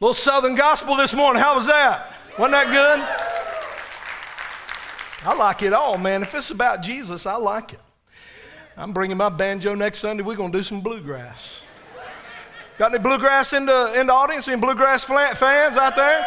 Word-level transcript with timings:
little 0.00 0.14
Southern 0.14 0.54
gospel 0.54 0.96
this 0.96 1.14
morning. 1.14 1.42
How 1.42 1.54
was 1.54 1.66
that? 1.66 2.14
Wasn't 2.38 2.52
that 2.52 2.70
good? 2.70 3.00
I 5.26 5.34
like 5.34 5.62
it 5.62 5.72
all, 5.72 5.96
man. 5.96 6.22
If 6.22 6.34
it's 6.34 6.50
about 6.50 6.82
Jesus, 6.82 7.26
I 7.26 7.36
like 7.36 7.72
it. 7.72 7.80
I'm 8.76 8.92
bringing 8.92 9.16
my 9.16 9.28
banjo 9.28 9.74
next 9.74 10.00
Sunday. 10.00 10.22
We're 10.22 10.36
going 10.36 10.52
to 10.52 10.58
do 10.58 10.64
some 10.64 10.80
bluegrass. 10.80 11.62
Got 12.76 12.92
any 12.92 13.02
bluegrass 13.02 13.52
in 13.52 13.66
the, 13.66 13.98
in 13.98 14.08
the 14.08 14.12
audience? 14.12 14.48
Any 14.48 14.60
bluegrass 14.60 15.04
fans 15.04 15.76
out 15.76 15.94
there? 15.94 16.26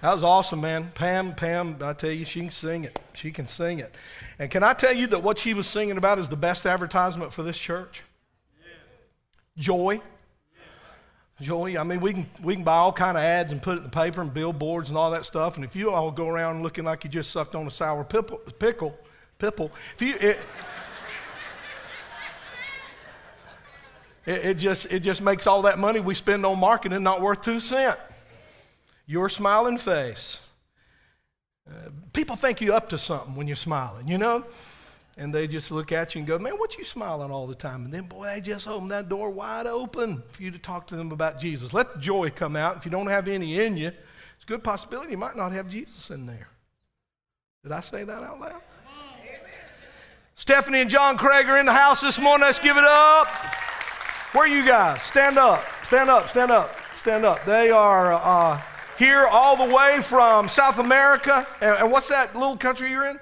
That 0.00 0.12
was 0.12 0.24
awesome, 0.24 0.60
man. 0.60 0.90
Pam, 0.96 1.36
Pam, 1.36 1.78
I 1.80 1.92
tell 1.92 2.10
you, 2.10 2.24
she 2.24 2.40
can 2.40 2.50
sing 2.50 2.82
it. 2.82 2.98
She 3.12 3.30
can 3.30 3.46
sing 3.46 3.78
it. 3.78 3.94
And 4.40 4.50
can 4.50 4.64
I 4.64 4.72
tell 4.72 4.92
you 4.92 5.06
that 5.06 5.22
what 5.22 5.38
she 5.38 5.54
was 5.54 5.68
singing 5.68 5.96
about 5.96 6.18
is 6.18 6.28
the 6.28 6.36
best 6.36 6.66
advertisement 6.66 7.32
for 7.32 7.44
this 7.44 7.56
church? 7.56 8.02
Joy. 9.56 10.00
Joy. 11.40 11.78
I 11.78 11.82
mean, 11.82 12.00
we 12.00 12.12
can, 12.12 12.26
we 12.42 12.54
can 12.54 12.64
buy 12.64 12.76
all 12.76 12.92
kind 12.92 13.16
of 13.16 13.22
ads 13.22 13.52
and 13.52 13.60
put 13.60 13.74
it 13.74 13.78
in 13.78 13.84
the 13.84 13.90
paper 13.90 14.20
and 14.22 14.32
billboards 14.32 14.88
and 14.88 14.96
all 14.96 15.10
that 15.10 15.24
stuff. 15.24 15.56
And 15.56 15.64
if 15.64 15.74
you 15.74 15.90
all 15.90 16.10
go 16.10 16.28
around 16.28 16.62
looking 16.62 16.84
like 16.84 17.04
you 17.04 17.10
just 17.10 17.30
sucked 17.30 17.54
on 17.54 17.66
a 17.66 17.70
sour 17.70 18.04
pickle, 18.04 18.38
pickle, 18.58 18.96
pipple, 19.38 19.70
if 19.94 20.02
you, 20.02 20.14
it, 20.14 20.38
it, 24.24 24.44
it, 24.44 24.54
just, 24.54 24.86
it 24.86 25.00
just 25.00 25.20
makes 25.20 25.46
all 25.46 25.62
that 25.62 25.78
money 25.78 26.00
we 26.00 26.14
spend 26.14 26.46
on 26.46 26.58
marketing 26.58 27.02
not 27.02 27.20
worth 27.20 27.42
two 27.42 27.60
cents 27.60 27.98
your 29.06 29.28
smiling 29.28 29.78
face. 29.78 30.40
Uh, 31.68 31.90
people 32.12 32.36
think 32.36 32.60
you're 32.60 32.74
up 32.74 32.88
to 32.88 32.98
something 32.98 33.34
when 33.34 33.46
you're 33.46 33.56
smiling, 33.56 34.08
you 34.08 34.18
know? 34.18 34.44
And 35.16 35.34
they 35.34 35.46
just 35.46 35.70
look 35.70 35.92
at 35.92 36.14
you 36.14 36.20
and 36.20 36.28
go, 36.28 36.38
Man, 36.38 36.54
what 36.54 36.76
you 36.78 36.84
smiling 36.84 37.30
all 37.30 37.46
the 37.46 37.54
time? 37.54 37.84
And 37.84 37.92
then, 37.92 38.04
boy, 38.04 38.26
they 38.26 38.40
just 38.40 38.66
open 38.66 38.88
that 38.88 39.08
door 39.08 39.30
wide 39.30 39.66
open 39.66 40.22
for 40.30 40.42
you 40.42 40.50
to 40.50 40.58
talk 40.58 40.86
to 40.88 40.96
them 40.96 41.12
about 41.12 41.38
Jesus. 41.38 41.74
Let 41.74 41.94
the 41.94 42.00
joy 42.00 42.30
come 42.30 42.56
out. 42.56 42.78
If 42.78 42.84
you 42.84 42.90
don't 42.90 43.08
have 43.08 43.28
any 43.28 43.60
in 43.60 43.76
you, 43.76 43.88
it's 43.88 44.44
a 44.44 44.46
good 44.46 44.64
possibility 44.64 45.12
you 45.12 45.18
might 45.18 45.36
not 45.36 45.52
have 45.52 45.68
Jesus 45.68 46.10
in 46.10 46.26
there. 46.26 46.48
Did 47.62 47.72
I 47.72 47.80
say 47.80 48.04
that 48.04 48.22
out 48.22 48.40
loud? 48.40 48.62
Stephanie 50.34 50.80
and 50.80 50.90
John 50.90 51.18
Craig 51.18 51.46
are 51.46 51.58
in 51.58 51.66
the 51.66 51.72
house 51.72 52.00
this 52.00 52.18
morning. 52.18 52.46
Let's 52.46 52.58
give 52.58 52.76
it 52.76 52.84
up. 52.84 53.28
Where 54.32 54.44
are 54.44 54.48
you 54.48 54.66
guys? 54.66 55.02
Stand 55.02 55.38
up. 55.38 55.62
Stand 55.84 56.08
up. 56.08 56.30
Stand 56.30 56.50
up. 56.50 56.74
Stand 56.96 57.24
up. 57.24 57.44
They 57.44 57.70
are. 57.70 58.14
Uh, 58.14 58.60
here 58.98 59.26
all 59.26 59.56
the 59.56 59.74
way 59.74 60.00
from 60.00 60.48
South 60.48 60.78
America. 60.78 61.46
And, 61.60 61.76
and 61.76 61.90
what's 61.90 62.08
that 62.08 62.34
little 62.34 62.56
country 62.56 62.90
you're 62.90 63.06
in? 63.06 63.18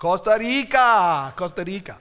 Costa 0.00 0.36
Rica. 0.40 1.32
Costa 1.36 1.62
Rica. 1.62 1.98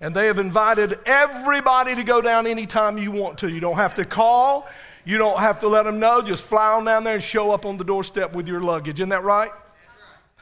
And 0.00 0.14
they 0.14 0.26
have 0.26 0.38
invited 0.38 0.98
everybody 1.06 1.94
to 1.94 2.04
go 2.04 2.20
down 2.20 2.46
anytime 2.46 2.98
you 2.98 3.10
want 3.10 3.38
to. 3.38 3.48
You 3.48 3.58
don't 3.58 3.76
have 3.76 3.94
to 3.94 4.04
call. 4.04 4.68
You 5.06 5.16
don't 5.16 5.40
have 5.40 5.60
to 5.60 5.68
let 5.68 5.84
them 5.84 5.98
know. 5.98 6.20
Just 6.20 6.44
fly 6.44 6.74
on 6.74 6.84
down 6.84 7.04
there 7.04 7.14
and 7.14 7.22
show 7.22 7.50
up 7.50 7.64
on 7.64 7.78
the 7.78 7.84
doorstep 7.84 8.34
with 8.34 8.46
your 8.46 8.60
luggage. 8.60 9.00
Isn't 9.00 9.08
that 9.08 9.24
right? 9.24 9.50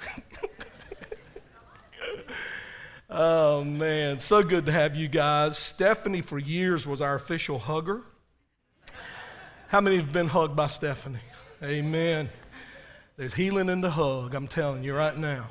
oh, 3.10 3.62
man. 3.62 4.18
So 4.18 4.42
good 4.42 4.66
to 4.66 4.72
have 4.72 4.96
you 4.96 5.06
guys. 5.06 5.58
Stephanie, 5.58 6.22
for 6.22 6.40
years, 6.40 6.88
was 6.88 7.00
our 7.00 7.14
official 7.14 7.60
hugger. 7.60 8.00
How 9.68 9.80
many 9.80 9.98
have 9.98 10.12
been 10.12 10.26
hugged 10.26 10.56
by 10.56 10.66
Stephanie? 10.66 11.20
Amen. 11.62 12.30
There's 13.16 13.34
healing 13.34 13.68
in 13.68 13.80
the 13.80 13.90
hug, 13.90 14.34
I'm 14.34 14.48
telling 14.48 14.82
you 14.82 14.96
right 14.96 15.16
now. 15.16 15.50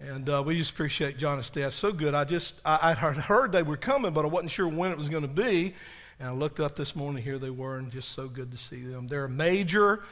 And 0.00 0.28
uh, 0.30 0.42
we 0.46 0.56
just 0.56 0.70
appreciate 0.70 1.18
John 1.18 1.34
and 1.34 1.44
Steph. 1.44 1.74
So 1.74 1.92
good. 1.92 2.14
I 2.14 2.24
just, 2.24 2.60
I, 2.64 2.90
I 2.90 2.94
heard 2.94 3.50
they 3.50 3.64
were 3.64 3.76
coming, 3.76 4.12
but 4.12 4.24
I 4.24 4.28
wasn't 4.28 4.52
sure 4.52 4.68
when 4.68 4.92
it 4.92 4.98
was 4.98 5.08
going 5.08 5.22
to 5.22 5.28
be. 5.28 5.74
And 6.20 6.28
I 6.28 6.32
looked 6.32 6.60
up 6.60 6.76
this 6.76 6.94
morning, 6.94 7.22
here 7.22 7.38
they 7.38 7.50
were, 7.50 7.78
and 7.78 7.90
just 7.90 8.10
so 8.10 8.28
good 8.28 8.52
to 8.52 8.56
see 8.56 8.82
them. 8.82 9.08
They're 9.08 9.24
a 9.24 9.30
major 9.30 10.02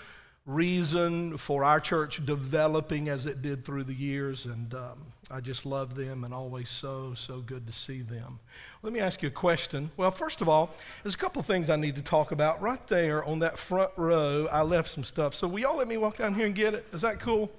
reason 0.45 1.37
for 1.37 1.65
our 1.65 1.81
church 1.81 2.25
developing 2.25 3.09
as 3.09 3.27
it 3.27 3.43
did 3.43 3.65
through 3.65 3.85
the 3.85 3.95
years. 3.95 4.47
And 4.47 4.75
um, 4.75 5.07
I 5.31 5.41
just 5.41 5.65
love 5.65 5.95
them 5.95 6.25
and 6.25 6.35
always 6.35 6.69
so, 6.69 7.15
so 7.15 7.41
good 7.41 7.67
to 7.69 7.73
see 7.73 8.03
them. 8.03 8.41
Let 8.83 8.93
me 8.93 8.99
ask 8.99 9.23
you 9.23 9.29
a 9.29 9.33
question. 9.33 9.91
Well, 9.97 10.11
first 10.11 10.41
of 10.41 10.49
all, 10.49 10.71
there's 11.05 11.15
a 11.15 11.19
couple 11.19 11.43
things 11.43 11.71
I 11.71 11.77
need 11.77 11.95
to 11.95 12.03
talk 12.03 12.33
about. 12.33 12.61
Right 12.61 12.85
there 12.89 13.25
on 13.25 13.39
that 13.41 13.57
front 13.57 13.91
row, 13.97 14.49
I 14.51 14.63
left 14.63 14.91
some 14.91 15.05
stuff. 15.05 15.35
So 15.35 15.47
will 15.47 15.61
y'all 15.61 15.77
let 15.77 15.87
me 15.87 15.97
walk 15.97 16.17
down 16.19 16.35
here 16.35 16.47
and 16.47 16.55
get 16.57 16.75
it? 16.75 16.87
Is 16.93 17.03
that 17.03 17.21
cool? 17.21 17.51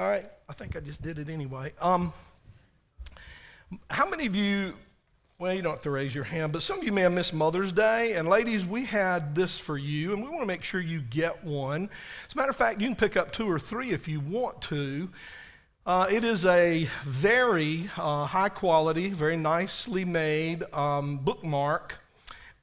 All 0.00 0.08
right. 0.08 0.24
I 0.48 0.54
think 0.54 0.76
I 0.76 0.80
just 0.80 1.02
did 1.02 1.18
it 1.18 1.28
anyway. 1.28 1.74
Um, 1.78 2.14
how 3.90 4.08
many 4.08 4.24
of 4.24 4.34
you, 4.34 4.72
well, 5.38 5.52
you 5.52 5.60
don't 5.60 5.72
have 5.74 5.82
to 5.82 5.90
raise 5.90 6.14
your 6.14 6.24
hand, 6.24 6.54
but 6.54 6.62
some 6.62 6.78
of 6.78 6.84
you 6.84 6.90
may 6.90 7.02
have 7.02 7.12
missed 7.12 7.34
Mother's 7.34 7.70
Day. 7.70 8.14
And 8.14 8.26
ladies, 8.26 8.64
we 8.64 8.86
had 8.86 9.34
this 9.34 9.58
for 9.58 9.76
you, 9.76 10.14
and 10.14 10.22
we 10.22 10.30
want 10.30 10.40
to 10.40 10.46
make 10.46 10.62
sure 10.62 10.80
you 10.80 11.02
get 11.02 11.44
one. 11.44 11.90
As 12.26 12.32
a 12.32 12.36
matter 12.38 12.48
of 12.48 12.56
fact, 12.56 12.80
you 12.80 12.86
can 12.86 12.96
pick 12.96 13.14
up 13.14 13.30
two 13.30 13.46
or 13.46 13.58
three 13.58 13.90
if 13.90 14.08
you 14.08 14.20
want 14.20 14.62
to. 14.62 15.10
Uh, 15.84 16.06
it 16.10 16.24
is 16.24 16.46
a 16.46 16.88
very 17.04 17.90
uh, 17.98 18.24
high 18.24 18.48
quality, 18.48 19.10
very 19.10 19.36
nicely 19.36 20.06
made 20.06 20.62
um, 20.72 21.18
bookmark. 21.18 21.98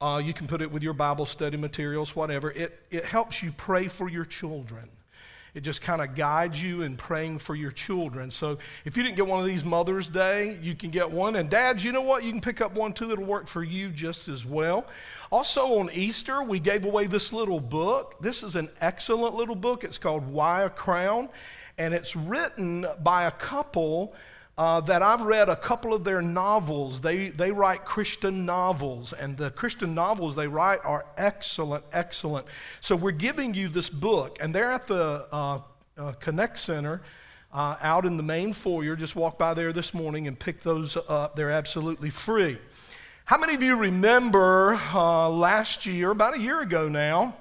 Uh, 0.00 0.20
you 0.24 0.34
can 0.34 0.48
put 0.48 0.60
it 0.60 0.72
with 0.72 0.82
your 0.82 0.92
Bible 0.92 1.24
study 1.24 1.56
materials, 1.56 2.16
whatever. 2.16 2.50
It, 2.50 2.82
it 2.90 3.04
helps 3.04 3.44
you 3.44 3.52
pray 3.52 3.86
for 3.86 4.08
your 4.08 4.24
children. 4.24 4.88
It 5.54 5.60
just 5.60 5.82
kind 5.82 6.02
of 6.02 6.14
guides 6.14 6.62
you 6.62 6.82
in 6.82 6.96
praying 6.96 7.38
for 7.38 7.54
your 7.54 7.70
children. 7.70 8.30
So 8.30 8.58
if 8.84 8.96
you 8.96 9.02
didn't 9.02 9.16
get 9.16 9.26
one 9.26 9.40
of 9.40 9.46
these 9.46 9.64
Mother's 9.64 10.08
Day, 10.08 10.58
you 10.62 10.74
can 10.74 10.90
get 10.90 11.10
one. 11.10 11.36
And 11.36 11.48
dads, 11.48 11.84
you 11.84 11.92
know 11.92 12.02
what? 12.02 12.24
You 12.24 12.32
can 12.32 12.40
pick 12.40 12.60
up 12.60 12.74
one 12.74 12.92
too. 12.92 13.10
It'll 13.10 13.24
work 13.24 13.46
for 13.46 13.62
you 13.62 13.90
just 13.90 14.28
as 14.28 14.44
well. 14.44 14.86
Also 15.30 15.78
on 15.78 15.90
Easter, 15.92 16.42
we 16.42 16.60
gave 16.60 16.84
away 16.84 17.06
this 17.06 17.32
little 17.32 17.60
book. 17.60 18.16
This 18.20 18.42
is 18.42 18.56
an 18.56 18.68
excellent 18.80 19.34
little 19.34 19.56
book. 19.56 19.84
It's 19.84 19.98
called 19.98 20.26
Why 20.26 20.62
a 20.62 20.70
Crown 20.70 21.28
and 21.78 21.94
it's 21.94 22.16
written 22.16 22.84
by 23.02 23.24
a 23.24 23.30
couple 23.30 24.12
uh, 24.58 24.80
that 24.80 25.02
I've 25.02 25.22
read 25.22 25.48
a 25.48 25.54
couple 25.54 25.94
of 25.94 26.02
their 26.02 26.20
novels. 26.20 27.00
They, 27.00 27.28
they 27.28 27.52
write 27.52 27.84
Christian 27.84 28.44
novels, 28.44 29.12
and 29.12 29.36
the 29.36 29.52
Christian 29.52 29.94
novels 29.94 30.34
they 30.34 30.48
write 30.48 30.80
are 30.84 31.06
excellent, 31.16 31.84
excellent. 31.92 32.44
So 32.80 32.96
we're 32.96 33.12
giving 33.12 33.54
you 33.54 33.68
this 33.68 33.88
book, 33.88 34.38
and 34.40 34.52
they're 34.52 34.72
at 34.72 34.88
the 34.88 35.26
uh, 35.30 35.60
uh, 35.96 36.12
Connect 36.12 36.58
Center. 36.58 37.00
Uh, 37.50 37.76
out 37.80 38.04
in 38.04 38.18
the 38.18 38.22
main 38.22 38.52
foyer, 38.52 38.94
just 38.94 39.16
walk 39.16 39.38
by 39.38 39.54
there 39.54 39.72
this 39.72 39.94
morning 39.94 40.26
and 40.26 40.38
pick 40.38 40.62
those 40.62 40.98
up. 41.08 41.34
They're 41.34 41.50
absolutely 41.50 42.10
free. 42.10 42.58
How 43.24 43.38
many 43.38 43.54
of 43.54 43.62
you 43.62 43.74
remember 43.76 44.74
uh, 44.92 45.30
last 45.30 45.86
year, 45.86 46.10
about 46.10 46.36
a 46.36 46.38
year 46.38 46.60
ago 46.60 46.90
now, 46.90 47.34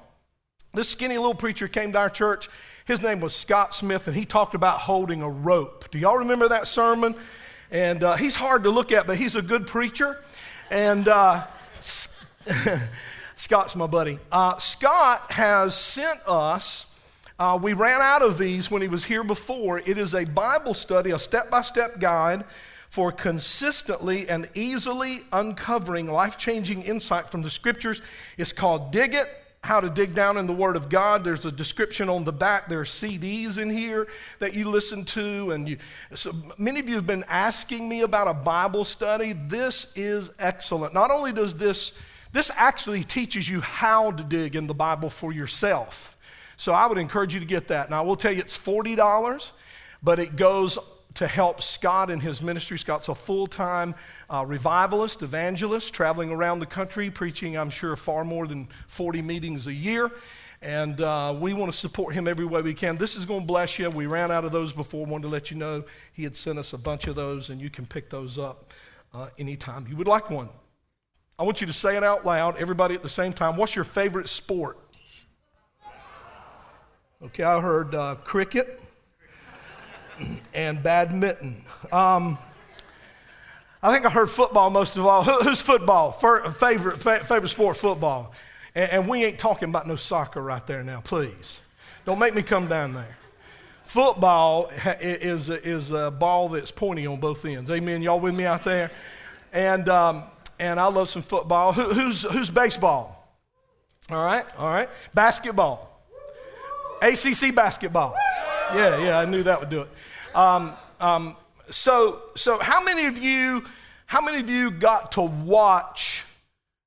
this 0.77 0.87
skinny 0.87 1.17
little 1.17 1.35
preacher 1.35 1.67
came 1.67 1.91
to 1.91 1.97
our 1.97 2.09
church 2.09 2.49
his 2.87 3.01
name 3.01 3.19
was 3.19 3.35
Scott 3.35 3.75
Smith, 3.75 4.07
and 4.07 4.15
he 4.15 4.23
talked 4.25 4.55
about 4.55 4.79
holding 4.79 5.21
a 5.21 5.29
rope. 5.29 5.91
Do 5.91 5.99
y'all 5.99 6.19
remember 6.19 6.47
that 6.47 6.67
sermon? 6.67 7.15
And 7.69 8.01
uh, 8.01 8.15
he's 8.15 8.35
hard 8.35 8.63
to 8.63 8.69
look 8.69 8.93
at, 8.93 9.05
but 9.05 9.17
he's 9.17 9.35
a 9.35 9.41
good 9.41 9.67
preacher. 9.67 10.23
And 10.71 11.05
uh, 11.09 11.47
Scott's 13.35 13.75
my 13.75 13.87
buddy. 13.87 14.19
Uh, 14.31 14.55
Scott 14.55 15.33
has 15.33 15.75
sent 15.75 16.21
us. 16.25 16.85
Uh, 17.37 17.59
we 17.61 17.73
ran 17.73 17.99
out 17.99 18.21
of 18.21 18.37
these 18.37 18.71
when 18.71 18.81
he 18.81 18.87
was 18.87 19.03
here 19.03 19.23
before. 19.25 19.79
It 19.79 19.97
is 19.97 20.15
a 20.15 20.23
Bible 20.23 20.73
study, 20.73 21.11
a 21.11 21.19
step 21.19 21.51
by 21.51 21.63
step 21.63 21.99
guide 21.99 22.45
for 22.89 23.11
consistently 23.11 24.29
and 24.29 24.47
easily 24.53 25.23
uncovering 25.33 26.07
life 26.07 26.37
changing 26.37 26.83
insight 26.83 27.29
from 27.29 27.41
the 27.41 27.49
scriptures. 27.49 28.01
It's 28.37 28.53
called 28.53 28.93
Dig 28.93 29.13
It 29.13 29.27
how 29.67 29.81
to 29.81 29.89
dig 29.89 30.15
down 30.15 30.37
in 30.37 30.47
the 30.47 30.53
Word 30.53 30.75
of 30.77 30.87
God. 30.89 31.23
There's 31.23 31.45
a 31.45 31.51
description 31.51 32.07
on 32.09 32.23
the 32.23 32.31
back. 32.31 32.69
There 32.69 32.79
are 32.79 32.85
CDs 32.85 33.57
in 33.57 33.69
here 33.69 34.07
that 34.39 34.53
you 34.53 34.69
listen 34.69 35.03
to. 35.05 35.51
And 35.51 35.67
you, 35.67 35.77
so 36.15 36.33
many 36.57 36.79
of 36.79 36.87
you 36.87 36.95
have 36.95 37.05
been 37.05 37.25
asking 37.27 37.87
me 37.87 38.01
about 38.01 38.27
a 38.27 38.33
Bible 38.33 38.85
study. 38.85 39.33
This 39.33 39.91
is 39.95 40.31
excellent. 40.39 40.93
Not 40.93 41.11
only 41.11 41.33
does 41.33 41.55
this, 41.55 41.91
this 42.31 42.49
actually 42.55 43.03
teaches 43.03 43.47
you 43.49 43.59
how 43.59 44.11
to 44.11 44.23
dig 44.23 44.55
in 44.55 44.67
the 44.67 44.73
Bible 44.73 45.09
for 45.09 45.33
yourself. 45.33 46.17
So 46.55 46.71
I 46.71 46.87
would 46.87 46.97
encourage 46.97 47.33
you 47.33 47.41
to 47.41 47.45
get 47.45 47.67
that. 47.67 47.89
Now, 47.89 47.99
I 47.99 48.05
will 48.05 48.15
tell 48.15 48.31
you 48.31 48.39
it's 48.39 48.57
$40, 48.57 49.51
but 50.01 50.17
it 50.17 50.37
goes 50.37 50.79
to 51.17 51.27
help 51.27 51.63
Scott 51.63 52.11
in 52.11 52.19
his 52.19 52.43
ministry. 52.43 52.77
Scott's 52.77 53.09
a 53.09 53.15
full 53.15 53.47
time 53.47 53.95
uh, 54.29 54.45
revivalist, 54.47 55.23
evangelist, 55.23 55.91
traveling 55.91 56.29
around 56.29 56.59
the 56.59 56.67
country, 56.67 57.09
preaching, 57.09 57.57
I'm 57.57 57.71
sure, 57.71 57.95
far 57.95 58.23
more 58.23 58.45
than 58.45 58.67
40 58.87 59.23
meetings 59.23 59.65
a 59.65 59.73
year. 59.73 60.11
And 60.61 61.01
uh, 61.01 61.35
we 61.39 61.53
want 61.53 61.71
to 61.71 61.77
support 61.77 62.13
him 62.13 62.27
every 62.27 62.45
way 62.45 62.61
we 62.61 62.75
can. 62.75 62.97
This 62.97 63.15
is 63.15 63.25
going 63.25 63.41
to 63.41 63.45
bless 63.47 63.79
you. 63.79 63.89
We 63.89 64.05
ran 64.05 64.29
out 64.29 64.45
of 64.45 64.51
those 64.51 64.71
before. 64.71 65.07
Wanted 65.07 65.23
to 65.23 65.29
let 65.29 65.49
you 65.49 65.57
know 65.57 65.83
he 66.13 66.23
had 66.23 66.35
sent 66.35 66.59
us 66.59 66.73
a 66.73 66.77
bunch 66.77 67.07
of 67.07 67.15
those, 67.15 67.49
and 67.49 67.59
you 67.59 67.71
can 67.71 67.87
pick 67.87 68.11
those 68.11 68.37
up 68.37 68.71
uh, 69.11 69.29
anytime 69.39 69.87
you 69.89 69.95
would 69.97 70.07
like 70.07 70.29
one. 70.29 70.49
I 71.39 71.43
want 71.43 71.61
you 71.61 71.67
to 71.67 71.73
say 71.73 71.97
it 71.97 72.03
out 72.03 72.27
loud, 72.27 72.57
everybody 72.57 72.93
at 72.93 73.01
the 73.01 73.09
same 73.09 73.33
time. 73.33 73.57
What's 73.57 73.75
your 73.75 73.85
favorite 73.85 74.29
sport? 74.29 74.77
Okay, 77.23 77.43
I 77.43 77.59
heard 77.59 77.95
uh, 77.95 78.15
cricket 78.23 78.83
and 80.53 80.81
badminton. 80.81 81.63
Um, 81.91 82.37
I 83.81 83.93
think 83.93 84.05
I 84.05 84.09
heard 84.09 84.29
football 84.29 84.69
most 84.69 84.97
of 84.97 85.05
all. 85.05 85.23
Who, 85.23 85.39
who's 85.43 85.61
football? 85.61 86.11
favorite, 86.11 87.01
favorite 87.01 87.49
sport, 87.49 87.77
football. 87.77 88.33
And, 88.73 88.91
and 88.91 89.07
we 89.07 89.23
ain't 89.23 89.39
talking 89.39 89.69
about 89.69 89.87
no 89.87 89.95
soccer 89.95 90.41
right 90.41 90.65
there 90.65 90.83
now, 90.83 91.01
please. 91.01 91.59
Don't 92.05 92.19
make 92.19 92.33
me 92.33 92.41
come 92.41 92.67
down 92.67 92.93
there. 92.93 93.17
Football 93.83 94.71
is, 94.99 95.49
is 95.49 95.91
a 95.91 96.11
ball 96.11 96.49
that's 96.49 96.71
pointy 96.71 97.07
on 97.07 97.19
both 97.19 97.45
ends. 97.45 97.69
Amen. 97.69 98.01
Y'all 98.01 98.19
with 98.19 98.35
me 98.35 98.45
out 98.45 98.63
there? 98.63 98.91
And, 99.53 99.87
um, 99.87 100.23
and 100.59 100.79
I 100.79 100.87
love 100.87 101.09
some 101.09 101.21
football. 101.21 101.71
Who, 101.73 101.93
who's, 101.93 102.23
who's 102.23 102.49
baseball? 102.49 103.17
All 104.09 104.23
right, 104.23 104.45
all 104.57 104.69
right. 104.69 104.89
Basketball. 105.13 106.01
ACC 107.01 107.53
basketball. 107.53 108.15
Yeah, 108.75 109.03
yeah, 109.03 109.19
I 109.19 109.25
knew 109.25 109.43
that 109.43 109.59
would 109.59 109.69
do 109.69 109.81
it. 109.81 109.89
Um, 110.35 110.73
um, 110.99 111.37
so, 111.69 112.21
so 112.35 112.59
how 112.59 112.83
many 112.83 113.05
of 113.05 113.17
you, 113.17 113.63
how 114.05 114.21
many 114.21 114.39
of 114.39 114.49
you 114.49 114.71
got 114.71 115.13
to 115.13 115.21
watch 115.21 116.25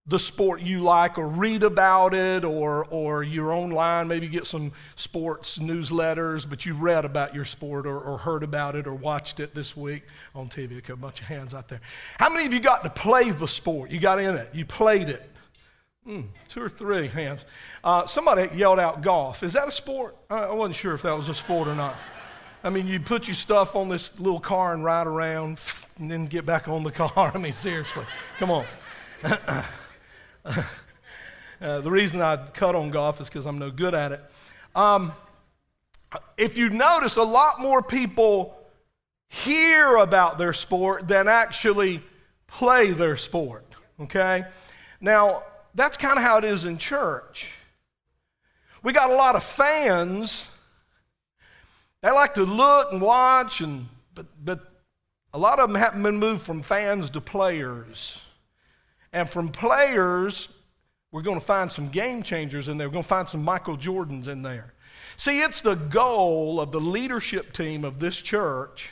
the 0.07 0.19
sport 0.19 0.61
you 0.61 0.83
like 0.83 1.19
or 1.19 1.29
read 1.29 1.63
about 1.63 2.15
it 2.15 2.45
or, 2.45 2.85
or 2.87 3.23
you're 3.23 3.53
online, 3.53 4.09
maybe 4.09 4.27
get 4.27 4.45
some 4.45 4.73
sports 4.97 5.59
newsletters, 5.59 6.49
but 6.49 6.67
you 6.67 6.75
read 6.75 7.05
about 7.05 7.33
your 7.33 7.45
sport 7.45 7.87
or, 7.87 8.01
or 8.01 8.19
heard 8.19 8.43
about 8.43 8.75
it 8.75 8.89
or 8.89 8.95
watched 8.95 9.39
it 9.39 9.55
this 9.55 9.77
week 9.77 10.03
on 10.35 10.49
TV. 10.49 10.79
Okay, 10.79 10.95
a 10.95 10.97
bunch 10.97 11.21
of 11.21 11.27
hands 11.27 11.55
out 11.55 11.69
there. 11.69 11.81
How 12.19 12.29
many 12.29 12.45
of 12.45 12.53
you 12.53 12.59
got 12.59 12.83
to 12.83 12.91
play 12.91 13.31
the 13.31 13.47
sport? 13.47 13.91
You 13.91 14.01
got 14.01 14.19
in 14.19 14.35
it, 14.35 14.49
you 14.53 14.65
played 14.65 15.09
it. 15.09 15.30
Mm, 16.11 16.25
two 16.49 16.61
or 16.61 16.69
three 16.69 17.07
hands. 17.07 17.45
Uh, 17.85 18.05
somebody 18.05 18.51
yelled 18.57 18.81
out 18.81 19.01
golf. 19.01 19.45
Is 19.45 19.53
that 19.53 19.69
a 19.69 19.73
sport? 19.73 20.17
I 20.29 20.51
wasn't 20.51 20.75
sure 20.75 20.93
if 20.93 21.03
that 21.03 21.13
was 21.13 21.29
a 21.29 21.35
sport 21.35 21.69
or 21.69 21.77
not. 21.77 21.95
I 22.65 22.71
mean, 22.71 22.89
you 22.89 22.99
put 22.99 23.29
your 23.29 23.37
stuff 23.37 23.77
on 23.77 23.89
this 23.89 24.19
little 24.19 24.41
car 24.41 24.75
and 24.75 24.85
ride 24.85 25.07
around 25.07 25.61
and 26.01 26.11
then 26.11 26.27
get 26.27 26.45
back 26.45 26.67
on 26.67 26.83
the 26.83 26.91
car. 26.91 27.31
I 27.33 27.39
mean, 27.39 27.53
seriously, 27.53 28.05
come 28.41 28.51
on. 28.51 28.67
uh, 29.25 29.63
the 31.61 31.91
reason 31.91 32.21
I 32.21 32.39
cut 32.49 32.75
on 32.75 32.91
golf 32.91 33.21
is 33.21 33.29
because 33.29 33.47
I'm 33.47 33.61
no 33.61 33.71
good 33.71 33.95
at 33.95 34.11
it. 34.11 34.25
Um, 34.75 35.13
if 36.37 36.59
you 36.59 36.71
notice, 36.71 37.15
a 37.19 37.23
lot 37.23 37.61
more 37.61 37.83
people 37.83 38.57
hear 39.29 39.95
about 39.95 40.39
their 40.39 40.55
sport 40.55 41.07
than 41.07 41.29
actually 41.29 42.03
play 42.49 42.91
their 42.91 43.17
sport. 43.17 43.65
Okay? 44.01 44.43
Now, 45.01 45.45
that's 45.75 45.97
kind 45.97 46.19
of 46.19 46.25
how 46.25 46.39
it 46.39 46.45
is 46.45 46.65
in 46.65 46.79
church. 46.79 47.47
We 48.83 48.93
got 48.93 49.11
a 49.11 49.15
lot 49.15 49.37
of 49.37 49.45
fans. 49.45 50.49
They 52.03 52.11
like 52.11 52.35
to 52.35 52.45
look 52.45 52.93
and 52.93 53.01
watch, 53.01 53.61
and, 53.61 53.87
but, 54.15 54.27
but 54.43 54.61
a 55.35 55.39
lot 55.39 55.61
of 55.61 55.69
them 55.69 55.77
haven't 55.77 56.03
been 56.03 56.19
moved 56.19 56.43
from 56.43 56.63
fans 56.63 57.11
to 57.11 57.21
players. 57.21 58.23
And 59.13 59.29
from 59.29 59.49
players, 59.49 60.49
we're 61.13 61.23
going 61.23 61.39
to 61.39 61.45
find 61.45 61.71
some 61.71 61.89
game 61.89 62.23
changers 62.23 62.69
in 62.69 62.79
there. 62.79 62.89
We're 62.89 62.95
going 62.95 63.05
to 63.05 63.09
find 63.09 63.29
some 63.29 63.45
Michael 63.45 63.77
Jordans 63.77 64.29
in 64.29 64.43
there. 64.43 64.73
See, 65.17 65.41
it's 65.41 65.61
the 65.61 65.75
goal 65.75 66.61
of 66.61 66.73
the 66.73 66.81
leadership 66.81 67.53
team 67.53 67.85
of 67.85 67.99
this 67.99 68.21
church. 68.21 68.91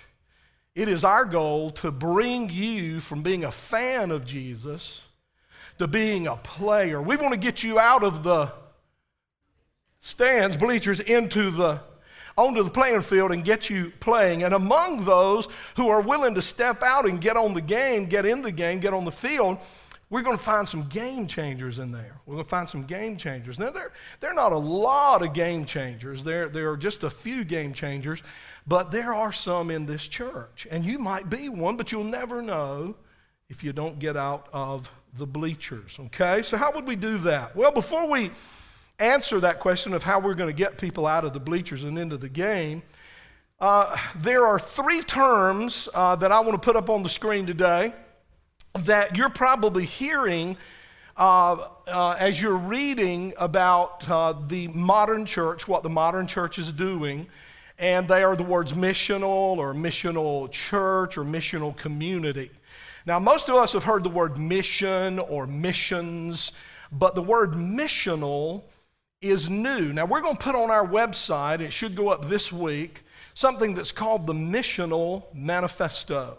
It 0.74 0.88
is 0.88 1.02
our 1.02 1.24
goal 1.24 1.70
to 1.72 1.90
bring 1.90 2.50
you 2.50 3.00
from 3.00 3.22
being 3.22 3.44
a 3.44 3.52
fan 3.52 4.10
of 4.10 4.24
Jesus 4.24 5.04
to 5.78 5.86
being 5.86 6.26
a 6.26 6.36
player. 6.36 7.00
We 7.00 7.16
want 7.16 7.32
to 7.34 7.40
get 7.40 7.62
you 7.62 7.78
out 7.78 8.02
of 8.04 8.22
the 8.22 8.52
stands, 10.00 10.56
bleachers, 10.56 11.00
into 11.00 11.50
the 11.50 11.80
onto 12.36 12.62
the 12.62 12.70
playing 12.70 13.02
field 13.02 13.32
and 13.32 13.44
get 13.44 13.68
you 13.68 13.92
playing. 13.98 14.44
And 14.44 14.54
among 14.54 15.04
those 15.04 15.48
who 15.76 15.88
are 15.88 16.00
willing 16.00 16.36
to 16.36 16.42
step 16.42 16.84
out 16.84 17.04
and 17.04 17.20
get 17.20 17.36
on 17.36 17.52
the 17.52 17.60
game, 17.60 18.06
get 18.06 18.24
in 18.24 18.42
the 18.42 18.52
game, 18.52 18.78
get 18.78 18.94
on 18.94 19.04
the 19.04 19.10
field, 19.10 19.58
we're 20.08 20.22
going 20.22 20.38
to 20.38 20.42
find 20.42 20.66
some 20.66 20.84
game 20.84 21.26
changers 21.26 21.80
in 21.80 21.90
there. 21.90 22.20
We're 22.24 22.36
going 22.36 22.44
to 22.44 22.48
find 22.48 22.68
some 22.68 22.84
game 22.84 23.16
changers. 23.16 23.58
Now, 23.58 23.70
there, 23.70 23.92
there 24.20 24.30
are 24.30 24.34
not 24.34 24.52
a 24.52 24.58
lot 24.58 25.22
of 25.22 25.34
game 25.34 25.64
changers, 25.64 26.24
there, 26.24 26.48
there 26.48 26.70
are 26.70 26.76
just 26.76 27.02
a 27.02 27.10
few 27.10 27.44
game 27.44 27.74
changers, 27.74 28.22
but 28.66 28.90
there 28.90 29.12
are 29.12 29.32
some 29.32 29.70
in 29.70 29.84
this 29.84 30.06
church. 30.06 30.66
And 30.70 30.84
you 30.84 30.98
might 30.98 31.28
be 31.28 31.48
one, 31.48 31.76
but 31.76 31.92
you'll 31.92 32.04
never 32.04 32.40
know 32.40 32.94
if 33.48 33.64
you 33.64 33.72
don't 33.72 33.98
get 33.98 34.16
out 34.16 34.46
of 34.52 34.90
the 35.16 35.26
bleachers. 35.26 35.98
Okay? 35.98 36.42
So, 36.42 36.56
how 36.56 36.72
would 36.72 36.86
we 36.86 36.96
do 36.96 37.18
that? 37.18 37.56
Well, 37.56 37.72
before 37.72 38.08
we 38.08 38.30
answer 38.98 39.40
that 39.40 39.58
question 39.58 39.94
of 39.94 40.02
how 40.02 40.20
we're 40.20 40.34
going 40.34 40.50
to 40.50 40.56
get 40.56 40.76
people 40.76 41.06
out 41.06 41.24
of 41.24 41.32
the 41.32 41.40
bleachers 41.40 41.84
and 41.84 41.98
into 41.98 42.16
the 42.16 42.28
game, 42.28 42.82
uh, 43.60 43.96
there 44.16 44.46
are 44.46 44.58
three 44.58 45.02
terms 45.02 45.88
uh, 45.94 46.14
that 46.16 46.30
I 46.30 46.40
want 46.40 46.52
to 46.52 46.64
put 46.64 46.76
up 46.76 46.90
on 46.90 47.02
the 47.02 47.08
screen 47.08 47.46
today 47.46 47.92
that 48.80 49.16
you're 49.16 49.30
probably 49.30 49.84
hearing 49.84 50.56
uh, 51.16 51.68
uh 51.88 52.16
as 52.18 52.40
you're 52.40 52.56
reading 52.56 53.32
about 53.38 54.08
uh, 54.08 54.34
the 54.46 54.68
modern 54.68 55.26
church, 55.26 55.66
what 55.66 55.82
the 55.82 55.88
modern 55.88 56.26
church 56.26 56.58
is 56.58 56.72
doing. 56.72 57.26
And 57.78 58.06
they 58.06 58.22
are 58.22 58.36
the 58.36 58.44
words 58.44 58.72
missional 58.72 59.56
or 59.56 59.72
missional 59.72 60.50
church 60.50 61.16
or 61.16 61.24
missional 61.24 61.76
community. 61.76 62.50
Now, 63.08 63.18
most 63.18 63.48
of 63.48 63.54
us 63.54 63.72
have 63.72 63.84
heard 63.84 64.04
the 64.04 64.10
word 64.10 64.36
mission 64.36 65.18
or 65.18 65.46
missions, 65.46 66.52
but 66.92 67.14
the 67.14 67.22
word 67.22 67.52
missional 67.52 68.64
is 69.22 69.48
new. 69.48 69.94
Now, 69.94 70.04
we're 70.04 70.20
going 70.20 70.36
to 70.36 70.44
put 70.44 70.54
on 70.54 70.70
our 70.70 70.86
website, 70.86 71.60
it 71.60 71.72
should 71.72 71.96
go 71.96 72.10
up 72.10 72.28
this 72.28 72.52
week, 72.52 73.04
something 73.32 73.74
that's 73.74 73.92
called 73.92 74.26
the 74.26 74.34
Missional 74.34 75.24
Manifesto. 75.32 76.36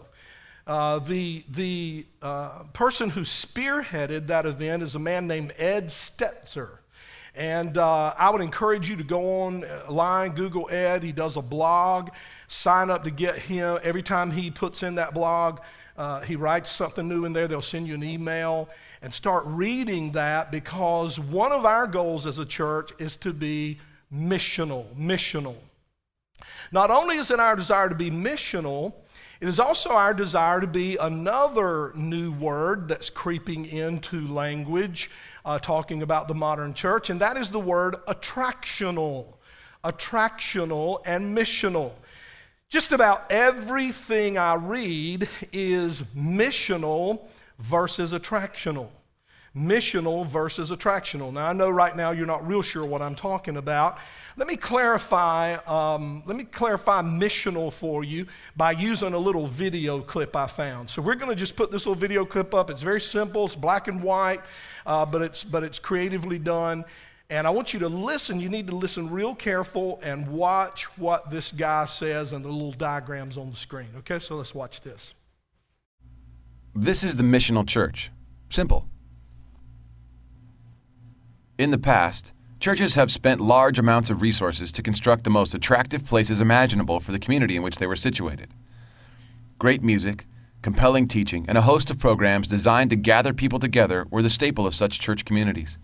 Uh, 0.64 1.00
the 1.00 1.44
the 1.48 2.06
uh, 2.22 2.62
person 2.72 3.10
who 3.10 3.22
spearheaded 3.22 4.28
that 4.28 4.46
event 4.46 4.84
is 4.84 4.94
a 4.94 5.00
man 5.00 5.26
named 5.26 5.52
Ed 5.58 5.88
Stetzer. 5.88 6.78
And 7.34 7.78
uh, 7.78 8.14
I 8.16 8.30
would 8.30 8.42
encourage 8.42 8.88
you 8.88 8.94
to 8.94 9.04
go 9.04 9.22
online, 9.22 10.36
Google 10.36 10.68
Ed. 10.70 11.02
He 11.02 11.10
does 11.10 11.36
a 11.36 11.42
blog. 11.42 12.10
Sign 12.46 12.90
up 12.90 13.02
to 13.04 13.10
get 13.10 13.38
him. 13.38 13.78
Every 13.82 14.04
time 14.04 14.30
he 14.30 14.52
puts 14.52 14.84
in 14.84 14.96
that 14.96 15.14
blog, 15.14 15.58
uh, 16.00 16.20
he 16.20 16.34
writes 16.34 16.72
something 16.72 17.06
new 17.06 17.26
in 17.26 17.34
there, 17.34 17.46
they'll 17.46 17.60
send 17.60 17.86
you 17.86 17.94
an 17.94 18.02
email 18.02 18.70
and 19.02 19.12
start 19.12 19.44
reading 19.46 20.12
that 20.12 20.50
because 20.50 21.20
one 21.20 21.52
of 21.52 21.66
our 21.66 21.86
goals 21.86 22.26
as 22.26 22.38
a 22.38 22.46
church 22.46 22.90
is 22.98 23.16
to 23.16 23.34
be 23.34 23.78
missional. 24.10 24.86
Missional. 24.96 25.56
Not 26.72 26.90
only 26.90 27.18
is 27.18 27.30
it 27.30 27.38
our 27.38 27.54
desire 27.54 27.90
to 27.90 27.94
be 27.94 28.10
missional, 28.10 28.94
it 29.42 29.48
is 29.48 29.60
also 29.60 29.90
our 29.90 30.14
desire 30.14 30.62
to 30.62 30.66
be 30.66 30.96
another 30.96 31.92
new 31.94 32.32
word 32.32 32.88
that's 32.88 33.10
creeping 33.10 33.66
into 33.66 34.26
language, 34.26 35.10
uh, 35.44 35.58
talking 35.58 36.00
about 36.00 36.28
the 36.28 36.34
modern 36.34 36.72
church, 36.72 37.10
and 37.10 37.20
that 37.20 37.36
is 37.36 37.50
the 37.50 37.60
word 37.60 37.96
attractional. 38.08 39.34
Attractional 39.84 41.02
and 41.04 41.36
missional. 41.36 41.92
Just 42.70 42.92
about 42.92 43.32
everything 43.32 44.38
I 44.38 44.54
read 44.54 45.28
is 45.52 46.02
missional 46.14 47.26
versus 47.58 48.12
attractional. 48.12 48.90
Missional 49.56 50.24
versus 50.24 50.70
attractional. 50.70 51.32
Now, 51.32 51.48
I 51.48 51.52
know 51.52 51.68
right 51.68 51.96
now 51.96 52.12
you're 52.12 52.26
not 52.26 52.46
real 52.46 52.62
sure 52.62 52.84
what 52.84 53.02
I'm 53.02 53.16
talking 53.16 53.56
about. 53.56 53.98
Let 54.36 54.46
me 54.46 54.54
clarify. 54.54 55.54
Um, 55.66 56.22
let 56.26 56.36
me 56.36 56.44
clarify 56.44 57.02
missional 57.02 57.72
for 57.72 58.04
you 58.04 58.28
by 58.56 58.70
using 58.70 59.14
a 59.14 59.18
little 59.18 59.48
video 59.48 60.00
clip 60.00 60.36
I 60.36 60.46
found. 60.46 60.88
So 60.88 61.02
we're 61.02 61.16
going 61.16 61.30
to 61.30 61.34
just 61.34 61.56
put 61.56 61.72
this 61.72 61.86
little 61.86 62.00
video 62.00 62.24
clip 62.24 62.54
up. 62.54 62.70
It's 62.70 62.82
very 62.82 63.00
simple. 63.00 63.46
It's 63.46 63.56
black 63.56 63.88
and 63.88 64.00
white, 64.00 64.42
uh, 64.86 65.04
but 65.06 65.22
it's 65.22 65.42
but 65.42 65.64
it's 65.64 65.80
creatively 65.80 66.38
done. 66.38 66.84
And 67.30 67.46
I 67.46 67.50
want 67.50 67.72
you 67.72 67.78
to 67.80 67.88
listen. 67.88 68.40
You 68.40 68.48
need 68.48 68.66
to 68.66 68.74
listen 68.74 69.08
real 69.08 69.36
careful 69.36 70.00
and 70.02 70.26
watch 70.28 70.84
what 70.98 71.30
this 71.30 71.52
guy 71.52 71.84
says 71.84 72.32
and 72.32 72.44
the 72.44 72.48
little 72.48 72.72
diagrams 72.72 73.38
on 73.38 73.52
the 73.52 73.56
screen. 73.56 73.88
Okay, 73.98 74.18
so 74.18 74.36
let's 74.36 74.52
watch 74.52 74.80
this. 74.80 75.14
This 76.74 77.04
is 77.04 77.16
the 77.16 77.22
missional 77.22 77.66
church. 77.66 78.10
Simple. 78.50 78.88
In 81.56 81.70
the 81.70 81.78
past, 81.78 82.32
churches 82.58 82.94
have 82.94 83.12
spent 83.12 83.40
large 83.40 83.78
amounts 83.78 84.10
of 84.10 84.22
resources 84.22 84.72
to 84.72 84.82
construct 84.82 85.22
the 85.22 85.30
most 85.30 85.54
attractive 85.54 86.04
places 86.04 86.40
imaginable 86.40 86.98
for 86.98 87.12
the 87.12 87.18
community 87.20 87.54
in 87.54 87.62
which 87.62 87.76
they 87.76 87.86
were 87.86 87.96
situated. 87.96 88.48
Great 89.58 89.84
music, 89.84 90.26
compelling 90.62 91.06
teaching, 91.06 91.44
and 91.46 91.56
a 91.56 91.62
host 91.62 91.90
of 91.90 91.98
programs 91.98 92.48
designed 92.48 92.90
to 92.90 92.96
gather 92.96 93.32
people 93.32 93.60
together 93.60 94.06
were 94.10 94.22
the 94.22 94.30
staple 94.30 94.66
of 94.66 94.74
such 94.74 94.98
church 94.98 95.24
communities. 95.24 95.78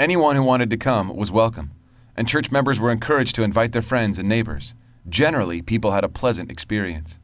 Anyone 0.00 0.34
who 0.34 0.42
wanted 0.42 0.70
to 0.70 0.78
come 0.78 1.14
was 1.14 1.30
welcome, 1.30 1.72
and 2.16 2.26
church 2.26 2.50
members 2.50 2.80
were 2.80 2.90
encouraged 2.90 3.34
to 3.34 3.42
invite 3.42 3.72
their 3.72 3.82
friends 3.82 4.18
and 4.18 4.26
neighbors. 4.26 4.72
Generally, 5.06 5.60
people 5.60 5.92
had 5.92 6.04
a 6.04 6.08
pleasant 6.08 6.50
experience. 6.50 7.18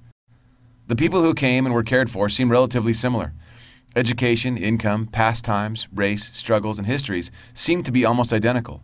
The 0.87 0.95
people 0.95 1.23
who 1.23 1.33
came 1.33 1.64
and 1.64 1.75
were 1.75 1.83
cared 1.83 2.11
for 2.11 2.28
seemed 2.28 2.50
relatively 2.50 2.92
similar. 2.92 3.33
Education, 3.97 4.59
income, 4.59 5.06
pastimes, 5.06 5.88
race, 5.90 6.30
struggles, 6.35 6.76
and 6.76 6.87
histories 6.87 7.30
seemed 7.54 7.87
to 7.87 7.90
be 7.90 8.04
almost 8.04 8.30
identical. 8.30 8.83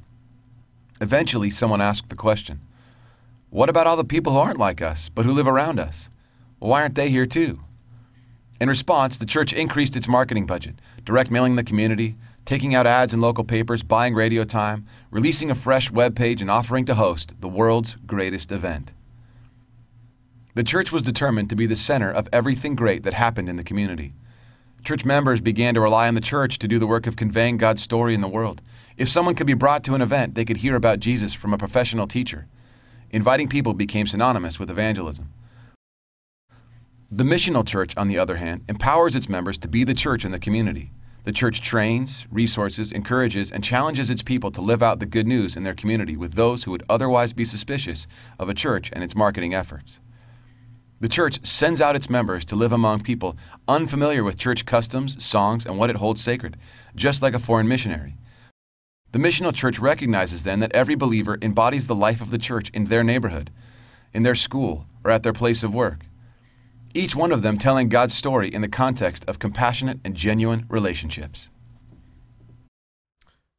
Eventually, 1.03 1.51
someone 1.51 1.83
asked 1.83 2.09
the 2.09 2.17
question 2.17 2.63
What 3.51 3.69
about 3.69 3.87
all 3.87 3.99
the 3.99 4.05
people 4.05 4.33
who 4.33 4.39
aren't 4.39 4.59
like 4.59 4.81
us, 4.81 5.11
but 5.11 5.27
who 5.27 5.33
live 5.33 5.47
around 5.47 5.79
us? 5.79 6.09
Why 6.61 6.81
aren't 6.81 6.95
they 6.95 7.11
here 7.11 7.27
too? 7.27 7.61
In 8.59 8.71
response, 8.71 9.19
the 9.19 9.27
church 9.27 9.53
increased 9.53 9.97
its 9.97 10.09
marketing 10.09 10.47
budget, 10.47 10.77
direct 11.05 11.31
mailing 11.31 11.57
the 11.57 11.63
community, 11.65 12.17
taking 12.45 12.75
out 12.75 12.87
ads 12.87 13.13
in 13.13 13.21
local 13.21 13.45
papers, 13.45 13.83
buying 13.83 14.15
radio 14.15 14.45
time, 14.45 14.85
releasing 15.11 15.51
a 15.51 15.55
fresh 15.55 15.91
web 15.91 16.17
page, 16.17 16.41
and 16.41 16.51
offering 16.51 16.85
to 16.87 16.95
host 16.95 17.35
the 17.41 17.49
world's 17.49 17.97
greatest 18.07 18.51
event. 18.51 18.93
The 20.55 20.65
church 20.65 20.93
was 20.93 21.03
determined 21.03 21.49
to 21.51 21.57
be 21.57 21.67
the 21.67 21.77
center 21.77 22.11
of 22.11 22.29
everything 22.33 22.75
great 22.75 23.05
that 23.05 23.15
happened 23.15 23.49
in 23.49 23.57
the 23.57 23.65
community. 23.65 24.13
Church 24.85 25.05
members 25.05 25.41
began 25.41 25.75
to 25.75 25.81
rely 25.81 26.09
on 26.09 26.15
the 26.15 26.21
church 26.21 26.59
to 26.59 26.69
do 26.69 26.79
the 26.79 26.87
work 26.87 27.07
of 27.07 27.17
conveying 27.17 27.57
God's 27.57 27.83
story 27.83 28.15
in 28.15 28.21
the 28.21 28.29
world. 28.29 28.61
If 28.97 29.09
someone 29.09 29.35
could 29.35 29.47
be 29.47 29.55
brought 29.55 29.85
to 29.85 29.95
an 29.95 30.03
event, 30.03 30.35
they 30.35 30.45
could 30.45 30.59
hear 30.59 30.75
about 30.75 31.01
Jesus 31.01 31.33
from 31.33 31.55
a 31.55 31.59
professional 31.59 32.07
teacher. 32.07 32.49
Inviting 33.11 33.49
people 33.49 33.75
became 33.75 34.07
synonymous 34.07 34.59
with 34.59 34.71
evangelism. 34.71 35.33
The 37.11 37.25
missional 37.25 37.67
church, 37.67 37.97
on 37.97 38.09
the 38.09 38.19
other 38.19 38.37
hand, 38.37 38.65
empowers 38.69 39.15
its 39.15 39.29
members 39.29 39.59
to 39.59 39.69
be 39.69 39.85
the 39.85 39.95
church 39.95 40.25
in 40.25 40.33
the 40.33 40.39
community. 40.39 40.91
The 41.25 41.33
church 41.33 41.61
trains, 41.61 42.27
resources, 42.33 42.91
encourages, 42.91 43.53
and 43.53 43.63
challenges 43.63 44.11
its 44.11 44.25
people 44.25 44.51
to 44.51 44.61
live 44.61 44.83
out 44.83 44.99
the 44.99 45.07
good 45.07 45.29
news 45.29 45.55
in 45.55 45.63
their 45.63 45.75
community 45.75 46.17
with 46.17 46.33
those 46.33 46.65
who 46.65 46.73
would 46.73 46.83
otherwise 46.89 47.33
be 47.33 47.45
suspicious 47.45 48.09
of 48.41 48.49
a 48.49 48.55
church 48.55 48.91
and 48.93 49.05
its 49.05 49.15
marketing 49.15 49.55
efforts. 49.55 50.01
The 50.99 51.09
church 51.09 51.45
sends 51.47 51.81
out 51.81 51.95
its 51.95 52.11
members 52.11 52.45
to 52.47 52.57
live 52.57 52.73
among 52.73 53.03
people 53.03 53.37
unfamiliar 53.69 54.25
with 54.25 54.37
church 54.37 54.67
customs, 54.67 55.23
songs, 55.25 55.65
and 55.65 55.79
what 55.79 55.91
it 55.91 55.97
holds 55.97 56.21
sacred, 56.21 56.57
just 56.97 57.23
like 57.23 57.35
a 57.35 57.41
foreign 57.41 57.69
missionary. 57.69 58.17
The 59.13 59.19
missional 59.19 59.55
church 59.55 59.79
recognizes 59.79 60.43
then 60.43 60.59
that 60.61 60.73
every 60.73 60.97
believer 60.97 61.39
embodies 61.41 61.87
the 61.87 61.95
life 61.95 62.21
of 62.21 62.31
the 62.31 62.39
church 62.39 62.69
in 62.71 62.87
their 62.87 63.05
neighborhood, 63.05 63.53
in 64.13 64.25
their 64.25 64.35
school, 64.35 64.87
or 65.05 65.13
at 65.13 65.23
their 65.23 65.33
place 65.33 65.63
of 65.63 65.75
work. 65.75 66.07
Each 66.95 67.17
one 67.17 67.33
of 67.33 67.41
them 67.41 67.57
telling 67.57 67.89
God's 67.89 68.15
story 68.15 68.49
in 68.49 68.61
the 68.61 68.69
context 68.69 69.25
of 69.27 69.39
compassionate 69.39 69.99
and 70.05 70.15
genuine 70.15 70.67
relationships. 70.69 71.49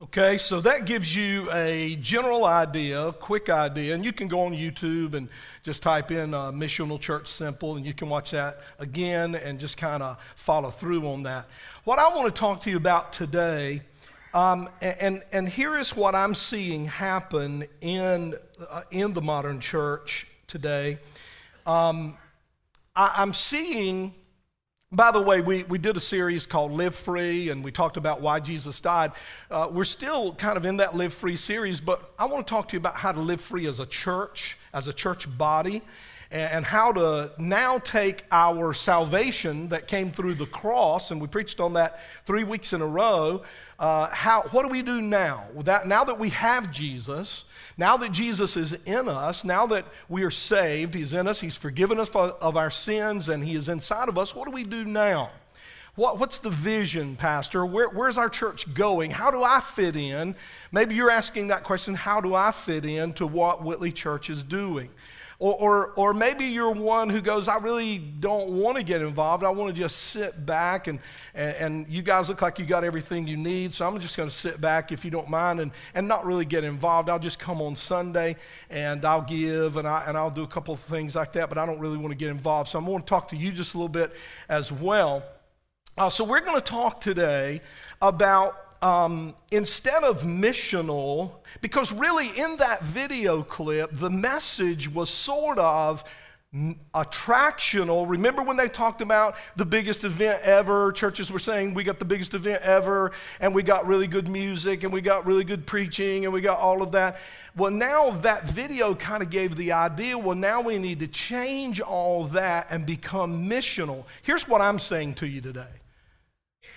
Okay, 0.04 0.38
so 0.38 0.62
that 0.62 0.86
gives 0.86 1.16
you 1.16 1.50
a 1.52 1.96
general 1.96 2.46
idea, 2.46 3.08
a 3.08 3.13
quick 3.13 3.50
idea, 3.50 3.96
and 3.96 4.04
you 4.04 4.12
can 4.12 4.28
go 4.28 4.42
on 4.42 4.52
YouTube 4.54 5.13
and 5.13 5.30
just 5.63 5.82
type 5.82 6.12
in 6.12 6.34
uh, 6.34 6.52
Missional 6.52 7.00
Church 7.00 7.28
Simple, 7.28 7.78
and 7.78 7.86
you 7.86 7.94
can 7.94 8.10
watch 8.10 8.32
that 8.32 8.60
again 8.78 9.34
and 9.34 9.60
just 9.60 9.78
kind 9.78 10.04
of 10.04 10.18
follow 10.36 10.70
through 10.70 11.08
on 11.08 11.24
that. 11.24 11.48
What 11.86 12.00
I 12.00 12.10
want 12.10 12.36
to 12.36 12.38
talk 12.40 12.62
to 12.63 12.70
you 12.70 12.78
about 12.78 13.13
today, 13.13 13.82
um, 14.34 14.70
and, 14.82 15.24
and 15.32 15.48
here 15.48 15.78
is 15.78 15.96
what 15.96 16.13
I'm 16.16 16.36
seeing 16.36 16.86
happen 16.86 17.66
in, 17.82 18.36
uh, 18.70 18.82
in 18.92 19.13
the 19.13 19.22
modern 19.22 19.60
church 19.62 20.28
today. 20.48 21.00
Um, 21.66 22.18
I, 22.96 23.14
I'm 23.18 23.34
seeing 23.34 24.14
by 24.94 25.10
the 25.10 25.20
way, 25.20 25.42
we, 25.42 25.64
we 25.64 25.80
did 25.80 25.98
a 25.98 26.00
series 26.00 26.46
called 26.46 26.72
Live 26.72 26.94
Free, 26.94 27.50
and 27.50 27.64
we 27.64 27.72
talked 27.72 27.98
about 27.98 28.22
why 28.22 28.40
Jesus 28.40 28.80
died. 28.80 29.12
Uh, 29.50 29.68
we're 29.72 29.86
still 29.86 30.36
kind 30.36 30.56
of 30.56 30.68
in 30.68 30.78
that 30.78 30.96
Live 30.96 31.16
Free 31.16 31.36
series, 31.36 31.82
but 31.82 32.14
I 32.20 32.26
want 32.26 32.46
to 32.46 32.52
talk 32.52 32.68
to 32.68 32.74
you 32.74 32.78
about 32.78 32.98
how 32.98 33.12
to 33.12 33.20
live 33.20 33.42
free 33.42 33.66
as 33.66 33.80
a 33.80 33.88
church, 33.88 34.56
as 34.72 34.88
a 34.88 34.94
church 34.94 35.36
body, 35.36 35.82
and, 36.30 36.52
and 36.52 36.66
how 36.66 36.92
to 36.92 37.32
now 37.40 37.80
take 37.80 38.24
our 38.32 38.72
salvation 38.76 39.70
that 39.70 39.88
came 39.88 40.12
through 40.12 40.36
the 40.36 40.46
cross, 40.46 41.10
and 41.10 41.20
we 41.20 41.28
preached 41.28 41.60
on 41.60 41.74
that 41.74 42.00
three 42.26 42.44
weeks 42.44 42.72
in 42.72 42.82
a 42.84 42.88
row. 42.88 43.42
Uh, 43.80 44.10
how, 44.10 44.44
what 44.52 44.62
do 44.62 44.70
we 44.70 44.84
do 44.84 45.02
now? 45.02 45.46
That, 45.64 45.88
now 45.88 46.04
that 46.04 46.20
we 46.20 46.30
have 46.30 46.72
Jesus, 46.72 47.46
now 47.77 47.98
that 47.98 48.12
Jesus 48.12 48.56
is 48.56 48.74
in 48.86 49.10
us, 49.10 49.44
now 49.44 49.65
that 49.68 49.86
we 50.08 50.24
are 50.24 50.32
saved, 50.32 50.94
He's 50.94 51.13
in 51.13 51.27
us, 51.27 51.42
He's 51.42 51.56
forgiven 51.56 52.00
us 52.00 52.10
of 52.10 52.58
our 52.58 52.70
sins, 52.70 53.30
and 53.30 53.44
He 53.44 53.56
is 53.56 53.70
inside 53.70 54.10
of 54.10 54.18
us, 54.18 54.36
what 54.36 54.46
do 54.46 54.51
we 54.51 54.63
do 54.63 54.86
now? 54.86 55.32
What, 55.96 56.18
what's 56.18 56.39
the 56.39 56.50
vision, 56.50 57.15
Pastor? 57.15 57.65
Where, 57.65 57.88
where's 57.88 58.18
our 58.18 58.30
church 58.30 58.74
going? 58.74 59.12
How 59.12 59.30
do 59.30 59.44
I 59.44 59.60
fit 59.60 59.96
in? 59.96 60.36
Maybe 60.72 60.96
you're 60.96 61.12
asking 61.12 61.50
that 61.50 61.63
question 61.63 61.94
how 61.94 62.20
do 62.20 62.34
I 62.34 62.51
fit 62.51 62.84
in 62.84 63.13
to 63.13 63.27
what 63.27 63.63
Whitley 63.63 63.92
Church 63.92 64.32
is 64.32 64.42
doing? 64.42 64.89
Or, 65.40 65.54
or, 65.56 65.88
or 65.96 66.13
maybe 66.13 66.46
you're 66.46 66.72
one 66.72 67.10
who 67.10 67.20
goes, 67.20 67.48
I 67.48 67.58
really 67.58 67.98
don't 67.98 68.50
want 68.50 68.78
to 68.78 68.84
get 68.84 69.02
involved. 69.02 69.44
I 69.44 69.50
want 69.50 69.75
to 69.75 69.82
just 69.82 69.98
sit 69.98 70.46
back, 70.46 70.88
and, 70.88 71.00
and, 71.34 71.56
and 71.56 71.88
you 71.90 72.02
guys 72.02 72.30
look 72.30 72.42
like 72.42 72.60
you 72.60 72.66
got 72.66 72.84
everything 72.84 73.28
you 73.28 73.36
need, 73.36 73.74
so 73.74 73.88
I'm 73.88 74.00
just 74.00 74.16
going 74.16 74.30
to 74.30 74.36
sit 74.36 74.62
back, 74.62 74.92
if 74.92 75.04
you 75.04 75.12
don't 75.12 75.30
mind, 75.30 75.60
and, 75.60 75.72
and 75.94 76.08
not 76.08 76.25
really 76.25 76.46
get 76.46 76.63
involved. 76.63 77.10
I'll 77.10 77.20
just 77.20 77.40
come 77.40 77.62
on 77.62 77.75
Sunday 77.75 78.36
and 78.70 79.04
I'll 79.04 79.22
give 79.22 79.78
and, 79.78 79.88
I, 79.88 80.06
and 80.08 80.18
I'll 80.18 80.32
do 80.32 80.44
a 80.44 80.48
couple 80.48 80.74
of 80.74 80.80
things 80.82 81.16
like 81.16 81.34
that, 81.34 81.50
but 81.50 81.58
I 81.58 81.66
don't 81.66 81.80
really 81.80 81.98
want 81.98 82.12
to 82.12 82.18
get 82.18 82.30
involved. 82.30 82.70
So 82.70 82.80
I'm 82.80 82.86
going 82.86 83.00
to 83.00 83.06
talk 83.06 83.30
to 83.30 83.36
you 83.36 83.52
just 83.52 83.74
a 83.74 83.78
little 83.78 83.90
bit 83.90 84.13
as 84.48 84.72
well. 84.72 85.24
Uh, 85.98 86.10
so 86.10 86.24
we're 86.24 86.40
going 86.40 86.60
to 86.60 86.66
talk 86.66 87.02
today 87.02 87.62
about 88.02 88.62
um, 88.84 89.34
instead 89.50 90.04
of 90.04 90.24
missional, 90.24 91.32
because 91.62 91.94
really 91.94 92.28
in 92.38 92.58
that 92.58 92.84
video 92.84 93.42
clip, 93.42 93.92
the 93.94 94.10
message 94.10 94.92
was 94.92 95.10
sort 95.10 95.58
of 95.58 96.04
attractional. 96.94 98.08
Remember 98.08 98.44
when 98.44 98.58
they 98.58 98.68
talked 98.68 99.02
about 99.02 99.38
the 99.56 99.66
biggest 99.66 100.04
event 100.04 100.42
ever? 100.44 100.92
Churches 100.92 101.32
were 101.32 101.40
saying, 101.40 101.74
We 101.74 101.86
got 101.86 101.98
the 101.98 102.04
biggest 102.04 102.34
event 102.34 102.62
ever, 102.62 103.13
and 103.40 103.56
we 103.56 103.63
got 103.63 103.88
really 103.88 104.06
good 104.06 104.28
music, 104.28 104.84
and 104.84 104.92
we 104.92 105.00
got 105.00 105.25
really 105.25 105.46
good 105.46 105.66
preaching, 105.66 106.25
and 106.25 106.34
we 106.34 106.42
got 106.42 106.60
all 106.60 106.82
of 106.82 106.92
that. 106.92 107.20
Well, 107.56 107.72
now 107.72 108.12
that 108.12 108.50
video 108.50 108.96
kind 108.96 109.24
of 109.24 109.30
gave 109.30 109.56
the 109.56 109.72
idea 109.72 110.18
well, 110.18 110.36
now 110.36 110.60
we 110.60 110.78
need 110.78 111.00
to 111.00 111.08
change 111.08 111.80
all 111.80 112.25
that 112.25 112.68
and 112.70 112.86
become 112.86 113.50
missional. 113.50 114.04
Here's 114.24 114.46
what 114.46 114.60
I'm 114.60 114.78
saying 114.78 115.13
to 115.16 115.25
you 115.25 115.40
today. 115.40 115.72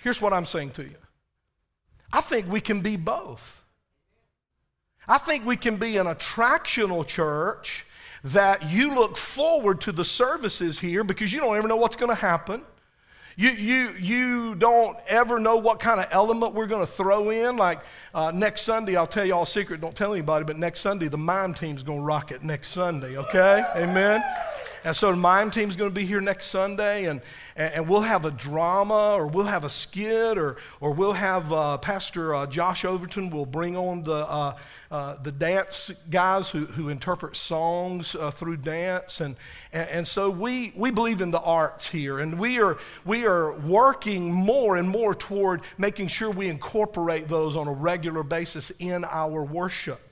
Here's 0.03 0.21
what 0.21 0.31
I'm 0.31 0.45
saying 0.45 0.71
to 0.71 0.83
you 0.83 0.95
I 2.11 2.21
think 2.21 2.49
we 2.49 2.61
can 2.61 2.81
be 2.81 2.95
both. 2.95 3.63
I 5.07 5.17
think 5.17 5.45
we 5.45 5.55
can 5.55 5.77
be 5.77 5.97
an 5.97 6.07
attractional 6.07 7.05
church 7.05 7.85
that 8.23 8.69
you 8.69 8.93
look 8.93 9.15
forward 9.15 9.81
to 9.81 9.91
the 9.91 10.03
services 10.03 10.79
here 10.79 11.03
because 11.03 11.31
you 11.31 11.39
don't 11.39 11.55
ever 11.55 11.67
know 11.67 11.77
what's 11.77 11.95
going 11.95 12.09
to 12.09 12.15
happen. 12.15 12.61
You, 13.39 13.51
you, 13.51 13.93
you 13.99 14.55
don't 14.55 14.97
ever 15.07 15.37
know 15.37 15.57
what 15.57 15.79
kind 15.79 15.99
of 15.99 16.07
element 16.09 16.55
we're 16.55 16.65
going 16.65 16.85
to 16.85 16.91
throw 16.91 17.29
in. 17.29 17.55
Like 17.55 17.81
uh, 18.13 18.31
next 18.31 18.63
Sunday, 18.63 18.95
I'll 18.95 19.05
tell 19.05 19.25
you 19.25 19.35
all 19.35 19.43
a 19.43 19.47
secret, 19.47 19.79
don't 19.79 19.95
tell 19.95 20.11
anybody, 20.11 20.43
but 20.43 20.57
next 20.57 20.79
Sunday, 20.79 21.07
the 21.07 21.19
mime 21.19 21.53
team's 21.53 21.83
going 21.83 21.99
to 21.99 22.03
rock 22.03 22.31
it 22.31 22.43
next 22.43 22.69
Sunday, 22.69 23.15
okay? 23.15 23.63
Amen? 23.75 24.23
And 24.83 24.95
so 24.95 25.15
mime 25.15 25.51
team's 25.51 25.75
going 25.75 25.89
to 25.89 25.93
be 25.93 26.05
here 26.05 26.21
next 26.21 26.47
Sunday, 26.47 27.05
and, 27.05 27.21
and, 27.55 27.87
we'll 27.87 28.01
have 28.01 28.25
a 28.25 28.31
drama, 28.31 29.15
or 29.15 29.27
we'll 29.27 29.45
have 29.45 29.63
a 29.63 29.69
skit, 29.69 30.37
or, 30.37 30.57
or 30.79 30.91
we'll 30.91 31.13
have 31.13 31.51
uh, 31.51 31.77
Pastor 31.77 32.35
uh, 32.35 32.45
Josh 32.45 32.85
Overton 32.85 33.29
will 33.29 33.45
bring 33.45 33.75
on 33.75 34.03
the, 34.03 34.27
uh, 34.27 34.57
uh 34.91 35.15
the 35.23 35.31
dance 35.31 35.91
guys 36.09 36.49
who, 36.49 36.65
who 36.65 36.89
interpret 36.89 37.35
songs 37.35 38.15
uh, 38.15 38.31
through 38.31 38.57
dance. 38.57 39.21
And, 39.21 39.35
and, 39.73 39.89
and, 39.89 40.07
so 40.07 40.29
we, 40.29 40.73
we 40.75 40.91
believe 40.91 41.21
in 41.21 41.31
the 41.31 41.41
arts 41.41 41.87
here, 41.87 42.19
and 42.19 42.39
we 42.39 42.59
are, 42.59 42.77
we 43.05 43.25
are 43.25 43.53
working 43.53 44.31
more 44.31 44.77
and 44.77 44.89
more 44.89 45.13
toward 45.15 45.61
making 45.77 46.07
sure 46.07 46.29
we 46.29 46.47
incorporate 46.49 47.27
those 47.27 47.55
on 47.55 47.67
a 47.67 47.73
regular 47.73 48.23
basis 48.23 48.71
in 48.79 49.03
our 49.05 49.43
worship. 49.43 50.06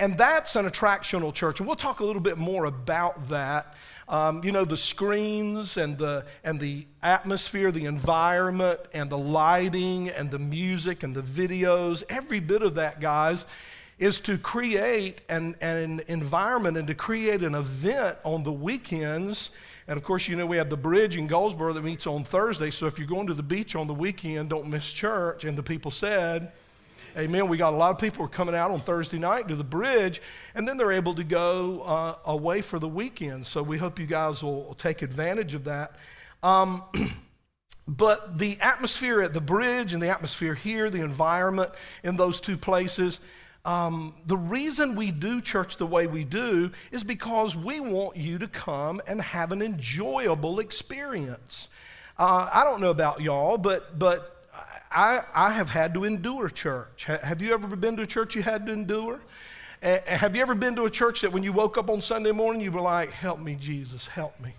And 0.00 0.16
that's 0.16 0.54
an 0.54 0.64
attractional 0.68 1.34
church. 1.34 1.58
And 1.58 1.66
we'll 1.66 1.76
talk 1.76 1.98
a 2.00 2.04
little 2.04 2.22
bit 2.22 2.38
more 2.38 2.66
about 2.66 3.28
that. 3.30 3.74
Um, 4.08 4.44
you 4.44 4.52
know, 4.52 4.64
the 4.64 4.76
screens 4.76 5.76
and 5.76 5.98
the, 5.98 6.24
and 6.44 6.60
the 6.60 6.86
atmosphere, 7.02 7.72
the 7.72 7.84
environment, 7.84 8.80
and 8.94 9.10
the 9.10 9.18
lighting, 9.18 10.08
and 10.08 10.30
the 10.30 10.38
music, 10.38 11.02
and 11.02 11.14
the 11.14 11.22
videos, 11.22 12.04
every 12.08 12.40
bit 12.40 12.62
of 12.62 12.76
that, 12.76 13.00
guys, 13.00 13.44
is 13.98 14.20
to 14.20 14.38
create 14.38 15.20
an, 15.28 15.56
an 15.60 16.00
environment 16.06 16.76
and 16.76 16.86
to 16.86 16.94
create 16.94 17.42
an 17.42 17.56
event 17.56 18.16
on 18.22 18.44
the 18.44 18.52
weekends. 18.52 19.50
And 19.88 19.96
of 19.96 20.04
course, 20.04 20.28
you 20.28 20.36
know, 20.36 20.46
we 20.46 20.58
have 20.58 20.70
the 20.70 20.76
bridge 20.76 21.16
in 21.16 21.26
Goldsboro 21.26 21.72
that 21.72 21.82
meets 21.82 22.06
on 22.06 22.22
Thursday. 22.22 22.70
So 22.70 22.86
if 22.86 22.98
you're 22.98 23.08
going 23.08 23.26
to 23.26 23.34
the 23.34 23.42
beach 23.42 23.74
on 23.74 23.88
the 23.88 23.94
weekend, 23.94 24.50
don't 24.50 24.68
miss 24.68 24.92
church. 24.92 25.44
And 25.44 25.58
the 25.58 25.62
people 25.62 25.90
said, 25.90 26.52
Amen. 27.18 27.48
We 27.48 27.56
got 27.56 27.72
a 27.72 27.76
lot 27.76 27.90
of 27.90 27.98
people 27.98 28.24
are 28.24 28.28
coming 28.28 28.54
out 28.54 28.70
on 28.70 28.80
Thursday 28.80 29.18
night 29.18 29.48
to 29.48 29.56
the 29.56 29.64
bridge, 29.64 30.22
and 30.54 30.68
then 30.68 30.76
they're 30.76 30.92
able 30.92 31.14
to 31.16 31.24
go 31.24 31.80
uh, 31.80 32.14
away 32.24 32.60
for 32.62 32.78
the 32.78 32.86
weekend. 32.86 33.44
So 33.44 33.60
we 33.60 33.76
hope 33.76 33.98
you 33.98 34.06
guys 34.06 34.40
will 34.40 34.74
take 34.74 35.02
advantage 35.02 35.54
of 35.54 35.64
that. 35.64 35.96
Um, 36.44 36.84
but 37.88 38.38
the 38.38 38.56
atmosphere 38.60 39.20
at 39.20 39.32
the 39.32 39.40
bridge 39.40 39.92
and 39.92 40.00
the 40.00 40.08
atmosphere 40.10 40.54
here, 40.54 40.90
the 40.90 41.00
environment 41.00 41.72
in 42.04 42.14
those 42.14 42.40
two 42.40 42.56
places, 42.56 43.18
um, 43.64 44.14
the 44.24 44.36
reason 44.36 44.94
we 44.94 45.10
do 45.10 45.40
church 45.40 45.76
the 45.76 45.86
way 45.86 46.06
we 46.06 46.22
do 46.22 46.70
is 46.92 47.02
because 47.02 47.56
we 47.56 47.80
want 47.80 48.16
you 48.16 48.38
to 48.38 48.46
come 48.46 49.02
and 49.08 49.20
have 49.20 49.50
an 49.50 49.60
enjoyable 49.60 50.60
experience. 50.60 51.68
Uh, 52.16 52.48
I 52.52 52.62
don't 52.62 52.80
know 52.80 52.90
about 52.90 53.22
y'all, 53.22 53.58
but 53.58 53.98
but 53.98 54.37
I, 54.90 55.22
I 55.34 55.52
have 55.52 55.70
had 55.70 55.94
to 55.94 56.04
endure 56.04 56.48
church. 56.48 57.04
have 57.04 57.42
you 57.42 57.52
ever 57.52 57.76
been 57.76 57.96
to 57.96 58.02
a 58.02 58.06
church 58.06 58.34
you 58.34 58.42
had 58.42 58.66
to 58.66 58.72
endure? 58.72 59.20
Eh, 59.82 60.00
eh, 60.06 60.16
have 60.16 60.34
you 60.34 60.42
ever 60.42 60.54
been 60.54 60.74
to 60.76 60.84
a 60.84 60.90
church 60.90 61.20
that 61.20 61.32
when 61.32 61.42
you 61.42 61.52
woke 61.52 61.78
up 61.78 61.90
on 61.90 62.02
Sunday 62.02 62.32
morning, 62.32 62.60
you 62.60 62.72
were 62.72 62.80
like, 62.80 63.12
Help 63.12 63.38
me, 63.38 63.54
Jesus, 63.54 64.06
help 64.06 64.38
me? 64.40 64.54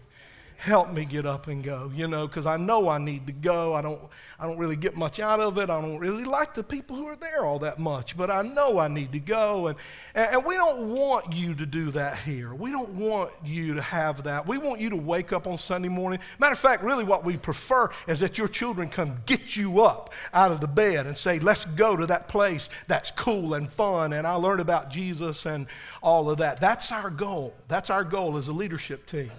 Help 0.59 0.91
me 0.91 1.05
get 1.05 1.25
up 1.25 1.47
and 1.47 1.63
go, 1.63 1.89
you 1.95 2.05
know, 2.05 2.27
because 2.27 2.45
I 2.45 2.57
know 2.57 2.89
I 2.89 2.97
need 2.97 3.25
to 3.27 3.31
go. 3.31 3.73
I 3.73 3.81
don't, 3.81 4.01
I 4.37 4.45
don't 4.45 4.57
really 4.57 4.75
get 4.75 4.93
much 4.93 5.21
out 5.21 5.39
of 5.39 5.57
it. 5.57 5.69
I 5.69 5.79
don't 5.79 5.99
really 5.99 6.25
like 6.25 6.53
the 6.53 6.63
people 6.63 6.97
who 6.97 7.07
are 7.07 7.15
there 7.15 7.45
all 7.45 7.59
that 7.59 7.79
much, 7.79 8.17
but 8.17 8.29
I 8.29 8.41
know 8.41 8.77
I 8.77 8.89
need 8.89 9.13
to 9.13 9.19
go. 9.19 9.67
And, 9.67 9.77
and 10.13 10.43
we 10.43 10.55
don't 10.55 10.89
want 10.89 11.31
you 11.31 11.55
to 11.55 11.65
do 11.65 11.91
that 11.91 12.19
here. 12.19 12.53
We 12.53 12.71
don't 12.71 12.89
want 12.89 13.31
you 13.41 13.75
to 13.75 13.81
have 13.81 14.23
that. 14.23 14.47
We 14.47 14.57
want 14.57 14.81
you 14.81 14.89
to 14.89 14.97
wake 14.97 15.31
up 15.31 15.47
on 15.47 15.57
Sunday 15.57 15.87
morning. 15.87 16.19
Matter 16.39 16.53
of 16.53 16.59
fact, 16.59 16.83
really 16.83 17.05
what 17.05 17.23
we 17.23 17.37
prefer 17.37 17.89
is 18.05 18.19
that 18.19 18.37
your 18.37 18.49
children 18.49 18.89
come 18.89 19.21
get 19.25 19.55
you 19.55 19.79
up 19.79 20.11
out 20.33 20.51
of 20.51 20.59
the 20.59 20.67
bed 20.67 21.07
and 21.07 21.17
say, 21.17 21.39
let's 21.39 21.63
go 21.63 21.95
to 21.95 22.05
that 22.07 22.27
place 22.27 22.69
that's 22.87 23.11
cool 23.11 23.53
and 23.53 23.71
fun 23.71 24.11
and 24.11 24.27
I 24.27 24.33
learn 24.33 24.59
about 24.59 24.89
Jesus 24.89 25.45
and 25.45 25.67
all 26.03 26.29
of 26.29 26.39
that. 26.39 26.59
That's 26.59 26.91
our 26.91 27.09
goal. 27.09 27.55
That's 27.69 27.89
our 27.89 28.03
goal 28.03 28.35
as 28.35 28.49
a 28.49 28.53
leadership 28.53 29.05
team. 29.05 29.31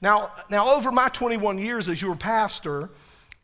Now, 0.00 0.32
now 0.48 0.74
over 0.74 0.92
my 0.92 1.08
21 1.08 1.58
years 1.58 1.88
as 1.88 2.00
your 2.00 2.16
pastor, 2.16 2.90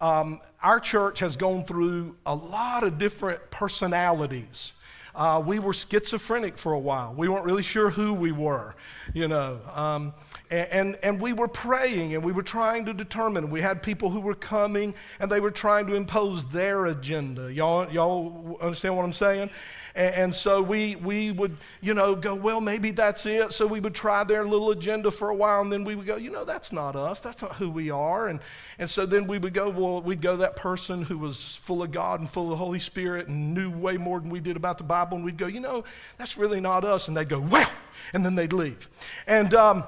um, 0.00 0.40
our 0.62 0.80
church 0.80 1.18
has 1.20 1.36
gone 1.36 1.64
through 1.64 2.16
a 2.26 2.34
lot 2.34 2.84
of 2.84 2.98
different 2.98 3.50
personalities. 3.50 4.72
Uh, 5.14 5.42
we 5.44 5.58
were 5.58 5.72
schizophrenic 5.72 6.58
for 6.58 6.72
a 6.72 6.78
while. 6.78 7.14
We 7.14 7.28
weren't 7.28 7.44
really 7.44 7.62
sure 7.62 7.90
who 7.90 8.14
we 8.14 8.32
were, 8.32 8.74
you 9.12 9.28
know. 9.28 9.60
Um, 9.72 10.12
and, 10.50 10.68
and, 10.70 10.98
and, 11.02 11.20
we 11.20 11.32
were 11.32 11.48
praying 11.48 12.14
and 12.14 12.22
we 12.22 12.30
were 12.30 12.42
trying 12.42 12.84
to 12.84 12.92
determine. 12.92 13.50
We 13.50 13.62
had 13.62 13.82
people 13.82 14.10
who 14.10 14.20
were 14.20 14.34
coming 14.34 14.94
and 15.18 15.30
they 15.30 15.40
were 15.40 15.50
trying 15.50 15.86
to 15.86 15.94
impose 15.94 16.44
their 16.46 16.86
agenda. 16.86 17.50
Y'all, 17.52 17.90
y'all 17.90 18.58
understand 18.60 18.94
what 18.94 19.04
I'm 19.04 19.14
saying? 19.14 19.48
And, 19.94 20.14
and, 20.14 20.34
so 20.34 20.60
we, 20.60 20.96
we 20.96 21.30
would, 21.30 21.56
you 21.80 21.94
know, 21.94 22.14
go, 22.14 22.34
well, 22.34 22.60
maybe 22.60 22.90
that's 22.90 23.24
it. 23.24 23.54
So 23.54 23.66
we 23.66 23.80
would 23.80 23.94
try 23.94 24.22
their 24.22 24.46
little 24.46 24.70
agenda 24.70 25.10
for 25.10 25.30
a 25.30 25.34
while, 25.34 25.62
and 25.62 25.72
then 25.72 25.82
we 25.82 25.94
would 25.94 26.06
go, 26.06 26.16
you 26.16 26.30
know, 26.30 26.44
that's 26.44 26.72
not 26.72 26.94
us. 26.94 27.20
That's 27.20 27.40
not 27.40 27.54
who 27.56 27.70
we 27.70 27.90
are. 27.90 28.28
And, 28.28 28.40
and 28.78 28.90
so 28.90 29.06
then 29.06 29.26
we 29.26 29.38
would 29.38 29.54
go, 29.54 29.70
well, 29.70 30.02
we'd 30.02 30.20
go 30.20 30.36
that 30.36 30.56
person 30.56 31.02
who 31.02 31.16
was 31.16 31.56
full 31.56 31.82
of 31.82 31.90
God 31.90 32.20
and 32.20 32.28
full 32.28 32.44
of 32.44 32.50
the 32.50 32.56
Holy 32.56 32.80
Spirit 32.80 33.28
and 33.28 33.54
knew 33.54 33.70
way 33.70 33.96
more 33.96 34.20
than 34.20 34.28
we 34.28 34.40
did 34.40 34.56
about 34.56 34.76
the 34.76 34.84
Bible, 34.84 35.16
and 35.16 35.24
we'd 35.24 35.38
go, 35.38 35.46
you 35.46 35.60
know, 35.60 35.84
that's 36.18 36.36
really 36.36 36.60
not 36.60 36.84
us. 36.84 37.08
And 37.08 37.16
they'd 37.16 37.28
go, 37.30 37.40
well, 37.40 37.70
and 38.12 38.24
then 38.26 38.34
they'd 38.34 38.52
leave. 38.52 38.90
And, 39.26 39.54
um, 39.54 39.84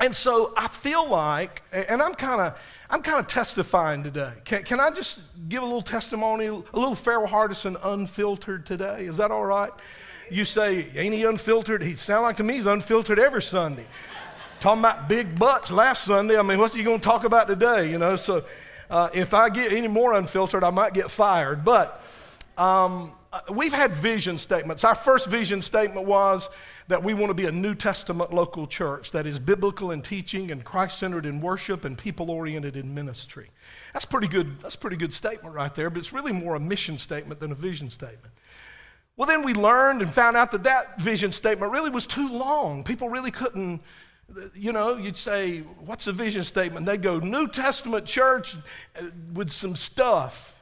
and 0.00 0.14
so 0.14 0.52
I 0.56 0.68
feel 0.68 1.08
like, 1.08 1.62
and 1.72 2.00
I'm 2.00 2.14
kind 2.14 2.40
of, 2.40 2.58
I'm 2.88 3.02
kind 3.02 3.18
of 3.18 3.26
testifying 3.26 4.04
today. 4.04 4.32
Can, 4.44 4.62
can 4.62 4.80
I 4.80 4.90
just 4.90 5.20
give 5.48 5.62
a 5.62 5.66
little 5.66 5.82
testimony, 5.82 6.46
a 6.46 6.52
little 6.52 6.94
Farrell 6.94 7.26
Hardison 7.26 7.76
unfiltered 7.82 8.64
today? 8.64 9.06
Is 9.06 9.16
that 9.16 9.32
all 9.32 9.44
right? 9.44 9.72
You 10.30 10.44
say, 10.44 10.88
ain't 10.94 11.14
he 11.14 11.24
unfiltered? 11.24 11.82
He 11.82 11.94
sound 11.94 12.22
like 12.22 12.36
to 12.36 12.44
me 12.44 12.54
he's 12.54 12.66
unfiltered 12.66 13.18
every 13.18 13.42
Sunday. 13.42 13.86
Talking 14.60 14.80
about 14.80 15.08
big 15.08 15.38
butts 15.38 15.70
last 15.70 16.04
Sunday. 16.04 16.38
I 16.38 16.42
mean, 16.42 16.58
what's 16.58 16.74
he 16.74 16.82
going 16.82 17.00
to 17.00 17.04
talk 17.04 17.24
about 17.24 17.48
today? 17.48 17.90
You 17.90 17.98
know, 17.98 18.16
so 18.16 18.44
uh, 18.90 19.08
if 19.12 19.34
I 19.34 19.48
get 19.48 19.72
any 19.72 19.88
more 19.88 20.14
unfiltered, 20.14 20.64
I 20.64 20.70
might 20.70 20.94
get 20.94 21.10
fired. 21.10 21.64
But 21.64 22.02
um, 22.56 23.12
we've 23.50 23.72
had 23.72 23.92
vision 23.92 24.38
statements. 24.38 24.84
Our 24.84 24.94
first 24.94 25.26
vision 25.28 25.62
statement 25.62 26.06
was 26.06 26.48
that 26.88 27.04
we 27.04 27.12
want 27.12 27.28
to 27.30 27.34
be 27.34 27.46
a 27.46 27.52
New 27.52 27.74
Testament 27.74 28.32
local 28.32 28.66
church 28.66 29.10
that 29.12 29.26
is 29.26 29.38
biblical 29.38 29.90
in 29.90 30.00
teaching 30.00 30.50
and 30.50 30.64
Christ 30.64 30.98
centered 30.98 31.26
in 31.26 31.40
worship 31.40 31.84
and 31.84 31.96
people 31.96 32.30
oriented 32.30 32.76
in 32.76 32.94
ministry. 32.94 33.50
That's 33.92 34.06
pretty 34.06 34.26
good. 34.26 34.58
That's 34.60 34.76
pretty 34.76 34.96
good 34.96 35.12
statement 35.12 35.54
right 35.54 35.74
there, 35.74 35.90
but 35.90 35.98
it's 35.98 36.14
really 36.14 36.32
more 36.32 36.54
a 36.54 36.60
mission 36.60 36.96
statement 36.96 37.40
than 37.40 37.52
a 37.52 37.54
vision 37.54 37.90
statement. 37.90 38.32
Well, 39.18 39.26
then 39.26 39.42
we 39.42 39.52
learned 39.52 40.00
and 40.00 40.10
found 40.10 40.36
out 40.36 40.52
that 40.52 40.62
that 40.62 41.00
vision 41.00 41.32
statement 41.32 41.72
really 41.72 41.90
was 41.90 42.06
too 42.06 42.28
long. 42.28 42.84
People 42.84 43.10
really 43.10 43.32
couldn't, 43.32 43.82
you 44.54 44.72
know, 44.72 44.96
you'd 44.96 45.16
say, 45.16 45.60
What's 45.84 46.06
a 46.06 46.12
vision 46.12 46.42
statement? 46.42 46.86
They'd 46.86 47.02
go, 47.02 47.18
New 47.18 47.48
Testament 47.48 48.06
church 48.06 48.56
with 49.34 49.50
some 49.50 49.76
stuff. 49.76 50.54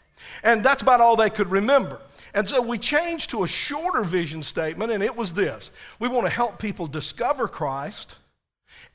And 0.43 0.65
that's 0.65 0.83
about 0.83 1.01
all 1.01 1.15
they 1.15 1.31
could 1.31 1.51
remember. 1.51 2.01
And 2.37 2.47
so 2.47 2.61
we 2.61 2.77
changed 2.77 3.31
to 3.31 3.45
a 3.45 3.49
shorter 3.49 4.05
vision 4.05 4.43
statement, 4.43 4.93
and 4.93 5.03
it 5.03 5.17
was 5.17 5.33
this 5.33 5.71
We 5.99 6.09
want 6.09 6.27
to 6.27 6.31
help 6.31 6.59
people 6.59 6.87
discover 6.87 7.49
Christ, 7.49 8.17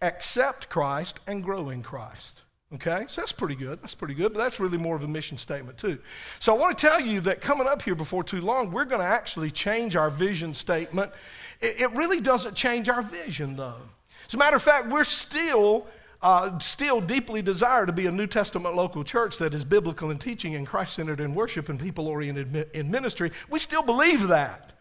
accept 0.01 0.69
Christ, 0.69 1.19
and 1.27 1.43
grow 1.43 1.69
in 1.69 1.81
Christ. 1.81 2.43
Okay, 2.73 3.03
so 3.09 3.19
that's 3.19 3.33
pretty 3.33 3.55
good. 3.55 3.81
That's 3.81 3.95
pretty 3.95 4.13
good, 4.13 4.31
but 4.31 4.39
that's 4.39 4.59
really 4.59 4.77
more 4.77 4.95
of 4.95 5.03
a 5.03 5.07
mission 5.07 5.37
statement, 5.37 5.77
too. 5.77 5.97
So 6.39 6.55
I 6.55 6.57
want 6.57 6.77
to 6.77 6.87
tell 6.87 7.01
you 7.01 7.19
that 7.21 7.41
coming 7.41 7.67
up 7.67 7.81
here 7.81 7.95
before 7.95 8.23
too 8.23 8.39
long, 8.39 8.71
we're 8.71 8.85
going 8.85 9.01
to 9.01 9.07
actually 9.07 9.51
change 9.51 9.97
our 9.97 10.09
vision 10.09 10.53
statement. 10.53 11.11
It, 11.59 11.91
really 11.91 12.21
doesn't 12.21 12.55
change 12.55 12.87
our 12.87 13.01
vision, 13.01 13.57
though. 13.57 13.81
As 14.25 14.35
a 14.35 14.37
matter 14.37 14.55
of 14.55 14.63
fact, 14.63 14.87
we're 14.87 15.03
still 15.03 15.85
uh, 16.21 16.59
still 16.59 17.01
deeply 17.01 17.41
desire 17.41 17.85
to 17.85 17.91
be 17.91 18.05
a 18.05 18.11
New 18.11 18.27
Testament 18.27 18.75
local 18.75 19.03
church 19.03 19.37
that 19.39 19.53
is 19.53 19.65
biblical 19.65 20.11
in 20.11 20.19
teaching 20.19 20.55
and 20.55 20.67
Christ 20.67 20.93
centered 20.93 21.19
in 21.19 21.33
worship 21.33 21.69
and 21.69 21.79
people 21.79 22.07
oriented 22.07 22.69
in 22.73 22.91
ministry. 22.91 23.31
We 23.49 23.59
still 23.59 23.81
believe 23.81 24.27
that. 24.27 24.71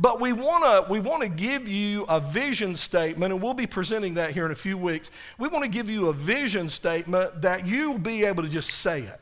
But 0.00 0.20
we 0.20 0.32
want 0.32 0.62
to 0.62 0.90
we 0.90 1.00
want 1.00 1.22
to 1.22 1.28
give 1.28 1.66
you 1.66 2.04
a 2.04 2.20
vision 2.20 2.76
statement, 2.76 3.32
and 3.32 3.42
we'll 3.42 3.52
be 3.52 3.66
presenting 3.66 4.14
that 4.14 4.30
here 4.30 4.46
in 4.46 4.52
a 4.52 4.56
few 4.56 4.78
weeks. 4.78 5.10
We 5.38 5.48
want 5.48 5.64
to 5.64 5.68
give 5.68 5.90
you 5.90 6.08
a 6.08 6.12
vision 6.12 6.68
statement 6.68 7.42
that 7.42 7.66
you'll 7.66 7.98
be 7.98 8.24
able 8.24 8.44
to 8.44 8.48
just 8.48 8.70
say 8.70 9.02
it. 9.02 9.20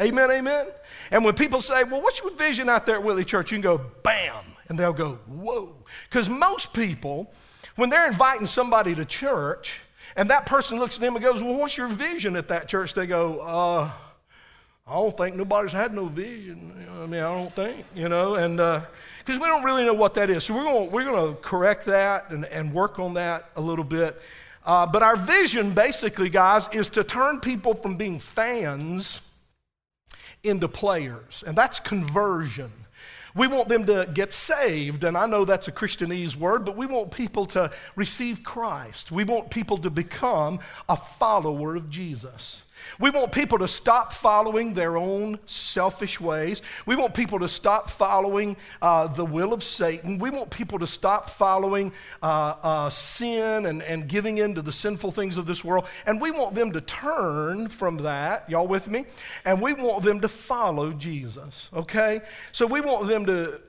Amen, 0.00 0.30
amen. 0.30 0.68
And 1.10 1.24
when 1.24 1.34
people 1.34 1.60
say, 1.60 1.82
"Well, 1.82 2.00
what's 2.00 2.20
your 2.20 2.30
vision 2.30 2.68
out 2.68 2.86
there 2.86 2.94
at 2.94 3.02
Whitley 3.02 3.24
Church?" 3.24 3.50
You 3.50 3.56
can 3.56 3.62
go, 3.62 3.78
"Bam," 4.04 4.44
and 4.68 4.78
they'll 4.78 4.92
go, 4.92 5.18
"Whoa," 5.26 5.74
because 6.08 6.28
most 6.28 6.72
people, 6.72 7.32
when 7.74 7.90
they're 7.90 8.06
inviting 8.06 8.46
somebody 8.46 8.94
to 8.94 9.04
church, 9.04 9.80
and 10.16 10.30
that 10.30 10.46
person 10.46 10.78
looks 10.78 10.96
at 10.96 11.00
them 11.00 11.16
and 11.16 11.24
goes, 11.24 11.42
Well, 11.42 11.54
what's 11.54 11.76
your 11.76 11.88
vision 11.88 12.36
at 12.36 12.48
that 12.48 12.68
church? 12.68 12.94
They 12.94 13.06
go, 13.06 13.40
uh, 13.40 13.90
I 14.86 14.94
don't 14.94 15.16
think 15.16 15.36
nobody's 15.36 15.72
had 15.72 15.92
no 15.92 16.06
vision. 16.06 16.72
I 16.90 17.06
mean, 17.06 17.20
I 17.20 17.34
don't 17.34 17.54
think, 17.54 17.84
you 17.94 18.08
know, 18.08 18.36
and 18.36 18.56
because 18.56 19.36
uh, 19.36 19.40
we 19.40 19.46
don't 19.46 19.62
really 19.62 19.84
know 19.84 19.92
what 19.92 20.14
that 20.14 20.30
is. 20.30 20.44
So 20.44 20.54
we're 20.54 20.64
going 20.64 20.90
we're 20.90 21.04
to 21.04 21.36
correct 21.42 21.84
that 21.86 22.30
and, 22.30 22.46
and 22.46 22.72
work 22.72 22.98
on 22.98 23.14
that 23.14 23.50
a 23.56 23.60
little 23.60 23.84
bit. 23.84 24.20
Uh, 24.64 24.86
but 24.86 25.02
our 25.02 25.16
vision, 25.16 25.72
basically, 25.72 26.30
guys, 26.30 26.68
is 26.72 26.88
to 26.90 27.04
turn 27.04 27.40
people 27.40 27.74
from 27.74 27.96
being 27.96 28.18
fans 28.18 29.20
into 30.42 30.68
players, 30.68 31.44
and 31.46 31.56
that's 31.56 31.80
conversion. 31.80 32.70
We 33.34 33.46
want 33.46 33.68
them 33.68 33.86
to 33.86 34.08
get 34.12 34.32
saved, 34.32 35.04
and 35.04 35.16
I 35.16 35.26
know 35.26 35.44
that's 35.44 35.68
a 35.68 35.72
Christianese 35.72 36.36
word, 36.36 36.64
but 36.64 36.76
we 36.76 36.86
want 36.86 37.10
people 37.10 37.46
to 37.46 37.70
receive 37.96 38.42
Christ. 38.42 39.12
We 39.12 39.24
want 39.24 39.50
people 39.50 39.78
to 39.78 39.90
become 39.90 40.60
a 40.88 40.96
follower 40.96 41.76
of 41.76 41.90
Jesus. 41.90 42.62
We 42.98 43.10
want 43.10 43.32
people 43.32 43.58
to 43.58 43.68
stop 43.68 44.12
following 44.12 44.74
their 44.74 44.96
own 44.96 45.38
selfish 45.46 46.20
ways. 46.20 46.62
We 46.86 46.96
want 46.96 47.14
people 47.14 47.38
to 47.40 47.48
stop 47.48 47.88
following 47.88 48.56
uh, 48.82 49.08
the 49.08 49.24
will 49.24 49.52
of 49.52 49.62
Satan. 49.62 50.18
We 50.18 50.30
want 50.30 50.50
people 50.50 50.78
to 50.78 50.86
stop 50.86 51.30
following 51.30 51.92
uh, 52.22 52.54
uh, 52.62 52.90
sin 52.90 53.66
and, 53.66 53.82
and 53.82 54.08
giving 54.08 54.38
in 54.38 54.54
to 54.54 54.62
the 54.62 54.72
sinful 54.72 55.12
things 55.12 55.36
of 55.36 55.46
this 55.46 55.64
world. 55.64 55.86
And 56.06 56.20
we 56.20 56.30
want 56.30 56.54
them 56.54 56.72
to 56.72 56.80
turn 56.80 57.68
from 57.68 57.98
that. 57.98 58.48
Y'all 58.50 58.66
with 58.66 58.88
me? 58.88 59.06
And 59.44 59.60
we 59.60 59.72
want 59.72 60.04
them 60.04 60.20
to 60.20 60.28
follow 60.28 60.92
Jesus, 60.92 61.70
okay? 61.74 62.20
So 62.52 62.66
we 62.66 62.80
want 62.80 63.08
them 63.08 63.26
to 63.26 63.60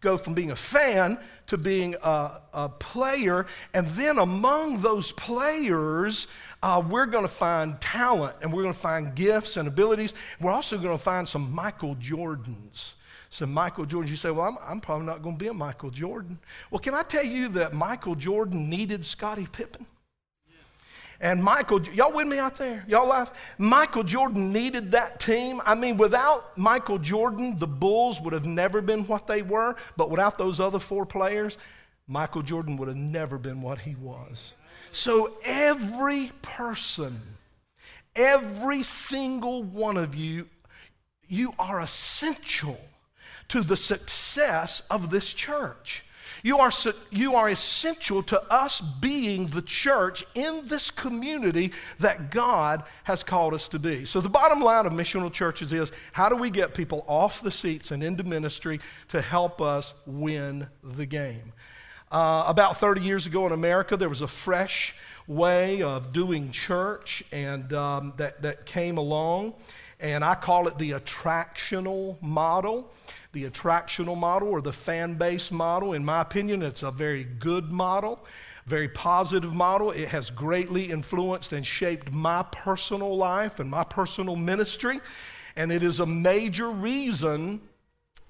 go 0.00 0.16
from 0.16 0.34
being 0.34 0.50
a 0.50 0.56
fan 0.56 1.18
to 1.46 1.56
being 1.56 1.94
a, 2.02 2.40
a 2.52 2.68
player. 2.68 3.46
And 3.74 3.88
then 3.88 4.18
among 4.18 4.80
those 4.80 5.12
players, 5.12 6.26
uh, 6.62 6.82
we're 6.88 7.06
going 7.06 7.24
to 7.24 7.32
find 7.32 7.80
talent 7.80 8.36
and 8.42 8.52
we're 8.52 8.62
going 8.62 8.74
to 8.74 8.80
find 8.80 9.14
gifts 9.14 9.56
and 9.56 9.68
abilities. 9.68 10.14
We're 10.40 10.52
also 10.52 10.76
going 10.78 10.96
to 10.96 11.02
find 11.02 11.28
some 11.28 11.54
Michael 11.54 11.94
Jordans. 11.96 12.94
Some 13.30 13.52
Michael 13.52 13.86
Jordans. 13.86 14.08
You 14.08 14.16
say, 14.16 14.30
well, 14.30 14.46
I'm, 14.46 14.58
I'm 14.66 14.80
probably 14.80 15.06
not 15.06 15.22
going 15.22 15.36
to 15.36 15.38
be 15.38 15.48
a 15.48 15.54
Michael 15.54 15.90
Jordan. 15.90 16.38
Well, 16.70 16.80
can 16.80 16.94
I 16.94 17.02
tell 17.02 17.24
you 17.24 17.48
that 17.50 17.74
Michael 17.74 18.14
Jordan 18.14 18.68
needed 18.68 19.04
Scottie 19.04 19.46
Pippen? 19.50 19.86
And 21.20 21.42
Michael, 21.42 21.82
y'all 21.82 22.12
with 22.12 22.28
me 22.28 22.38
out 22.38 22.56
there? 22.56 22.84
Y'all 22.86 23.08
laugh? 23.08 23.32
Michael 23.58 24.04
Jordan 24.04 24.52
needed 24.52 24.92
that 24.92 25.18
team. 25.18 25.60
I 25.66 25.74
mean, 25.74 25.96
without 25.96 26.56
Michael 26.56 26.98
Jordan, 26.98 27.58
the 27.58 27.66
Bulls 27.66 28.20
would 28.20 28.32
have 28.32 28.46
never 28.46 28.80
been 28.80 29.04
what 29.06 29.26
they 29.26 29.42
were. 29.42 29.74
But 29.96 30.10
without 30.10 30.38
those 30.38 30.60
other 30.60 30.78
four 30.78 31.04
players, 31.04 31.58
Michael 32.06 32.42
Jordan 32.42 32.76
would 32.76 32.88
have 32.88 32.96
never 32.96 33.36
been 33.36 33.62
what 33.62 33.78
he 33.78 33.96
was. 33.96 34.52
So 34.92 35.34
every 35.44 36.32
person, 36.42 37.20
every 38.16 38.82
single 38.82 39.62
one 39.62 39.96
of 39.96 40.14
you, 40.14 40.48
you 41.28 41.54
are 41.58 41.80
essential 41.80 42.80
to 43.48 43.62
the 43.62 43.76
success 43.76 44.82
of 44.90 45.10
this 45.10 45.32
church. 45.32 46.04
You 46.42 46.58
are, 46.58 46.70
you 47.10 47.34
are 47.34 47.48
essential 47.48 48.22
to 48.24 48.40
us 48.52 48.80
being 48.80 49.46
the 49.46 49.62
church 49.62 50.24
in 50.34 50.66
this 50.66 50.90
community 50.90 51.72
that 51.98 52.30
God 52.30 52.84
has 53.04 53.22
called 53.22 53.54
us 53.54 53.68
to 53.68 53.78
be. 53.78 54.04
So, 54.04 54.20
the 54.20 54.28
bottom 54.28 54.60
line 54.60 54.86
of 54.86 54.92
missional 54.92 55.32
churches 55.32 55.72
is 55.72 55.90
how 56.12 56.28
do 56.28 56.36
we 56.36 56.50
get 56.50 56.74
people 56.74 57.04
off 57.08 57.40
the 57.40 57.50
seats 57.50 57.90
and 57.90 58.02
into 58.02 58.22
ministry 58.22 58.80
to 59.08 59.20
help 59.20 59.60
us 59.60 59.94
win 60.06 60.68
the 60.82 61.06
game? 61.06 61.52
Uh, 62.10 62.44
about 62.46 62.78
30 62.78 63.02
years 63.02 63.26
ago 63.26 63.46
in 63.46 63.52
America, 63.52 63.96
there 63.96 64.08
was 64.08 64.22
a 64.22 64.28
fresh 64.28 64.94
way 65.26 65.82
of 65.82 66.12
doing 66.12 66.50
church 66.50 67.22
and 67.32 67.72
um, 67.74 68.14
that, 68.16 68.40
that 68.40 68.64
came 68.64 68.96
along, 68.96 69.52
and 70.00 70.24
I 70.24 70.34
call 70.34 70.68
it 70.68 70.78
the 70.78 70.92
attractional 70.92 72.20
model. 72.22 72.90
The 73.32 73.44
attractional 73.44 74.16
model 74.16 74.48
or 74.48 74.62
the 74.62 74.72
fan 74.72 75.14
base 75.14 75.50
model, 75.50 75.92
in 75.92 76.02
my 76.02 76.22
opinion, 76.22 76.62
it's 76.62 76.82
a 76.82 76.90
very 76.90 77.24
good 77.24 77.70
model 77.70 78.24
very 78.68 78.88
positive 78.88 79.54
model. 79.54 79.92
It 79.92 80.08
has 80.08 80.28
greatly 80.28 80.90
influenced 80.90 81.54
and 81.54 81.64
shaped 81.64 82.12
my 82.12 82.42
personal 82.52 83.16
life 83.16 83.60
and 83.60 83.70
my 83.70 83.82
personal 83.82 84.36
ministry. 84.36 85.00
And 85.56 85.72
it 85.72 85.82
is 85.82 86.00
a 86.00 86.06
major 86.06 86.68
reason 86.68 87.62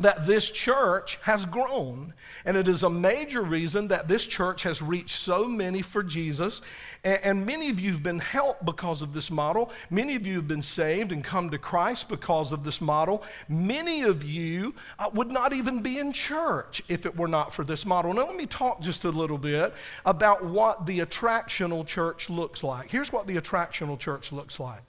that 0.01 0.27
this 0.27 0.51
church 0.51 1.19
has 1.23 1.45
grown. 1.45 2.15
And 2.45 2.57
it 2.57 2.69
is 2.69 2.83
a 2.83 2.91
major 2.91 3.43
reason 3.43 3.89
that 3.89 4.07
this 4.07 4.27
church 4.27 4.63
has 4.63 4.81
reached 4.81 5.17
so 5.17 5.47
many 5.47 5.83
for 5.83 6.03
Jesus. 6.03 6.61
And, 7.03 7.21
and, 7.23 7.47
many 7.47 7.71
of 7.71 7.81
you 7.81 7.93
have 7.93 8.03
been 8.03 8.21
helped 8.21 8.65
because 8.65 9.03
of 9.03 9.13
this 9.13 9.31
model. 9.31 9.71
Many 9.91 10.15
of 10.15 10.27
you 10.27 10.37
have 10.37 10.47
been 10.47 10.63
saved 10.63 11.11
and 11.11 11.25
come 11.25 11.51
to 11.51 11.59
Christ 11.59 12.09
because 12.09 12.53
of 12.53 12.63
this 12.65 12.81
model. 12.81 13.23
Many 13.49 14.03
of 14.03 14.23
you 14.23 14.75
uh, 14.99 15.11
would 15.15 15.31
not 15.31 15.53
even 15.53 15.83
be 15.83 15.99
in 15.99 16.13
church 16.13 16.83
if 16.89 17.05
it 17.05 17.17
were 17.17 17.29
not 17.29 17.53
for 17.53 17.65
this 17.65 17.85
model. 17.85 18.15
Now, 18.15 18.27
let 18.27 18.37
me 18.37 18.47
talk 18.47 18.81
just 18.81 19.05
a 19.05 19.11
little 19.11 19.39
bit 19.39 19.75
about 20.05 20.45
what 20.45 20.87
the 20.87 21.01
attractional 21.01 21.87
church 21.87 22.31
looks 22.31 22.63
like. 22.63 22.91
Here's 22.91 23.13
what 23.13 23.27
the 23.27 23.37
attractional 23.37 23.99
church 23.99 24.33
looks 24.33 24.61
like 24.61 24.83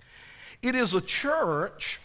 it 0.62 0.76
is 0.76 0.94
a 0.94 1.02
church 1.02 2.00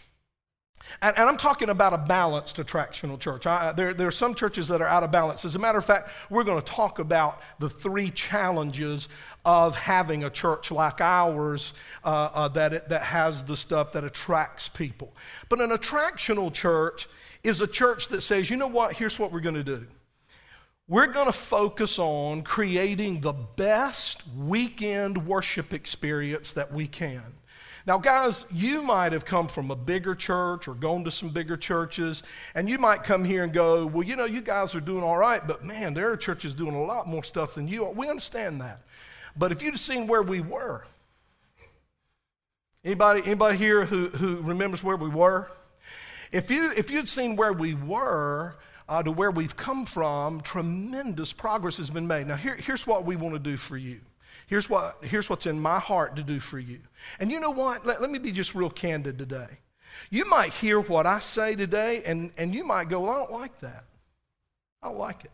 and, 1.01 1.17
and, 1.17 1.29
I'm 1.29 1.37
talking 1.37 1.69
about 1.69 1.93
a 1.93 1.97
balanced 1.97 2.57
attractional 2.57 3.19
church. 3.19 3.45
I, 3.45 3.71
there, 3.71 3.93
there 3.93 4.07
are 4.07 4.11
some 4.11 4.35
churches 4.35 4.67
that 4.67 4.81
are 4.81 4.87
out 4.87 5.03
of 5.03 5.11
balance. 5.11 5.45
As 5.45 5.55
a 5.55 5.59
matter 5.59 5.77
of 5.77 5.85
fact, 5.85 6.09
we're 6.29 6.43
going 6.43 6.61
to 6.61 6.65
talk 6.65 6.99
about 6.99 7.41
the 7.59 7.69
three 7.69 8.11
challenges 8.11 9.07
of 9.43 9.75
having 9.75 10.23
a 10.23 10.29
church 10.29 10.71
like 10.71 11.01
ours 11.01 11.73
uh, 12.03 12.29
uh, 12.33 12.47
that, 12.49 12.73
it, 12.73 12.89
that 12.89 13.03
has 13.03 13.43
the 13.43 13.57
stuff 13.57 13.91
that 13.93 14.03
attracts 14.03 14.67
people. 14.67 15.13
But 15.49 15.61
an 15.61 15.71
attractional 15.71 16.53
church 16.53 17.07
is 17.43 17.61
a 17.61 17.67
church 17.67 18.07
that 18.09 18.21
says, 18.21 18.49
you 18.49 18.57
know 18.57 18.67
what, 18.67 18.93
here's 18.93 19.19
what 19.19 19.31
we're 19.31 19.41
going 19.41 19.55
to 19.55 19.63
do. 19.63 19.85
We're 20.87 21.07
going 21.07 21.25
to 21.25 21.33
focus 21.33 21.97
on 21.97 22.43
creating 22.43 23.21
the 23.21 23.33
best 23.33 24.23
weekend 24.37 25.25
worship 25.25 25.73
experience 25.73 26.53
that 26.53 26.71
we 26.71 26.87
can. 26.87 27.23
Now, 27.87 27.99
guys, 27.99 28.47
you 28.51 28.81
might 28.81 29.11
have 29.11 29.25
come 29.25 29.47
from 29.47 29.69
a 29.69 29.75
bigger 29.75 30.15
church 30.15 30.67
or 30.67 30.73
gone 30.73 31.03
to 31.03 31.11
some 31.11 31.29
bigger 31.29 31.55
churches, 31.55 32.23
and 32.55 32.67
you 32.67 32.79
might 32.79 33.03
come 33.03 33.23
here 33.23 33.43
and 33.43 33.53
go, 33.53 33.85
Well, 33.85 34.03
you 34.03 34.15
know, 34.15 34.25
you 34.25 34.41
guys 34.41 34.73
are 34.73 34.79
doing 34.79 35.03
all 35.03 35.17
right, 35.17 35.45
but 35.45 35.63
man, 35.63 35.93
there 35.93 36.11
are 36.11 36.17
churches 36.17 36.53
doing 36.53 36.73
a 36.73 36.83
lot 36.83 37.07
more 37.07 37.23
stuff 37.23 37.53
than 37.53 37.67
you 37.67 37.85
are. 37.85 37.91
We 37.91 38.09
understand 38.09 38.59
that. 38.61 38.81
But 39.37 39.51
if 39.51 39.61
you'd 39.61 39.79
seen 39.79 40.07
where 40.07 40.23
we 40.23 40.39
were, 40.39 40.85
anybody, 42.83 43.21
anybody 43.23 43.57
here 43.57 43.85
who, 43.85 44.07
who 44.09 44.41
remembers 44.41 44.83
where 44.83 44.97
we 44.97 45.09
were? 45.09 45.51
If, 46.31 46.49
you, 46.49 46.71
if 46.75 46.89
you'd 46.89 47.07
seen 47.07 47.35
where 47.35 47.53
we 47.53 47.75
were, 47.75 48.55
uh, 48.89 49.03
to 49.03 49.11
where 49.11 49.31
we've 49.31 49.55
come 49.55 49.85
from, 49.85 50.41
tremendous 50.41 51.33
progress 51.33 51.77
has 51.77 51.89
been 51.91 52.07
made. 52.07 52.27
Now, 52.27 52.35
here, 52.35 52.55
here's 52.55 52.87
what 52.87 53.05
we 53.05 53.15
want 53.15 53.35
to 53.35 53.39
do 53.39 53.57
for 53.57 53.77
you. 53.77 53.99
Here's, 54.47 54.69
what, 54.69 54.97
here's 55.01 55.29
what's 55.29 55.45
in 55.45 55.59
my 55.59 55.79
heart 55.79 56.15
to 56.17 56.23
do 56.23 56.39
for 56.39 56.59
you. 56.59 56.79
And 57.19 57.31
you 57.31 57.39
know 57.39 57.49
what? 57.49 57.85
Let, 57.85 58.01
let 58.01 58.09
me 58.09 58.19
be 58.19 58.31
just 58.31 58.53
real 58.53 58.69
candid 58.69 59.17
today. 59.17 59.59
You 60.09 60.25
might 60.25 60.53
hear 60.53 60.79
what 60.79 61.05
I 61.05 61.19
say 61.19 61.55
today, 61.55 62.03
and, 62.05 62.31
and 62.37 62.53
you 62.53 62.65
might 62.65 62.89
go, 62.89 63.01
well, 63.01 63.13
I 63.13 63.19
don't 63.19 63.31
like 63.31 63.59
that. 63.61 63.85
I 64.83 64.89
don't 64.89 64.99
like 64.99 65.25
it. 65.25 65.31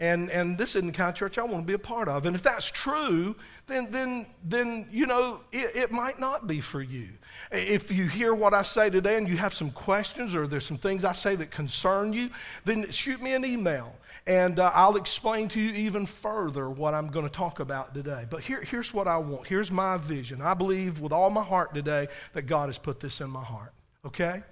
And, 0.00 0.28
and 0.30 0.58
this 0.58 0.74
isn't 0.74 0.88
the 0.88 0.92
kind 0.92 1.08
of 1.08 1.14
church 1.14 1.38
I 1.38 1.44
want 1.44 1.62
to 1.62 1.66
be 1.66 1.74
a 1.74 1.78
part 1.78 2.08
of. 2.08 2.26
And 2.26 2.34
if 2.34 2.42
that's 2.42 2.68
true, 2.70 3.36
then, 3.68 3.90
then, 3.92 4.26
then 4.42 4.88
you 4.90 5.06
know, 5.06 5.40
it, 5.52 5.76
it 5.76 5.92
might 5.92 6.18
not 6.18 6.48
be 6.48 6.60
for 6.60 6.82
you. 6.82 7.08
If 7.52 7.92
you 7.92 8.08
hear 8.08 8.34
what 8.34 8.54
I 8.54 8.62
say 8.62 8.90
today 8.90 9.16
and 9.16 9.28
you 9.28 9.36
have 9.36 9.54
some 9.54 9.70
questions 9.70 10.34
or 10.34 10.48
there's 10.48 10.66
some 10.66 10.76
things 10.76 11.04
I 11.04 11.12
say 11.12 11.36
that 11.36 11.52
concern 11.52 12.12
you, 12.12 12.30
then 12.64 12.90
shoot 12.90 13.22
me 13.22 13.34
an 13.34 13.44
email 13.44 13.94
and 14.26 14.58
uh, 14.58 14.70
I'll 14.74 14.96
explain 14.96 15.48
to 15.48 15.60
you 15.60 15.72
even 15.72 16.06
further 16.06 16.70
what 16.70 16.94
I'm 16.94 17.08
going 17.08 17.26
to 17.26 17.32
talk 17.32 17.60
about 17.60 17.94
today. 17.94 18.26
But 18.28 18.40
here, 18.40 18.62
here's 18.62 18.94
what 18.94 19.06
I 19.06 19.18
want. 19.18 19.46
Here's 19.46 19.70
my 19.70 19.98
vision. 19.98 20.40
I 20.40 20.54
believe 20.54 21.00
with 21.00 21.12
all 21.12 21.28
my 21.28 21.44
heart 21.44 21.74
today 21.74 22.08
that 22.32 22.42
God 22.42 22.68
has 22.68 22.78
put 22.78 23.00
this 23.00 23.20
in 23.20 23.28
my 23.28 23.44
heart. 23.44 23.72
Okay? 24.06 24.42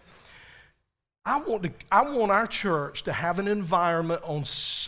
I 1.25 1.39
want, 1.39 1.63
to, 1.63 1.71
I 1.93 2.03
want 2.03 2.33
our 2.33 2.49
church 2.49 3.05
to 3.05 3.13
have 3.13 3.39
an 3.39 3.47
environment 3.47 4.23
on, 4.25 4.45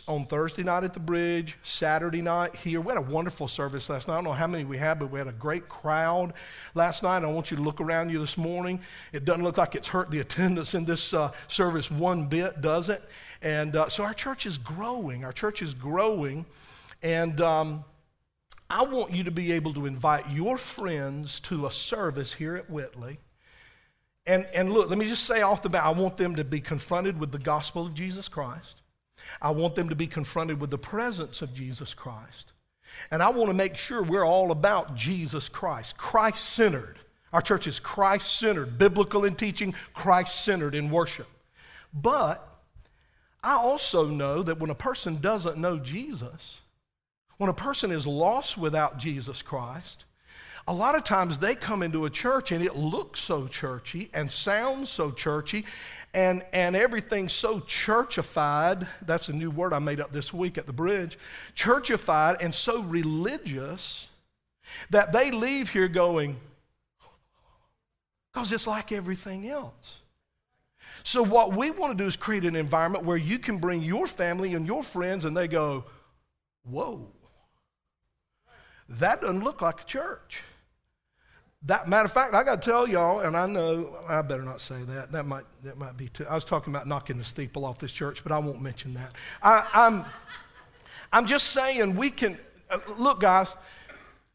on 0.08 0.26
Thursday 0.26 0.64
night 0.64 0.82
at 0.82 0.92
the 0.92 0.98
bridge, 0.98 1.56
Saturday 1.62 2.22
night 2.22 2.56
here. 2.56 2.80
We 2.80 2.88
had 2.88 2.98
a 2.98 3.02
wonderful 3.08 3.46
service 3.46 3.88
last 3.88 4.08
night. 4.08 4.14
I 4.14 4.16
don't 4.16 4.24
know 4.24 4.32
how 4.32 4.48
many 4.48 4.64
we 4.64 4.76
had, 4.76 4.98
but 4.98 5.12
we 5.12 5.20
had 5.20 5.28
a 5.28 5.32
great 5.32 5.68
crowd 5.68 6.32
last 6.74 7.04
night. 7.04 7.22
I 7.22 7.26
want 7.26 7.52
you 7.52 7.56
to 7.56 7.62
look 7.62 7.80
around 7.80 8.10
you 8.10 8.18
this 8.18 8.36
morning. 8.36 8.80
It 9.12 9.24
doesn't 9.24 9.44
look 9.44 9.58
like 9.58 9.76
it's 9.76 9.86
hurt 9.86 10.10
the 10.10 10.18
attendance 10.18 10.74
in 10.74 10.84
this 10.84 11.14
uh, 11.14 11.30
service 11.46 11.88
one 11.88 12.26
bit, 12.26 12.60
does 12.60 12.88
it? 12.88 13.08
And 13.44 13.76
uh, 13.76 13.88
so 13.88 14.02
our 14.02 14.14
church 14.14 14.44
is 14.44 14.58
growing. 14.58 15.24
Our 15.24 15.32
church 15.32 15.62
is 15.62 15.72
growing. 15.72 16.46
And 17.00 17.40
um, 17.40 17.84
I 18.68 18.82
want 18.82 19.12
you 19.12 19.22
to 19.22 19.30
be 19.30 19.52
able 19.52 19.72
to 19.74 19.86
invite 19.86 20.32
your 20.32 20.58
friends 20.58 21.38
to 21.40 21.66
a 21.66 21.70
service 21.70 22.32
here 22.32 22.56
at 22.56 22.68
Whitley 22.68 23.18
and, 24.26 24.46
and 24.54 24.72
look, 24.72 24.88
let 24.88 24.98
me 24.98 25.06
just 25.06 25.24
say 25.24 25.42
off 25.42 25.62
the 25.62 25.68
bat, 25.68 25.84
I 25.84 25.90
want 25.90 26.16
them 26.16 26.36
to 26.36 26.44
be 26.44 26.60
confronted 26.60 27.20
with 27.20 27.30
the 27.30 27.38
gospel 27.38 27.86
of 27.86 27.94
Jesus 27.94 28.28
Christ. 28.28 28.80
I 29.40 29.50
want 29.50 29.74
them 29.74 29.90
to 29.90 29.94
be 29.94 30.06
confronted 30.06 30.60
with 30.60 30.70
the 30.70 30.78
presence 30.78 31.42
of 31.42 31.52
Jesus 31.52 31.94
Christ. 31.94 32.52
And 33.10 33.22
I 33.22 33.30
want 33.30 33.50
to 33.50 33.54
make 33.54 33.76
sure 33.76 34.02
we're 34.02 34.24
all 34.24 34.50
about 34.50 34.94
Jesus 34.94 35.48
Christ, 35.48 35.96
Christ 35.98 36.42
centered. 36.44 36.98
Our 37.32 37.42
church 37.42 37.66
is 37.66 37.80
Christ 37.80 38.38
centered, 38.38 38.78
biblical 38.78 39.24
in 39.24 39.34
teaching, 39.34 39.74
Christ 39.92 40.44
centered 40.44 40.74
in 40.74 40.90
worship. 40.90 41.26
But 41.92 42.48
I 43.44 43.56
also 43.56 44.06
know 44.06 44.42
that 44.42 44.58
when 44.58 44.70
a 44.70 44.74
person 44.74 45.20
doesn't 45.20 45.58
know 45.58 45.78
Jesus, 45.78 46.60
when 47.36 47.50
a 47.50 47.54
person 47.54 47.92
is 47.92 48.06
lost 48.06 48.56
without 48.56 48.96
Jesus 48.96 49.42
Christ, 49.42 50.06
a 50.66 50.72
lot 50.72 50.94
of 50.94 51.04
times 51.04 51.38
they 51.38 51.54
come 51.54 51.82
into 51.82 52.06
a 52.06 52.10
church 52.10 52.50
and 52.50 52.64
it 52.64 52.74
looks 52.74 53.20
so 53.20 53.46
churchy 53.46 54.08
and 54.14 54.30
sounds 54.30 54.88
so 54.88 55.10
churchy 55.10 55.66
and, 56.14 56.42
and 56.54 56.74
everything's 56.74 57.34
so 57.34 57.60
churchified. 57.60 58.88
That's 59.02 59.28
a 59.28 59.34
new 59.34 59.50
word 59.50 59.74
I 59.74 59.78
made 59.78 60.00
up 60.00 60.10
this 60.10 60.32
week 60.32 60.56
at 60.56 60.64
the 60.66 60.72
bridge. 60.72 61.18
Churchified 61.54 62.38
and 62.40 62.54
so 62.54 62.80
religious 62.82 64.08
that 64.88 65.12
they 65.12 65.30
leave 65.30 65.68
here 65.68 65.88
going, 65.88 66.40
because 68.32 68.52
it's 68.52 68.66
like 68.66 68.90
everything 68.90 69.46
else. 69.50 69.98
So, 71.02 71.22
what 71.22 71.56
we 71.56 71.70
want 71.70 71.96
to 71.96 72.04
do 72.04 72.08
is 72.08 72.16
create 72.16 72.44
an 72.44 72.56
environment 72.56 73.04
where 73.04 73.16
you 73.16 73.38
can 73.38 73.58
bring 73.58 73.82
your 73.82 74.06
family 74.06 74.54
and 74.54 74.66
your 74.66 74.82
friends 74.82 75.24
and 75.24 75.36
they 75.36 75.48
go, 75.48 75.84
Whoa, 76.64 77.08
that 78.88 79.20
doesn't 79.20 79.42
look 79.42 79.60
like 79.60 79.82
a 79.82 79.84
church. 79.84 80.42
That 81.66 81.88
matter 81.88 82.04
of 82.04 82.12
fact, 82.12 82.34
I 82.34 82.44
got 82.44 82.60
to 82.60 82.70
tell 82.70 82.86
y'all, 82.86 83.20
and 83.20 83.34
I 83.34 83.46
know 83.46 83.96
I 84.06 84.20
better 84.20 84.42
not 84.42 84.60
say 84.60 84.82
that. 84.82 85.12
That 85.12 85.24
might 85.24 85.44
that 85.62 85.78
might 85.78 85.96
be 85.96 86.08
too. 86.08 86.26
I 86.28 86.34
was 86.34 86.44
talking 86.44 86.74
about 86.74 86.86
knocking 86.86 87.16
the 87.16 87.24
steeple 87.24 87.64
off 87.64 87.78
this 87.78 87.92
church, 87.92 88.22
but 88.22 88.32
I 88.32 88.38
won't 88.38 88.60
mention 88.60 88.94
that. 88.94 89.14
I, 89.42 89.66
I'm 89.72 90.04
I'm 91.12 91.26
just 91.26 91.48
saying 91.48 91.96
we 91.96 92.10
can 92.10 92.38
uh, 92.70 92.78
look, 92.98 93.20
guys. 93.20 93.54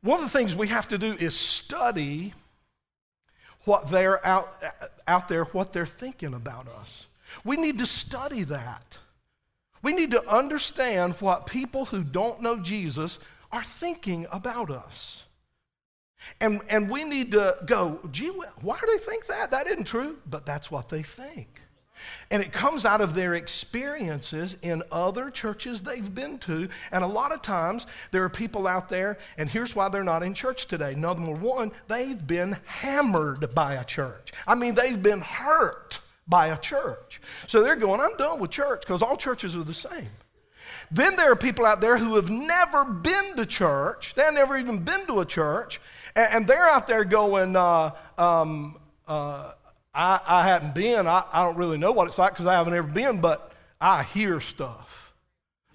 One 0.01 0.23
of 0.23 0.31
the 0.31 0.37
things 0.37 0.55
we 0.55 0.69
have 0.69 0.87
to 0.87 0.97
do 0.97 1.13
is 1.19 1.35
study 1.35 2.33
what 3.65 3.89
they're 3.89 4.25
out 4.25 4.63
out 5.07 5.27
there, 5.27 5.45
what 5.45 5.73
they're 5.73 5.85
thinking 5.85 6.33
about 6.33 6.67
us. 6.67 7.07
We 7.43 7.57
need 7.57 7.79
to 7.79 7.85
study 7.85 8.43
that. 8.43 8.97
We 9.81 9.93
need 9.93 10.11
to 10.11 10.27
understand 10.27 11.15
what 11.19 11.45
people 11.45 11.85
who 11.85 12.03
don't 12.03 12.41
know 12.41 12.57
Jesus 12.57 13.19
are 13.51 13.63
thinking 13.63 14.27
about 14.31 14.69
us. 14.69 15.25
And, 16.41 16.61
and 16.69 16.89
we 16.89 17.05
need 17.05 17.31
to 17.31 17.55
go, 17.65 17.99
gee, 18.11 18.27
why 18.61 18.77
do 18.79 18.87
they 18.91 19.03
think 19.03 19.27
that? 19.27 19.51
That 19.51 19.67
isn't 19.67 19.85
true. 19.85 20.17
But 20.25 20.45
that's 20.45 20.69
what 20.69 20.89
they 20.89 21.01
think. 21.01 21.61
And 22.31 22.41
it 22.41 22.51
comes 22.51 22.85
out 22.85 23.01
of 23.01 23.13
their 23.13 23.35
experiences 23.35 24.55
in 24.61 24.83
other 24.91 25.29
churches 25.29 25.81
they've 25.81 26.13
been 26.13 26.37
to. 26.39 26.69
And 26.91 27.03
a 27.03 27.07
lot 27.07 27.31
of 27.31 27.41
times 27.41 27.87
there 28.11 28.23
are 28.23 28.29
people 28.29 28.67
out 28.67 28.89
there, 28.89 29.17
and 29.37 29.49
here's 29.49 29.75
why 29.75 29.89
they're 29.89 30.03
not 30.03 30.23
in 30.23 30.33
church 30.33 30.67
today. 30.67 30.95
Number 30.95 31.31
one, 31.31 31.71
they've 31.87 32.25
been 32.25 32.57
hammered 32.65 33.53
by 33.53 33.75
a 33.75 33.83
church. 33.83 34.31
I 34.47 34.55
mean, 34.55 34.75
they've 34.75 35.01
been 35.01 35.21
hurt 35.21 35.99
by 36.27 36.47
a 36.47 36.57
church. 36.57 37.19
So 37.47 37.63
they're 37.63 37.75
going, 37.75 37.99
I'm 37.99 38.15
done 38.17 38.39
with 38.39 38.51
church 38.51 38.81
because 38.81 39.01
all 39.01 39.17
churches 39.17 39.55
are 39.55 39.63
the 39.63 39.73
same. 39.73 40.09
Then 40.91 41.15
there 41.15 41.31
are 41.31 41.35
people 41.35 41.65
out 41.65 41.81
there 41.81 41.97
who 41.97 42.15
have 42.15 42.29
never 42.29 42.85
been 42.85 43.35
to 43.35 43.45
church, 43.45 44.13
they've 44.15 44.33
never 44.33 44.57
even 44.57 44.83
been 44.83 45.05
to 45.07 45.19
a 45.19 45.25
church, 45.25 45.81
and, 46.15 46.47
they're 46.47 46.67
out 46.67 46.87
there 46.87 47.03
going, 47.03 47.55
uh, 47.55 47.91
um, 48.17 48.77
uh, 49.07 49.53
I, 49.99 50.21
I 50.25 50.47
haven't 50.47 50.73
been. 50.73 51.07
I, 51.07 51.25
I 51.29 51.43
don't 51.43 51.57
really 51.57 51.77
know 51.77 51.91
what 51.91 52.07
it's 52.07 52.17
like 52.17 52.31
because 52.31 52.45
I 52.45 52.53
haven't 52.53 52.73
ever 52.73 52.87
been, 52.87 53.19
but 53.19 53.51
I 53.81 54.03
hear 54.03 54.39
stuff. 54.39 55.11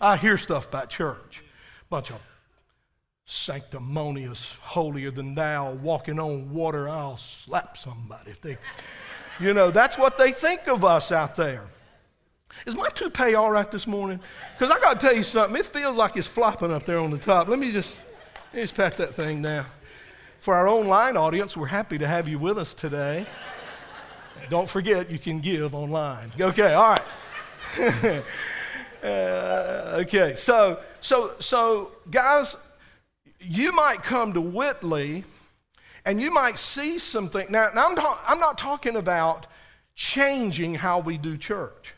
I 0.00 0.16
hear 0.16 0.38
stuff 0.38 0.68
about 0.68 0.88
church. 0.88 1.44
Bunch 1.90 2.10
of 2.10 2.22
sanctimonious, 3.26 4.54
holier 4.62 5.10
than 5.10 5.34
thou, 5.34 5.72
walking 5.72 6.18
on 6.18 6.54
water. 6.54 6.88
I'll 6.88 7.18
slap 7.18 7.76
somebody 7.76 8.30
if 8.30 8.40
they, 8.40 8.56
you 9.40 9.52
know, 9.52 9.70
that's 9.70 9.98
what 9.98 10.16
they 10.16 10.32
think 10.32 10.68
of 10.68 10.86
us 10.86 11.12
out 11.12 11.36
there. 11.36 11.66
Is 12.64 12.74
my 12.74 12.88
toupee 12.88 13.34
all 13.34 13.50
right 13.50 13.70
this 13.70 13.86
morning? 13.86 14.20
Because 14.54 14.74
I 14.74 14.80
got 14.80 14.98
to 14.98 15.06
tell 15.06 15.14
you 15.14 15.22
something. 15.22 15.60
It 15.60 15.66
feels 15.66 15.96
like 15.96 16.16
it's 16.16 16.26
flopping 16.26 16.72
up 16.72 16.86
there 16.86 16.98
on 16.98 17.10
the 17.10 17.18
top. 17.18 17.48
Let 17.48 17.58
me 17.58 17.72
just, 17.72 17.98
let 18.46 18.54
me 18.54 18.60
just 18.62 18.74
pat 18.74 18.96
that 18.96 19.14
thing 19.14 19.42
down. 19.42 19.66
For 20.38 20.54
our 20.54 20.66
online 20.66 21.18
audience, 21.18 21.58
we're 21.58 21.66
happy 21.66 21.98
to 21.98 22.08
have 22.08 22.26
you 22.26 22.38
with 22.38 22.56
us 22.56 22.72
today. 22.72 23.26
Don't 24.50 24.68
forget, 24.68 25.10
you 25.10 25.18
can 25.18 25.40
give 25.40 25.74
online. 25.74 26.30
Okay, 26.38 26.74
all 26.74 26.94
right. 26.94 27.02
uh, 29.02 30.00
okay, 30.02 30.34
so, 30.34 30.80
so, 31.00 31.32
so, 31.38 31.92
guys, 32.10 32.56
you 33.40 33.72
might 33.72 34.02
come 34.02 34.32
to 34.34 34.40
Whitley 34.40 35.24
and 36.04 36.20
you 36.20 36.32
might 36.32 36.58
see 36.58 36.98
something. 36.98 37.46
Now, 37.50 37.70
now 37.74 37.88
I'm, 37.88 37.96
ta- 37.96 38.24
I'm 38.26 38.40
not 38.40 38.58
talking 38.58 38.96
about 38.96 39.46
changing 39.94 40.74
how 40.74 40.98
we 40.98 41.18
do 41.18 41.36
church. 41.36 41.94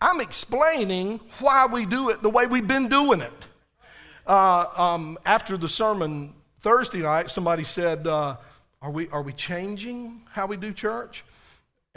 I'm 0.00 0.20
explaining 0.20 1.20
why 1.40 1.66
we 1.66 1.84
do 1.84 2.10
it 2.10 2.22
the 2.22 2.30
way 2.30 2.46
we've 2.46 2.66
been 2.66 2.88
doing 2.88 3.20
it. 3.20 3.32
Uh, 4.26 4.66
um, 4.76 5.18
after 5.26 5.56
the 5.56 5.68
sermon 5.68 6.32
Thursday 6.60 7.00
night, 7.00 7.30
somebody 7.30 7.64
said, 7.64 8.06
uh, 8.06 8.36
are, 8.80 8.90
we, 8.90 9.08
are 9.10 9.22
we 9.22 9.32
changing 9.32 10.22
how 10.30 10.46
we 10.46 10.56
do 10.56 10.72
church? 10.72 11.24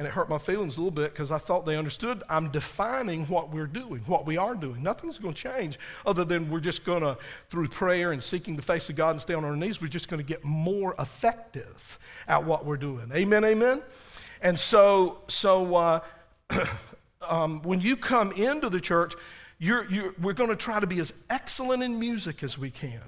And 0.04 0.10
it 0.10 0.16
hurt 0.16 0.28
my 0.28 0.38
feelings 0.38 0.76
a 0.76 0.82
little 0.82 0.92
bit 0.92 1.14
because 1.14 1.32
I 1.32 1.38
thought 1.38 1.66
they 1.66 1.78
understood. 1.78 2.24
I'm 2.28 2.50
defining 2.52 3.26
what 3.28 3.52
we're 3.52 3.68
doing, 3.68 4.02
what 4.02 4.26
we 4.26 4.36
are 4.36 4.54
doing. 4.54 4.84
Nothing's 4.84 5.18
going 5.18 5.34
to 5.34 5.42
change 5.42 5.80
other 6.06 6.26
than 6.26 6.50
we're 6.50 6.60
just 6.60 6.84
going 6.84 7.04
to, 7.04 7.18
through 7.48 7.70
prayer 7.70 8.12
and 8.12 8.22
seeking 8.22 8.58
the 8.58 8.62
face 8.62 8.90
of 8.90 8.98
God 8.98 9.12
and 9.12 9.22
stay 9.22 9.34
on 9.34 9.46
our 9.46 9.56
knees, 9.56 9.82
we're 9.82 9.88
just 9.88 10.10
going 10.10 10.18
to 10.18 10.28
get 10.28 10.44
more 10.44 10.94
effective 11.00 11.98
at 12.28 12.44
what 12.44 12.66
we're 12.66 12.76
doing. 12.76 13.10
Amen, 13.16 13.46
amen? 13.46 13.82
And 14.42 14.60
so, 14.60 15.22
so 15.30 15.74
uh, 15.74 16.00
um, 17.22 17.62
when 17.62 17.80
you 17.80 17.96
come 17.96 18.34
into 18.34 18.68
the 18.68 18.82
church, 18.82 19.14
you're, 19.58 19.90
you're, 19.90 20.14
we're 20.22 20.34
going 20.34 20.50
to 20.50 20.58
try 20.58 20.82
to 20.82 20.88
be 20.88 21.00
as 21.00 21.14
excellent 21.30 21.82
in 21.82 21.98
music 21.98 22.44
as 22.44 22.58
we 22.58 22.72
can. 22.72 23.00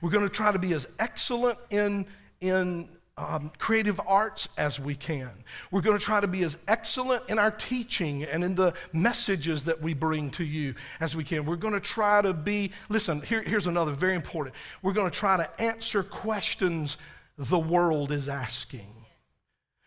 We're 0.00 0.10
going 0.10 0.26
to 0.26 0.34
try 0.34 0.50
to 0.50 0.58
be 0.58 0.72
as 0.72 0.88
excellent 0.98 1.60
in, 1.70 2.06
in 2.40 2.88
um, 3.16 3.50
creative 3.58 4.00
arts 4.06 4.48
as 4.56 4.80
we 4.80 4.94
can. 4.94 5.30
We're 5.70 5.82
going 5.82 5.98
to 5.98 6.04
try 6.04 6.20
to 6.20 6.26
be 6.26 6.42
as 6.44 6.56
excellent 6.66 7.28
in 7.28 7.38
our 7.38 7.50
teaching 7.50 8.24
and 8.24 8.42
in 8.42 8.54
the 8.54 8.74
messages 8.92 9.64
that 9.64 9.82
we 9.82 9.94
bring 9.94 10.30
to 10.32 10.44
you 10.44 10.74
as 11.00 11.14
we 11.14 11.24
can. 11.24 11.44
We're 11.44 11.56
going 11.56 11.74
to 11.74 11.80
try 11.80 12.22
to 12.22 12.32
be, 12.32 12.72
listen, 12.88 13.20
here, 13.22 13.42
here's 13.42 13.66
another 13.66 13.92
very 13.92 14.14
important. 14.14 14.54
We're 14.82 14.94
going 14.94 15.10
to 15.10 15.16
try 15.16 15.36
to 15.36 15.60
answer 15.60 16.02
questions 16.02 16.96
the 17.36 17.58
world 17.58 18.12
is 18.12 18.28
asking. 18.28 18.94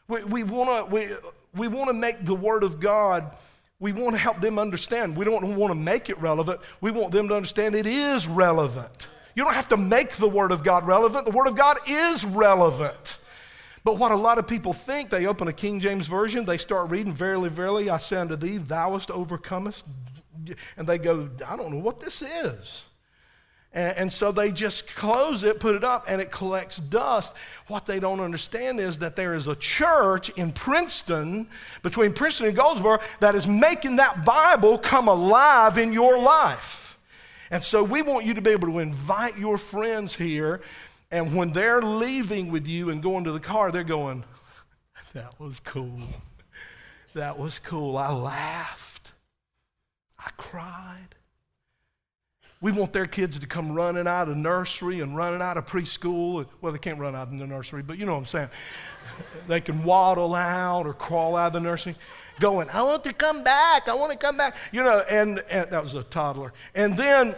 We, 0.07 0.23
we 0.23 0.43
want 0.43 0.89
to 0.89 0.93
we, 0.93 1.07
we 1.55 1.67
wanna 1.67 1.93
make 1.93 2.25
the 2.25 2.35
Word 2.35 2.63
of 2.63 2.79
God 2.79 3.31
we 3.79 3.91
want 3.91 4.15
to 4.15 4.17
help 4.17 4.39
them 4.39 4.57
understand. 4.57 5.17
We 5.17 5.25
don't 5.25 5.57
want 5.57 5.71
to 5.71 5.75
make 5.75 6.09
it 6.09 6.19
relevant. 6.21 6.61
We 6.79 6.91
want 6.91 7.11
them 7.11 7.27
to 7.27 7.35
understand 7.35 7.75
it 7.75 7.85
is 7.85 8.27
relevant. 8.27 9.07
You 9.35 9.43
don't 9.43 9.53
have 9.53 9.67
to 9.69 9.77
make 9.77 10.11
the 10.11 10.29
Word 10.29 10.51
of 10.51 10.63
God 10.63 10.87
relevant. 10.87 11.25
The 11.25 11.31
Word 11.31 11.47
of 11.47 11.55
God 11.55 11.77
is 11.87 12.23
relevant. 12.23 13.19
But 13.83 13.97
what 13.97 14.11
a 14.11 14.15
lot 14.15 14.39
of 14.39 14.47
people 14.47 14.73
think, 14.73 15.11
they 15.11 15.27
open 15.27 15.47
a 15.47 15.53
King 15.53 15.79
James 15.79 16.07
Version, 16.07 16.45
they 16.45 16.57
start 16.57 16.89
reading, 16.89 17.13
Verily, 17.13 17.49
verily, 17.49 17.89
I 17.89 17.97
say 17.97 18.17
unto 18.17 18.35
thee, 18.35 18.57
thou 18.57 18.89
thouest 18.89 19.09
overcomest. 19.09 19.83
And 20.77 20.87
they 20.87 20.97
go, 20.97 21.29
I 21.45 21.55
don't 21.55 21.71
know 21.71 21.79
what 21.79 21.99
this 21.99 22.21
is. 22.21 22.85
And, 23.73 23.97
and, 23.97 24.13
so 24.13 24.31
they 24.31 24.51
just 24.51 24.87
close 24.87 25.43
it, 25.43 25.59
put 25.59 25.75
it 25.75 25.83
up, 25.83 26.05
and 26.07 26.21
it 26.21 26.31
collects 26.31 26.77
dust. 26.77 27.33
What 27.67 27.85
they 27.85 27.99
don't 27.99 28.21
understand 28.21 28.79
is 28.79 28.99
that 28.99 29.15
there 29.15 29.35
is 29.35 29.47
a 29.47 29.55
church 29.55 30.29
in 30.29 30.53
Princeton, 30.53 31.47
between 31.83 32.13
Princeton 32.13 32.47
and 32.47 32.55
Goldsboro, 32.55 32.99
that 33.19 33.35
is 33.35 33.45
making 33.45 33.97
that 33.97 34.23
Bible 34.23 34.77
come 34.77 35.09
alive 35.09 35.77
in 35.77 35.91
your 35.91 36.17
life. 36.17 36.84
And 37.51 37.63
so 37.63 37.83
we 37.83 38.01
want 38.01 38.25
you 38.25 38.33
to 38.33 38.41
be 38.41 38.51
able 38.51 38.67
to 38.69 38.79
invite 38.79 39.37
your 39.37 39.57
friends 39.57 40.15
here. 40.15 40.61
And 41.11 41.35
when 41.35 41.53
they're 41.53 41.81
leaving 41.81 42.51
with 42.51 42.67
you 42.67 42.89
and 42.89 43.01
going 43.01 43.23
to 43.25 43.31
the 43.31 43.39
car, 43.39 43.71
they're 43.71 43.83
going, 43.83 44.23
That 45.13 45.39
was 45.39 45.59
cool. 45.59 45.99
That 47.13 47.39
was 47.39 47.59
cool. 47.59 47.97
I 47.97 48.11
laughed. 48.11 49.13
I 50.19 50.29
cried. 50.37 51.15
We 52.61 52.71
want 52.71 52.93
their 52.93 53.05
kids 53.05 53.37
to 53.39 53.47
come 53.47 53.73
running 53.73 54.07
out 54.07 54.27
of 54.27 54.37
nursery 54.37 55.01
and 55.01 55.15
running 55.15 55.41
out 55.41 55.55
of 55.57 55.65
preschool. 55.65 56.45
Well, 56.61 56.73
they 56.73 56.79
can't 56.79 56.99
run 56.99 57.15
out 57.15 57.31
of 57.31 57.37
the 57.37 57.45
nursery, 57.45 57.83
but 57.83 57.97
you 57.97 58.05
know 58.05 58.13
what 58.13 58.19
I'm 58.19 58.25
saying. 58.25 58.49
they 59.47 59.61
can 59.61 59.83
waddle 59.83 60.33
out 60.33 60.87
or 60.87 60.93
crawl 60.93 61.35
out 61.35 61.47
of 61.47 61.53
the 61.53 61.59
nursery 61.59 61.95
going, 62.39 62.69
I 62.69 62.83
want 62.83 63.03
to 63.05 63.13
come 63.13 63.43
back. 63.43 63.87
I 63.87 63.93
want 63.93 64.11
to 64.11 64.17
come 64.17 64.37
back. 64.37 64.55
You 64.71 64.83
know, 64.83 64.99
and, 65.09 65.39
and 65.49 65.69
that 65.71 65.81
was 65.81 65.95
a 65.95 66.03
toddler. 66.03 66.53
And 66.73 66.97
then 66.97 67.35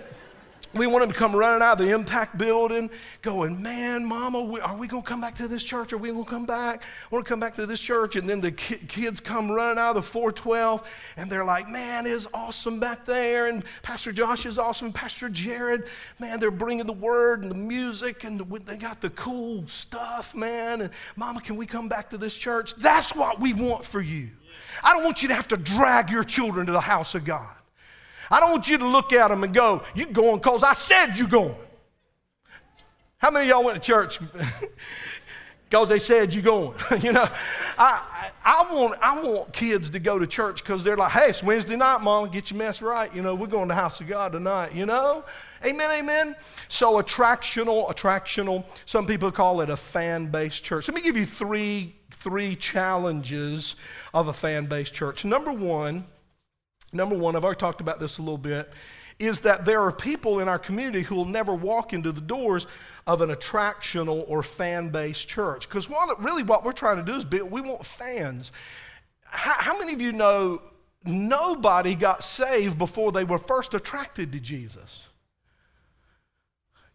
we 0.74 0.88
want 0.88 1.04
them 1.04 1.12
to 1.12 1.18
come 1.18 1.36
running 1.36 1.62
out 1.62 1.80
of 1.80 1.86
the 1.86 1.94
impact 1.94 2.38
building, 2.38 2.90
going, 3.22 3.62
Man, 3.62 4.06
Mama, 4.06 4.42
we, 4.42 4.60
are 4.60 4.76
we 4.76 4.88
going 4.88 5.02
to 5.02 5.08
come 5.08 5.22
back 5.22 5.36
to 5.36 5.48
this 5.48 5.64
church? 5.64 5.94
Are 5.94 5.98
we 5.98 6.12
going 6.12 6.26
to 6.26 6.30
come 6.30 6.46
back? 6.46 6.84
I 6.84 7.16
want 7.16 7.26
to 7.26 7.30
come 7.30 7.40
back 7.40 7.56
to 7.56 7.66
this 7.66 7.80
church. 7.80 8.16
And 8.16 8.30
then 8.30 8.42
the 8.42 8.52
ki- 8.52 8.82
kids 8.88 9.20
come 9.20 9.50
running 9.50 9.78
out 9.78 9.92
of 9.92 9.96
the 9.96 10.02
412, 10.02 10.88
and 11.18 11.32
they're 11.32 11.46
like, 11.46 11.70
Man, 11.70 12.06
it's 12.06 12.28
awesome 12.34 12.80
back 12.80 13.06
there. 13.06 13.48
And 13.48 13.64
Pastor 13.82 14.12
Josh 14.12 14.46
is 14.46 14.60
awesome. 14.60 14.92
Pastor 14.92 15.30
Jared, 15.30 15.86
man, 16.20 16.40
they're 16.40 16.52
bringing 16.52 16.86
the 16.86 16.94
word 16.94 17.44
and 17.44 17.52
the 17.52 17.56
music, 17.56 18.24
and 18.24 18.40
the, 18.40 18.60
they 18.60 18.78
got 18.78 19.02
the 19.02 19.10
cool 19.12 19.68
stuff, 19.68 20.36
man. 20.36 20.82
And 20.82 20.92
Mama, 21.16 21.42
can 21.42 21.56
we 21.56 21.66
come 21.66 21.88
back 21.88 22.10
to 22.12 22.18
this 22.18 22.36
church? 22.36 22.76
That's 22.76 23.16
what 23.16 23.40
we 23.40 23.54
want 23.54 23.86
for 23.86 24.02
you. 24.02 24.30
I 24.84 24.94
don't 24.94 25.04
want 25.04 25.22
you 25.22 25.28
to 25.30 25.36
have 25.36 25.48
to 25.50 25.58
drag 25.58 26.10
your 26.10 26.24
children 26.24 26.66
to 26.68 26.72
the 26.72 26.82
house 26.82 27.16
of 27.16 27.26
God. 27.26 27.56
I 28.30 28.40
don't 28.40 28.52
want 28.52 28.70
you 28.70 28.78
to 28.78 28.88
look 28.88 29.14
at 29.14 29.30
them 29.30 29.44
and 29.44 29.54
go, 29.54 29.84
You 29.96 30.06
going 30.08 30.38
because 30.38 30.64
I 30.64 30.74
said 30.74 31.18
you 31.18 31.28
going. 31.28 31.56
How 33.20 33.32
many 33.32 33.46
of 33.46 33.50
y'all 33.50 33.64
went 33.64 33.82
to 33.82 33.86
church 33.86 34.20
because 35.70 35.90
they 35.90 36.00
said 36.00 36.34
you 36.34 36.42
going? 36.42 36.78
you 37.02 37.12
know, 37.12 37.28
I, 37.78 38.32
I, 38.46 38.74
want, 38.74 39.00
I 39.02 39.20
want 39.20 39.54
kids 39.54 39.90
to 39.92 40.00
go 40.00 40.20
to 40.20 40.28
church 40.28 40.64
because 40.64 40.84
they're 40.84 40.98
like, 40.98 41.12
Hey, 41.12 41.30
it's 41.30 41.42
Wednesday 41.42 41.76
night, 41.76 42.02
Mom, 42.02 42.30
get 42.30 42.52
your 42.52 42.60
mess 42.60 42.82
right. 42.82 43.14
You 43.16 43.22
know, 43.22 43.34
we're 43.34 43.48
going 43.48 43.70
to 43.70 43.74
the 43.74 43.80
house 43.80 44.02
of 44.02 44.08
God 44.08 44.34
tonight, 44.34 44.74
you 44.74 44.86
know? 44.86 45.24
Amen, 45.66 45.90
amen. 45.90 46.36
So 46.68 47.02
attractional, 47.02 47.92
attractional. 47.92 48.64
Some 48.86 49.08
people 49.08 49.32
call 49.32 49.62
it 49.62 49.72
a 49.72 49.78
fan-based 49.78 50.64
church. 50.64 50.88
Let 50.88 50.96
me 50.96 51.02
give 51.02 51.18
you 51.18 51.26
three 51.26 51.96
three 52.28 52.58
challenges 52.58 53.78
of 54.14 54.28
a 54.28 54.34
fan-based 54.34 54.94
church. 54.94 55.24
Number 55.24 55.54
one, 55.54 56.04
number 56.92 57.16
one, 57.16 57.38
I've 57.38 57.46
already 57.46 57.58
talked 57.58 57.80
about 57.80 58.02
this 58.02 58.18
a 58.18 58.22
little 58.22 58.38
bit, 58.38 58.70
is 59.18 59.40
that 59.42 59.64
there 59.64 59.82
are 59.82 59.94
people 59.94 60.40
in 60.42 60.50
our 60.50 60.60
community 60.60 61.04
who 61.04 61.16
will 61.16 61.24
never 61.24 61.56
walk 61.56 61.94
into 61.94 62.12
the 62.12 62.20
doors 62.20 62.68
of 63.08 63.22
an 63.22 63.30
attractional 63.30 64.26
or 64.28 64.44
fan-based 64.44 65.26
church. 65.26 65.70
Because 65.70 65.90
really 66.20 66.44
what 66.44 66.66
we're 66.66 66.74
trying 66.74 66.98
to 66.98 67.04
do 67.04 67.16
is 67.16 67.24
build, 67.24 67.50
we 67.50 67.62
want 67.62 67.86
fans. 67.86 68.52
How, 69.24 69.56
how 69.58 69.80
many 69.80 69.94
of 69.94 70.02
you 70.02 70.12
know 70.12 70.62
nobody 71.06 71.96
got 71.96 72.26
saved 72.26 72.78
before 72.78 73.14
they 73.14 73.24
were 73.24 73.40
first 73.40 73.74
attracted 73.74 74.34
to 74.34 74.40
Jesus? 74.42 75.08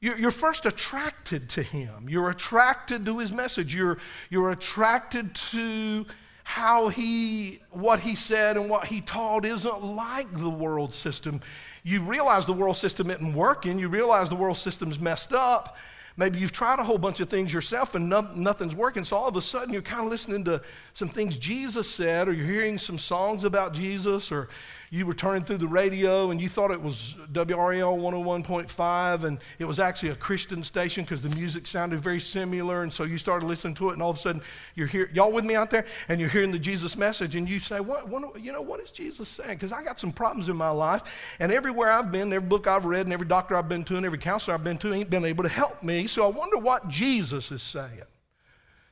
You're 0.03 0.33
first 0.33 0.67
attracted 0.67 1.49
to 1.51 1.63
him. 1.63 2.09
You're 2.09 2.29
attracted 2.29 3.07
to 3.07 3.21
his 3.21 3.31
message. 3.31 3.73
You're, 3.73 3.99
you're 4.31 4.51
attracted 4.51 5.33
to 5.53 6.07
how 6.43 6.89
he, 6.89 7.61
what 7.71 8.01
he 8.01 8.17
said 8.17 8.57
and 8.57 8.69
what 8.69 8.87
he 8.89 9.01
taught 9.01 9.45
isn't 9.45 9.85
like 9.85 10.27
the 10.37 10.51
world 10.51 10.93
system. 10.93 11.41
You 11.85 12.03
realize 12.03 12.47
the 12.47 12.53
world 12.53 12.77
system 12.77 13.13
isn't 13.13 13.33
working. 13.33 13.79
You 13.79 13.89
realize 13.89 14.29
the 14.29 14.35
world 14.35 14.59
system's 14.59 14.99
messed 14.99 15.33
up. 15.33 15.77
Maybe 16.17 16.41
you've 16.41 16.53
tried 16.53 16.81
a 16.81 16.83
whole 16.85 16.99
bunch 16.99 17.21
of 17.21 17.29
things 17.31 17.53
yourself 17.53 17.95
and 17.95 18.09
no, 18.09 18.23
nothing's 18.35 18.75
working. 18.75 19.05
So 19.05 19.17
all 19.17 19.29
of 19.29 19.37
a 19.37 19.41
sudden 19.41 19.73
you're 19.73 19.83
kind 19.83 20.05
of 20.05 20.11
listening 20.11 20.45
to 20.45 20.63
some 20.95 21.09
things 21.09 21.39
Jesus 21.39 21.89
said, 21.89 22.27
or 22.27 22.33
you're 22.33 22.45
hearing 22.45 22.77
some 22.77 22.99
songs 22.99 23.45
about 23.45 23.73
Jesus, 23.73 24.33
or 24.33 24.49
you 24.93 25.07
were 25.07 25.15
turning 25.15 25.43
through 25.43 25.57
the 25.57 25.67
radio 25.67 26.31
and 26.31 26.39
you 26.39 26.51
thought 26.51 26.71
it 26.71 26.83
was 26.83 27.17
WRAL 27.33 27.97
101.5 27.97 29.25
and 29.25 29.39
it 29.59 29.65
was 29.65 29.81
actually 29.81 30.11
a 30.11 30.15
Christian 30.15 30.63
station 30.63 31.03
because 31.03 31.23
the 31.23 31.35
music 31.35 31.67
sounded 31.67 31.99
very 31.99 32.21
similar. 32.21 32.83
And 32.83 32.93
so 32.93 33.05
you 33.05 33.17
started 33.17 33.47
listening 33.47 33.73
to 33.77 33.89
it 33.89 33.95
and 33.95 34.03
all 34.03 34.11
of 34.11 34.17
a 34.17 34.21
sudden 34.21 34.43
you're 34.75 34.87
here, 34.87 35.09
y'all 35.15 35.33
with 35.33 35.47
me 35.47 35.55
out 35.55 35.71
there? 35.71 35.87
And 36.11 36.21
you're 36.21 36.29
hearing 36.29 36.53
the 36.53 36.59
Jesus 36.59 36.95
message 36.95 37.37
and 37.37 37.49
you 37.49 37.59
say, 37.59 37.81
what, 37.81 38.07
what 38.07 38.39
you 38.39 38.53
know, 38.53 38.61
what 38.61 38.81
is 38.81 38.93
Jesus 38.93 39.31
saying? 39.31 39.55
Because 39.55 39.73
I 39.73 39.83
got 39.83 39.99
some 39.99 40.13
problems 40.13 40.51
in 40.51 40.59
my 40.59 40.69
life 40.69 41.37
and 41.41 41.51
everywhere 41.51 41.91
I've 41.91 42.13
been, 42.13 42.31
every 42.31 42.47
book 42.47 42.67
I've 42.67 42.85
read 42.85 43.07
and 43.07 43.15
every 43.15 43.27
doctor 43.27 43.57
I've 43.57 43.71
been 43.71 43.85
to 43.85 43.97
and 43.97 44.05
every 44.05 44.19
counselor 44.19 44.55
I've 44.55 44.65
been 44.65 44.77
to 44.77 44.93
ain't 44.93 45.09
been 45.09 45.25
able 45.25 45.45
to 45.45 45.49
help 45.49 45.83
me. 45.83 46.07
So 46.07 46.27
I 46.27 46.31
wonder 46.31 46.59
what 46.59 46.89
Jesus 46.89 47.51
is 47.51 47.63
saying. 47.63 48.03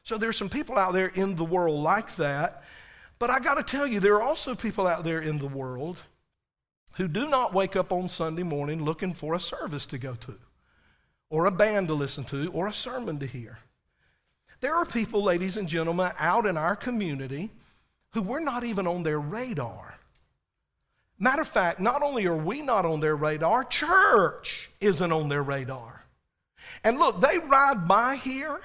So 0.04 0.16
there's 0.16 0.38
some 0.38 0.48
people 0.48 0.78
out 0.78 0.94
there 0.94 1.08
in 1.08 1.36
the 1.36 1.44
world 1.44 1.82
like 1.82 2.16
that. 2.16 2.64
But 3.20 3.28
I 3.30 3.38
got 3.38 3.54
to 3.54 3.62
tell 3.62 3.87
you, 3.87 4.00
there 4.00 4.14
are 4.14 4.22
also 4.22 4.54
people 4.54 4.87
out 4.87 5.04
there 5.04 5.20
in 5.20 5.38
the 5.38 5.46
world 5.46 5.98
who 6.94 7.06
do 7.06 7.28
not 7.28 7.54
wake 7.54 7.76
up 7.76 7.92
on 7.92 8.09
Sunday 8.09 8.42
morning 8.42 8.83
looking 8.83 9.12
for 9.12 9.35
a 9.35 9.40
service 9.40 9.85
to 9.87 9.98
go 9.98 10.14
to, 10.14 10.37
or 11.28 11.44
a 11.44 11.50
band 11.50 11.88
to 11.88 11.94
listen 11.94 12.24
to, 12.24 12.50
or 12.52 12.66
a 12.66 12.72
sermon 12.72 13.18
to 13.20 13.26
hear. 13.26 13.59
There 14.61 14.74
are 14.74 14.87
people, 14.87 15.22
ladies 15.22 15.59
and 15.59 15.68
gentlemen, 15.68 16.12
out 16.18 16.46
in 16.46 16.56
our 16.56 16.74
community 16.74 17.50
who 18.12 18.22
we're 18.22 18.40
not 18.40 18.64
even 18.64 18.87
on 18.87 19.02
their 19.02 19.20
radar. 19.20 19.98
Matter 21.18 21.42
of 21.42 21.48
fact, 21.48 21.78
not 21.78 22.02
only 22.02 22.26
are 22.26 22.35
we 22.35 22.62
not 22.62 22.87
on 22.87 23.00
their 23.00 23.16
radar, 23.16 23.64
church 23.64 24.70
isn't 24.80 25.12
on 25.12 25.28
their 25.28 25.42
radar. 25.42 26.06
And 26.83 26.98
look, 26.98 27.20
they 27.20 27.37
ride 27.37 27.87
by 27.87 28.16
here 28.16 28.61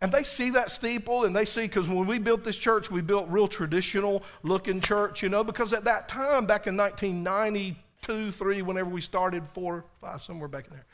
and 0.00 0.10
they 0.10 0.22
see 0.22 0.50
that 0.50 0.70
steeple 0.70 1.24
and 1.24 1.36
they 1.36 1.44
see, 1.44 1.62
because 1.62 1.86
when 1.86 2.06
we 2.06 2.18
built 2.18 2.42
this 2.42 2.56
church, 2.56 2.90
we 2.90 3.02
built 3.02 3.28
real 3.28 3.46
traditional 3.46 4.22
looking 4.42 4.80
church, 4.80 5.22
you 5.22 5.28
know, 5.28 5.44
because 5.44 5.72
at 5.72 5.84
that 5.84 6.08
time, 6.08 6.46
back 6.46 6.66
in 6.66 6.76
1992, 6.76 8.32
3, 8.32 8.62
whenever 8.62 8.88
we 8.88 9.02
started, 9.02 9.46
4, 9.46 9.84
5, 10.00 10.22
somewhere 10.22 10.48
back 10.48 10.66
in 10.68 10.72
there, 10.72 10.86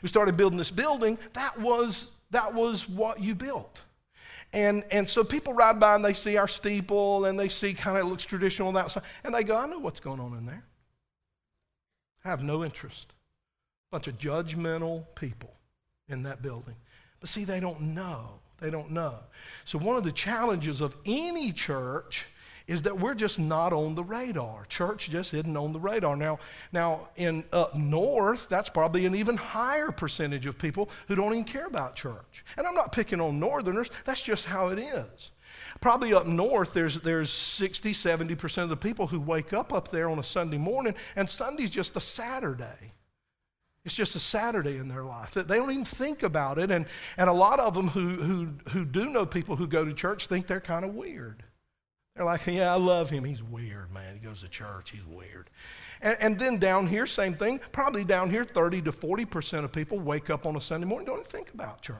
we 0.00 0.08
started 0.08 0.36
building 0.36 0.56
this 0.56 0.70
building, 0.70 1.18
that 1.34 1.60
was, 1.60 2.10
that 2.30 2.54
was 2.54 2.88
what 2.88 3.20
you 3.20 3.34
built. 3.34 3.80
And, 4.54 4.84
and 4.90 5.08
so 5.08 5.24
people 5.24 5.52
ride 5.52 5.78
by 5.78 5.96
and 5.96 6.04
they 6.04 6.12
see 6.12 6.36
our 6.36 6.48
steeple 6.48 7.26
and 7.26 7.38
they 7.38 7.48
see 7.48 7.74
kind 7.74 7.98
of 7.98 8.06
looks 8.06 8.24
traditional 8.24 8.68
on 8.68 8.74
that 8.74 8.90
side. 8.90 9.02
And 9.24 9.34
they 9.34 9.42
go, 9.42 9.56
I 9.56 9.66
know 9.66 9.80
what's 9.80 10.00
going 10.00 10.20
on 10.20 10.38
in 10.38 10.46
there. 10.46 10.62
I 12.24 12.28
have 12.28 12.42
no 12.42 12.64
interest. 12.64 13.12
Bunch 13.90 14.06
of 14.06 14.16
judgmental 14.16 15.04
people 15.16 15.52
in 16.08 16.22
that 16.22 16.40
building. 16.40 16.76
But 17.20 17.28
see, 17.28 17.44
they 17.44 17.58
don't 17.58 17.80
know. 17.80 18.38
They 18.64 18.70
don't 18.70 18.92
know. 18.92 19.16
So, 19.66 19.78
one 19.78 19.98
of 19.98 20.04
the 20.04 20.12
challenges 20.12 20.80
of 20.80 20.96
any 21.04 21.52
church 21.52 22.24
is 22.66 22.80
that 22.84 22.98
we're 22.98 23.14
just 23.14 23.38
not 23.38 23.74
on 23.74 23.94
the 23.94 24.02
radar. 24.02 24.64
Church 24.70 25.10
just 25.10 25.34
isn't 25.34 25.54
on 25.54 25.74
the 25.74 25.78
radar. 25.78 26.16
Now, 26.16 26.38
now 26.72 27.08
in 27.16 27.44
up 27.52 27.74
north, 27.74 28.48
that's 28.48 28.70
probably 28.70 29.04
an 29.04 29.14
even 29.14 29.36
higher 29.36 29.90
percentage 29.90 30.46
of 30.46 30.56
people 30.56 30.88
who 31.08 31.14
don't 31.14 31.32
even 31.32 31.44
care 31.44 31.66
about 31.66 31.94
church. 31.94 32.42
And 32.56 32.66
I'm 32.66 32.74
not 32.74 32.90
picking 32.90 33.20
on 33.20 33.38
northerners, 33.38 33.90
that's 34.06 34.22
just 34.22 34.46
how 34.46 34.68
it 34.68 34.78
is. 34.78 35.30
Probably 35.82 36.14
up 36.14 36.26
north, 36.26 36.72
there's, 36.72 37.00
there's 37.00 37.28
60, 37.28 37.92
70% 37.92 38.62
of 38.62 38.70
the 38.70 38.78
people 38.78 39.08
who 39.08 39.20
wake 39.20 39.52
up 39.52 39.74
up 39.74 39.90
there 39.90 40.08
on 40.08 40.18
a 40.18 40.24
Sunday 40.24 40.56
morning, 40.56 40.94
and 41.16 41.28
Sunday's 41.28 41.68
just 41.68 41.96
a 41.96 42.00
Saturday. 42.00 42.94
It's 43.84 43.94
just 43.94 44.16
a 44.16 44.20
Saturday 44.20 44.78
in 44.78 44.88
their 44.88 45.04
life. 45.04 45.32
They 45.32 45.42
don't 45.42 45.70
even 45.70 45.84
think 45.84 46.22
about 46.22 46.58
it. 46.58 46.70
And, 46.70 46.86
and 47.18 47.28
a 47.28 47.34
lot 47.34 47.60
of 47.60 47.74
them 47.74 47.88
who, 47.88 48.16
who, 48.16 48.48
who 48.70 48.84
do 48.84 49.10
know 49.10 49.26
people 49.26 49.56
who 49.56 49.66
go 49.66 49.84
to 49.84 49.92
church 49.92 50.26
think 50.26 50.46
they're 50.46 50.60
kind 50.60 50.84
of 50.86 50.94
weird. 50.94 51.42
They're 52.16 52.24
like, 52.24 52.46
yeah, 52.46 52.72
I 52.72 52.76
love 52.76 53.10
him. 53.10 53.24
He's 53.24 53.42
weird, 53.42 53.92
man. 53.92 54.14
He 54.14 54.20
goes 54.20 54.40
to 54.40 54.48
church. 54.48 54.90
He's 54.90 55.04
weird. 55.04 55.50
And, 56.00 56.16
and 56.20 56.38
then 56.38 56.58
down 56.58 56.86
here, 56.86 57.06
same 57.06 57.34
thing. 57.34 57.60
Probably 57.72 58.04
down 58.04 58.30
here, 58.30 58.44
30 58.44 58.82
to 58.82 58.92
40% 58.92 59.64
of 59.64 59.72
people 59.72 59.98
wake 59.98 60.30
up 60.30 60.46
on 60.46 60.56
a 60.56 60.60
Sunday 60.60 60.86
morning, 60.86 61.06
don't 61.06 61.18
even 61.18 61.30
think 61.30 61.52
about 61.52 61.82
church. 61.82 61.98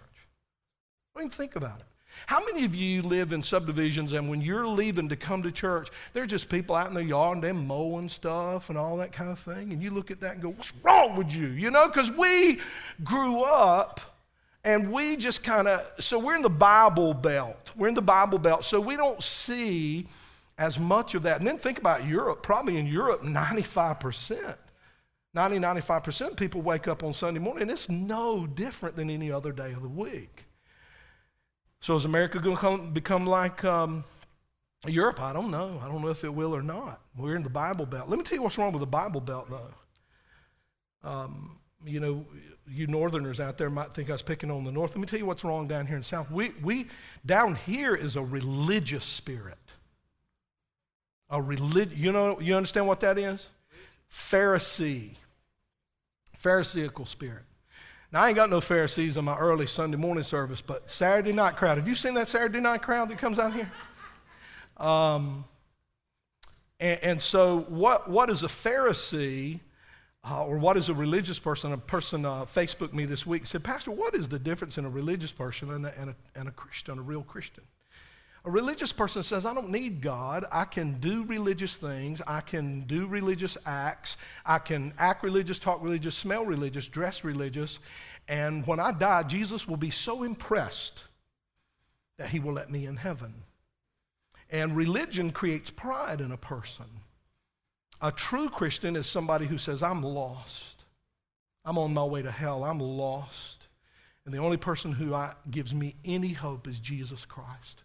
Don't 1.14 1.26
even 1.26 1.30
think 1.30 1.56
about 1.56 1.80
it. 1.80 1.86
How 2.26 2.44
many 2.44 2.64
of 2.64 2.74
you 2.74 3.02
live 3.02 3.32
in 3.32 3.42
subdivisions 3.42 4.12
and 4.12 4.28
when 4.28 4.40
you're 4.40 4.66
leaving 4.66 5.08
to 5.08 5.16
come 5.16 5.42
to 5.42 5.52
church, 5.52 5.90
there 6.12 6.22
are 6.22 6.26
just 6.26 6.48
people 6.48 6.74
out 6.74 6.88
in 6.88 6.94
the 6.94 7.04
yard 7.04 7.36
and 7.36 7.44
they're 7.44 7.54
mowing 7.54 8.08
stuff 8.08 8.68
and 8.68 8.78
all 8.78 8.96
that 8.98 9.12
kind 9.12 9.30
of 9.30 9.38
thing? 9.38 9.72
And 9.72 9.82
you 9.82 9.90
look 9.90 10.10
at 10.10 10.20
that 10.20 10.34
and 10.34 10.42
go, 10.42 10.50
What's 10.50 10.72
wrong 10.82 11.16
with 11.16 11.32
you? 11.32 11.48
You 11.48 11.70
know, 11.70 11.88
because 11.88 12.10
we 12.10 12.60
grew 13.02 13.42
up 13.42 14.00
and 14.64 14.90
we 14.90 15.16
just 15.16 15.42
kind 15.42 15.68
of, 15.68 15.84
so 16.00 16.18
we're 16.18 16.36
in 16.36 16.42
the 16.42 16.48
Bible 16.48 17.12
Belt. 17.12 17.70
We're 17.76 17.88
in 17.88 17.94
the 17.94 18.02
Bible 18.02 18.38
Belt. 18.38 18.64
So 18.64 18.80
we 18.80 18.96
don't 18.96 19.22
see 19.22 20.08
as 20.56 20.78
much 20.78 21.14
of 21.14 21.24
that. 21.24 21.38
And 21.38 21.46
then 21.46 21.58
think 21.58 21.78
about 21.78 22.06
Europe. 22.06 22.42
Probably 22.42 22.78
in 22.78 22.86
Europe, 22.86 23.22
95%. 23.22 24.56
90, 25.34 25.58
95% 25.58 26.30
of 26.30 26.36
people 26.36 26.62
wake 26.62 26.86
up 26.86 27.02
on 27.02 27.12
Sunday 27.12 27.40
morning, 27.40 27.62
and 27.62 27.70
it's 27.70 27.88
no 27.88 28.46
different 28.46 28.94
than 28.94 29.10
any 29.10 29.32
other 29.32 29.50
day 29.50 29.72
of 29.72 29.82
the 29.82 29.88
week. 29.88 30.46
So 31.84 31.96
is 31.96 32.06
America 32.06 32.38
going 32.38 32.56
to 32.56 32.78
become 32.78 33.26
like 33.26 33.62
um, 33.62 34.04
Europe? 34.86 35.20
I 35.20 35.34
don't 35.34 35.50
know. 35.50 35.78
I 35.84 35.86
don't 35.86 36.00
know 36.00 36.08
if 36.08 36.24
it 36.24 36.32
will 36.34 36.56
or 36.56 36.62
not. 36.62 37.02
We're 37.14 37.36
in 37.36 37.42
the 37.42 37.50
Bible 37.50 37.84
Belt. 37.84 38.08
Let 38.08 38.16
me 38.16 38.24
tell 38.24 38.36
you 38.36 38.42
what's 38.42 38.56
wrong 38.56 38.72
with 38.72 38.80
the 38.80 38.86
Bible 38.86 39.20
Belt, 39.20 39.50
though. 39.50 41.06
Um, 41.06 41.58
you 41.84 42.00
know, 42.00 42.24
you 42.66 42.86
northerners 42.86 43.38
out 43.38 43.58
there 43.58 43.68
might 43.68 43.92
think 43.92 44.08
I 44.08 44.12
was 44.12 44.22
picking 44.22 44.50
on 44.50 44.64
the 44.64 44.72
north. 44.72 44.92
Let 44.92 45.00
me 45.00 45.06
tell 45.06 45.18
you 45.18 45.26
what's 45.26 45.44
wrong 45.44 45.68
down 45.68 45.86
here 45.86 45.96
in 45.96 46.00
the 46.00 46.06
south. 46.06 46.30
We, 46.30 46.54
we 46.62 46.86
down 47.26 47.54
here 47.54 47.94
is 47.94 48.16
a 48.16 48.22
religious 48.22 49.04
spirit. 49.04 49.58
A 51.28 51.42
relig- 51.42 51.92
you 51.92 52.12
know, 52.12 52.40
you 52.40 52.56
understand 52.56 52.86
what 52.86 53.00
that 53.00 53.18
is? 53.18 53.46
Pharisee. 54.10 55.16
Pharisaical 56.34 57.04
spirit. 57.04 57.44
Now, 58.14 58.22
I 58.22 58.28
ain't 58.28 58.36
got 58.36 58.48
no 58.48 58.60
Pharisees 58.60 59.16
in 59.16 59.24
my 59.24 59.36
early 59.36 59.66
Sunday 59.66 59.96
morning 59.96 60.22
service, 60.22 60.60
but 60.60 60.88
Saturday 60.88 61.32
night 61.32 61.56
crowd. 61.56 61.78
Have 61.78 61.88
you 61.88 61.96
seen 61.96 62.14
that 62.14 62.28
Saturday 62.28 62.60
night 62.60 62.80
crowd 62.80 63.08
that 63.08 63.18
comes 63.18 63.40
out 63.40 63.52
here? 63.52 63.68
Um, 64.76 65.44
and, 66.78 67.00
and 67.02 67.20
so, 67.20 67.66
what, 67.68 68.08
what 68.08 68.30
is 68.30 68.44
a 68.44 68.46
Pharisee? 68.46 69.58
uh, 70.28 70.44
or 70.44 70.58
what 70.58 70.76
is 70.76 70.88
a 70.88 70.94
religious 70.94 71.38
person? 71.38 71.72
A 71.72 71.76
person 71.76 72.24
uh, 72.24 72.44
Facebooked 72.44 72.94
me 72.94 73.04
this 73.04 73.26
week 73.26 73.42
and 73.42 73.48
said, 73.48 73.62
Pastor, 73.62 73.90
what 73.90 74.14
is 74.14 74.28
the 74.28 74.38
difference 74.38 74.78
in 74.78 74.84
a 74.84 74.88
religious 74.88 75.32
person 75.32 75.70
and 75.70 75.84
a, 75.84 75.98
and, 75.98 76.10
a, 76.10 76.16
and 76.34 76.48
a 76.48 76.52
Christian, 76.52 76.98
a 76.98 77.02
real 77.02 77.22
Christian? 77.22 77.64
A 78.46 78.50
religious 78.50 78.92
person 78.92 79.22
says, 79.22 79.46
I 79.46 79.54
don't 79.54 79.70
need 79.70 80.02
God. 80.02 80.44
I 80.52 80.66
can 80.66 81.00
do 81.00 81.24
religious 81.24 81.76
things. 81.76 82.20
I 82.26 82.42
can 82.42 82.82
do 82.82 83.06
religious 83.06 83.56
acts. 83.64 84.18
I 84.44 84.58
can 84.58 84.92
act 84.98 85.22
religious, 85.22 85.58
talk 85.58 85.82
religious, 85.82 86.14
smell 86.14 86.44
religious, 86.44 86.86
dress 86.86 87.24
religious. 87.24 87.78
And 88.28 88.66
when 88.66 88.80
I 88.80 88.92
die, 88.92 89.22
Jesus 89.22 89.66
will 89.66 89.78
be 89.78 89.90
so 89.90 90.24
impressed 90.24 91.04
that 92.18 92.28
he 92.28 92.38
will 92.38 92.52
let 92.52 92.70
me 92.70 92.84
in 92.84 92.96
heaven. 92.96 93.32
And 94.50 94.76
religion 94.76 95.30
creates 95.30 95.70
pride 95.70 96.20
in 96.20 96.30
a 96.30 96.36
person. 96.36 96.86
A 98.02 98.12
true 98.12 98.50
Christian 98.50 98.94
is 98.94 99.06
somebody 99.06 99.46
who 99.46 99.56
says, 99.56 99.82
I'm 99.82 100.02
lost. 100.02 100.84
I'm 101.64 101.78
on 101.78 101.94
my 101.94 102.04
way 102.04 102.20
to 102.20 102.30
hell. 102.30 102.62
I'm 102.62 102.78
lost. 102.78 103.64
And 104.26 104.34
the 104.34 104.38
only 104.38 104.58
person 104.58 104.92
who 104.92 105.14
I, 105.14 105.32
gives 105.50 105.74
me 105.74 105.94
any 106.04 106.34
hope 106.34 106.68
is 106.68 106.78
Jesus 106.78 107.24
Christ. 107.24 107.83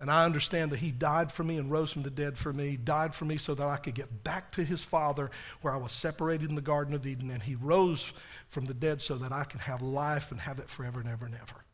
And 0.00 0.10
I 0.10 0.24
understand 0.24 0.70
that 0.70 0.78
He 0.78 0.92
died 0.92 1.32
for 1.32 1.42
me 1.42 1.58
and 1.58 1.70
rose 1.70 1.92
from 1.92 2.02
the 2.02 2.10
dead 2.10 2.38
for 2.38 2.52
me, 2.52 2.76
died 2.76 3.14
for 3.14 3.24
me 3.24 3.36
so 3.36 3.54
that 3.54 3.66
I 3.66 3.76
could 3.76 3.94
get 3.94 4.22
back 4.22 4.52
to 4.52 4.64
His 4.64 4.84
Father 4.84 5.30
where 5.60 5.74
I 5.74 5.76
was 5.76 5.92
separated 5.92 6.48
in 6.48 6.54
the 6.54 6.60
Garden 6.60 6.94
of 6.94 7.06
Eden. 7.06 7.30
And 7.30 7.42
He 7.42 7.56
rose 7.56 8.12
from 8.48 8.66
the 8.66 8.74
dead 8.74 9.02
so 9.02 9.16
that 9.16 9.32
I 9.32 9.44
can 9.44 9.60
have 9.60 9.82
life 9.82 10.30
and 10.30 10.40
have 10.40 10.60
it 10.60 10.68
forever 10.68 11.00
and 11.00 11.08
ever 11.08 11.26
and 11.26 11.34
ever. 11.34 11.64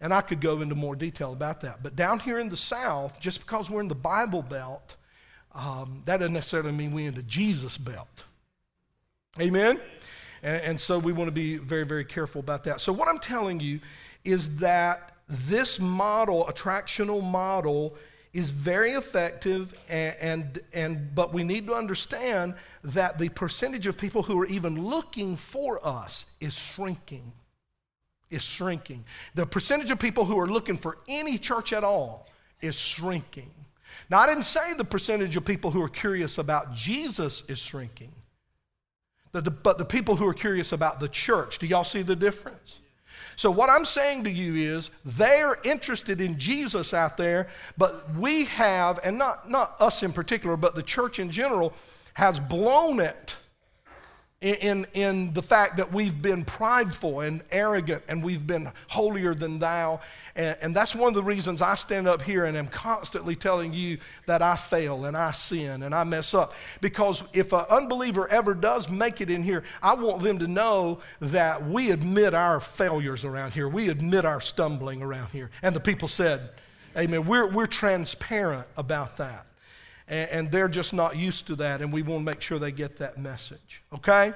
And 0.00 0.12
I 0.12 0.20
could 0.20 0.40
go 0.40 0.60
into 0.60 0.74
more 0.74 0.96
detail 0.96 1.32
about 1.32 1.60
that. 1.60 1.82
But 1.82 1.94
down 1.94 2.18
here 2.18 2.40
in 2.40 2.48
the 2.48 2.56
South, 2.56 3.20
just 3.20 3.38
because 3.38 3.70
we're 3.70 3.80
in 3.80 3.88
the 3.88 3.94
Bible 3.94 4.42
Belt, 4.42 4.96
um, 5.54 6.02
that 6.06 6.16
doesn't 6.16 6.32
necessarily 6.32 6.72
mean 6.72 6.92
we're 6.92 7.08
in 7.08 7.14
the 7.14 7.22
Jesus 7.22 7.78
belt. 7.78 8.24
Amen? 9.40 9.80
And, 10.42 10.62
and 10.62 10.80
so 10.80 10.98
we 10.98 11.12
want 11.12 11.28
to 11.28 11.32
be 11.32 11.58
very, 11.58 11.84
very 11.84 12.04
careful 12.04 12.40
about 12.40 12.64
that. 12.64 12.80
So, 12.80 12.92
what 12.92 13.06
I'm 13.08 13.18
telling 13.18 13.60
you 13.60 13.78
is 14.24 14.56
that 14.56 15.11
this 15.32 15.80
model, 15.80 16.44
attractional 16.46 17.22
model, 17.22 17.94
is 18.32 18.50
very 18.50 18.92
effective 18.92 19.74
and, 19.88 20.16
and, 20.20 20.58
and, 20.72 21.14
but 21.14 21.34
we 21.34 21.44
need 21.44 21.66
to 21.66 21.74
understand 21.74 22.54
that 22.82 23.18
the 23.18 23.28
percentage 23.28 23.86
of 23.86 23.98
people 23.98 24.22
who 24.22 24.40
are 24.40 24.46
even 24.46 24.86
looking 24.86 25.36
for 25.36 25.86
us 25.86 26.24
is 26.40 26.54
shrinking 26.58 27.32
is 28.32 28.42
shrinking. 28.42 29.04
The 29.34 29.46
percentage 29.46 29.90
of 29.90 30.00
people 30.00 30.24
who 30.24 30.38
are 30.40 30.48
looking 30.48 30.76
for 30.76 30.98
any 31.06 31.38
church 31.38 31.72
at 31.72 31.84
all 31.84 32.26
is 32.60 32.74
shrinking. 32.74 33.50
Now, 34.10 34.20
I 34.20 34.26
didn't 34.26 34.44
say 34.44 34.72
the 34.72 34.84
percentage 34.84 35.36
of 35.36 35.44
people 35.44 35.70
who 35.70 35.82
are 35.82 35.88
curious 35.88 36.38
about 36.38 36.72
Jesus 36.72 37.42
is 37.46 37.58
shrinking, 37.58 38.10
but 39.30 39.44
the, 39.44 39.50
but 39.50 39.78
the 39.78 39.84
people 39.84 40.16
who 40.16 40.26
are 40.26 40.34
curious 40.34 40.72
about 40.72 40.98
the 40.98 41.08
church, 41.08 41.58
do 41.58 41.66
y'all 41.66 41.84
see 41.84 42.02
the 42.02 42.16
difference? 42.16 42.80
So, 43.42 43.50
what 43.50 43.70
I'm 43.70 43.84
saying 43.84 44.22
to 44.22 44.30
you 44.30 44.54
is 44.54 44.92
they're 45.04 45.58
interested 45.64 46.20
in 46.20 46.38
Jesus 46.38 46.94
out 46.94 47.16
there, 47.16 47.48
but 47.76 48.14
we 48.14 48.44
have, 48.44 49.00
and 49.02 49.18
not, 49.18 49.50
not 49.50 49.74
us 49.80 50.04
in 50.04 50.12
particular, 50.12 50.56
but 50.56 50.76
the 50.76 50.82
church 50.84 51.18
in 51.18 51.28
general, 51.28 51.72
has 52.14 52.38
blown 52.38 53.00
it 53.00 53.34
in, 54.42 54.86
in 54.92 55.32
the 55.34 55.42
fact 55.42 55.76
that 55.76 55.92
we've 55.92 56.20
been 56.20 56.44
prideful 56.44 57.20
and 57.20 57.42
arrogant 57.52 58.02
and 58.08 58.24
we've 58.24 58.44
been 58.44 58.72
holier 58.88 59.34
than 59.34 59.60
thou. 59.60 60.00
And, 60.34 60.56
and, 60.60 60.76
that's 60.76 60.96
one 60.96 61.08
of 61.08 61.14
the 61.14 61.22
reasons 61.22 61.62
I 61.62 61.76
stand 61.76 62.08
up 62.08 62.22
here 62.22 62.44
and 62.44 62.56
am 62.56 62.66
constantly 62.66 63.36
telling 63.36 63.72
you 63.72 63.98
that 64.26 64.42
I 64.42 64.56
fail 64.56 65.04
and 65.04 65.16
I 65.16 65.30
sin 65.30 65.84
and 65.84 65.94
I 65.94 66.02
mess 66.02 66.34
up. 66.34 66.54
Because 66.80 67.22
if 67.32 67.52
an 67.52 67.66
unbeliever 67.70 68.26
ever 68.28 68.52
does 68.52 68.90
make 68.90 69.20
it 69.20 69.30
in 69.30 69.44
here, 69.44 69.62
I 69.80 69.94
want 69.94 70.24
them 70.24 70.40
to 70.40 70.48
know 70.48 70.98
that 71.20 71.64
we 71.68 71.92
admit 71.92 72.34
our 72.34 72.58
failures 72.58 73.24
around 73.24 73.52
here, 73.52 73.68
we 73.68 73.90
admit 73.90 74.24
our 74.24 74.40
stumbling 74.40 75.02
around 75.02 75.28
here. 75.28 75.50
And 75.62 75.76
the 75.76 75.80
people 75.80 76.08
said, 76.08 76.50
Amen. 76.96 77.26
We're, 77.26 77.48
we're 77.48 77.66
transparent 77.66 78.66
about 78.76 79.16
that. 79.18 79.46
And, 80.12 80.30
and 80.30 80.52
they're 80.52 80.68
just 80.68 80.92
not 80.92 81.16
used 81.16 81.46
to 81.46 81.56
that, 81.56 81.80
and 81.80 81.92
we 81.92 82.02
want 82.02 82.20
to 82.20 82.24
make 82.24 82.42
sure 82.42 82.58
they 82.58 82.70
get 82.70 82.98
that 82.98 83.18
message. 83.18 83.82
Okay? 83.94 84.34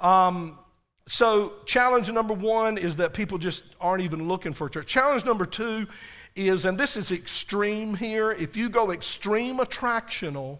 Um, 0.00 0.58
so, 1.06 1.54
challenge 1.66 2.10
number 2.12 2.34
one 2.34 2.78
is 2.78 2.96
that 2.96 3.14
people 3.14 3.36
just 3.36 3.64
aren't 3.80 4.02
even 4.02 4.28
looking 4.28 4.52
for 4.52 4.68
a 4.68 4.70
church. 4.70 4.86
Challenge 4.86 5.24
number 5.24 5.44
two 5.44 5.88
is, 6.36 6.64
and 6.64 6.78
this 6.78 6.96
is 6.96 7.10
extreme 7.10 7.96
here, 7.96 8.30
if 8.30 8.56
you 8.56 8.68
go 8.68 8.92
extreme 8.92 9.58
attractional 9.58 10.58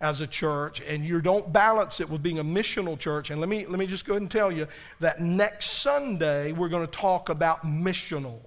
as 0.00 0.20
a 0.20 0.26
church 0.26 0.80
and 0.80 1.04
you 1.04 1.20
don't 1.20 1.52
balance 1.52 2.00
it 2.00 2.10
with 2.10 2.24
being 2.24 2.40
a 2.40 2.44
missional 2.44 2.98
church, 2.98 3.30
and 3.30 3.38
let 3.38 3.48
me, 3.48 3.66
let 3.66 3.78
me 3.78 3.86
just 3.86 4.04
go 4.04 4.14
ahead 4.14 4.22
and 4.22 4.30
tell 4.30 4.50
you 4.50 4.66
that 4.98 5.20
next 5.20 5.66
Sunday 5.66 6.50
we're 6.50 6.68
going 6.68 6.84
to 6.84 6.90
talk 6.90 7.28
about 7.28 7.64
missional. 7.64 8.40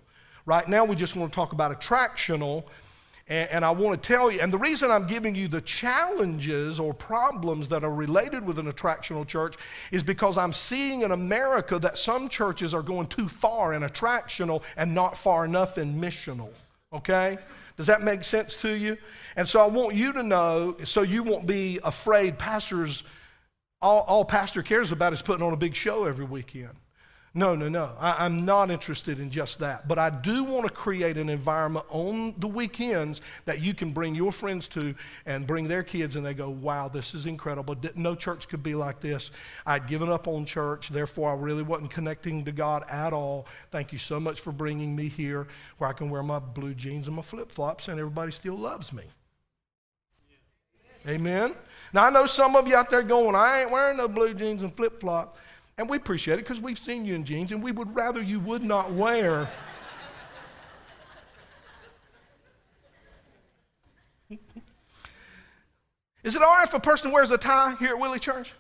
Right 0.46 0.68
now 0.68 0.84
we 0.84 0.98
just 0.98 1.16
want 1.16 1.32
to 1.32 1.36
talk 1.36 1.54
about 1.54 1.80
attractional. 1.80 2.66
And, 3.28 3.50
and, 3.50 3.66
I 3.66 3.72
want 3.72 4.02
to 4.02 4.08
tell 4.08 4.30
you, 4.30 4.40
and 4.40 4.54
the 4.54 4.58
reason 4.60 4.92
I'm 4.92 5.08
giving 5.08 5.34
you 5.34 5.48
the 5.48 5.62
challenges 5.62 6.80
or 6.80 6.94
problems 6.94 7.70
that 7.70 7.84
are 7.84 7.94
related 7.94 8.46
with 8.46 8.60
an 8.60 8.72
attractional 8.72 9.26
church 9.26 9.56
is 9.92 10.04
because 10.04 10.38
I'm 10.38 10.54
seeing 10.54 11.02
in 11.02 11.12
America 11.12 11.80
that 11.80 11.98
some 11.98 12.30
churches 12.30 12.76
are 12.76 12.84
going 12.84 13.08
too 13.08 13.28
far 13.28 13.74
in 13.74 13.82
attractional 13.82 14.62
and 14.78 14.94
not 14.94 15.18
far 15.18 15.44
enough 15.44 15.80
in 15.80 16.00
missional. 16.00 16.50
Okay? 16.94 17.40
Does 17.78 17.88
that 17.88 18.04
make 18.04 18.24
sense 18.24 18.56
to 18.58 18.74
you? 18.74 18.96
And 19.36 19.48
so 19.48 19.60
I 19.60 19.68
want 19.68 19.96
you 19.96 20.14
to 20.14 20.22
know 20.22 20.78
so 20.84 21.02
you 21.02 21.24
won't 21.24 21.48
be 21.48 21.80
afraid 21.84 22.38
pastors, 22.38 23.02
all, 23.82 24.02
all 24.02 24.24
pastor 24.24 24.62
cares 24.62 24.92
about 24.92 25.14
is 25.14 25.24
putting 25.24 25.46
on 25.46 25.52
a 25.52 25.58
big 25.58 25.74
show 25.74 26.06
every 26.06 26.26
weekend. 26.26 26.76
No, 27.38 27.54
no, 27.54 27.68
no. 27.68 27.92
I, 28.00 28.26
am 28.26 28.46
not 28.46 28.72
interested 28.72 29.20
in 29.20 29.30
just 29.30 29.60
that. 29.60 29.90
But 29.90 30.00
I 30.00 30.10
do 30.10 30.46
want 30.46 30.70
to 30.70 30.74
create 30.74 31.18
an 31.18 31.28
environment 31.28 31.86
on 31.90 32.34
the 32.38 32.48
weekends 32.48 33.20
that 33.44 33.62
you 33.62 33.74
can 33.74 33.92
bring 33.92 34.16
your 34.16 34.32
friends 34.32 34.70
to 34.70 34.96
and 35.26 35.46
bring 35.46 35.68
their 35.68 35.84
kids, 35.84 36.16
and 36.16 36.26
they 36.26 36.34
go, 36.34 36.50
wow, 36.50 36.88
this 36.88 37.14
is 37.14 37.26
incredible. 37.26 37.76
Didn't 37.76 38.20
church 38.20 38.48
could 38.48 38.64
be 38.64 38.74
like 38.74 39.02
this. 39.02 39.32
I'd 39.66 39.86
given 39.86 40.08
up 40.08 40.30
on 40.30 40.46
church, 40.46 40.88
therefore, 40.88 41.30
I 41.30 41.36
really 41.36 41.62
wasn't 41.62 41.92
connecting 41.92 42.46
to 42.46 42.54
God 42.54 42.86
at 42.90 43.12
all. 43.12 43.48
Thank 43.70 43.92
you 43.92 44.00
so 44.00 44.18
much 44.18 44.40
for 44.40 44.54
bringing 44.54 44.96
me 44.96 45.10
here 45.10 45.48
where 45.78 45.90
I 45.90 45.94
can 45.94 46.10
wear 46.10 46.24
my 46.24 46.40
blue 46.40 46.74
jeans 46.74 47.08
and 47.08 47.18
my 47.18 47.22
flip 47.22 47.52
flops, 47.52 47.90
and 47.90 48.00
everybody 48.00 48.32
still 48.32 48.58
loves 48.58 48.94
me. 48.94 49.04
Amen. 51.06 51.54
Now, 51.92 52.06
I 52.06 52.10
know 52.12 52.28
some 52.28 52.56
of 52.56 52.66
you 52.66 52.78
out 52.78 52.90
there 52.90 53.04
going, 53.04 53.36
I 53.36 53.64
ain't 53.64 53.72
wearing 53.72 53.98
no 53.98 54.08
blue 54.08 54.34
jeans 54.34 54.64
and 54.64 54.76
flip 54.76 55.02
flops. 55.02 55.38
And 55.78 55.90
we 55.90 55.98
appreciate 55.98 56.36
it 56.36 56.44
because 56.44 56.62
we've 56.62 56.80
seen 56.80 57.04
you 57.04 57.16
in 57.16 57.26
jeans 57.26 57.52
and 57.52 57.62
we 57.62 57.74
would 57.74 57.94
rather 57.96 58.22
you 58.22 58.40
would 58.40 58.64
not 58.64 58.94
wear. 58.94 59.50
Is 66.24 66.36
it 66.36 66.42
all 66.42 66.56
right 66.56 66.66
if 66.66 66.74
a 66.74 66.80
person 66.80 67.12
wears 67.12 67.32
a 67.32 67.38
tie 67.38 67.76
here 67.78 67.90
at 67.90 68.00
Whitley 68.00 68.20
Church? 68.20 68.54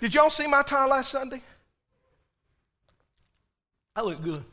Did 0.00 0.14
y'all 0.14 0.30
see 0.30 0.46
my 0.46 0.62
tie 0.62 0.86
last 0.86 1.10
Sunday? 1.10 1.42
I 3.96 4.02
look 4.02 4.22
good. 4.22 4.44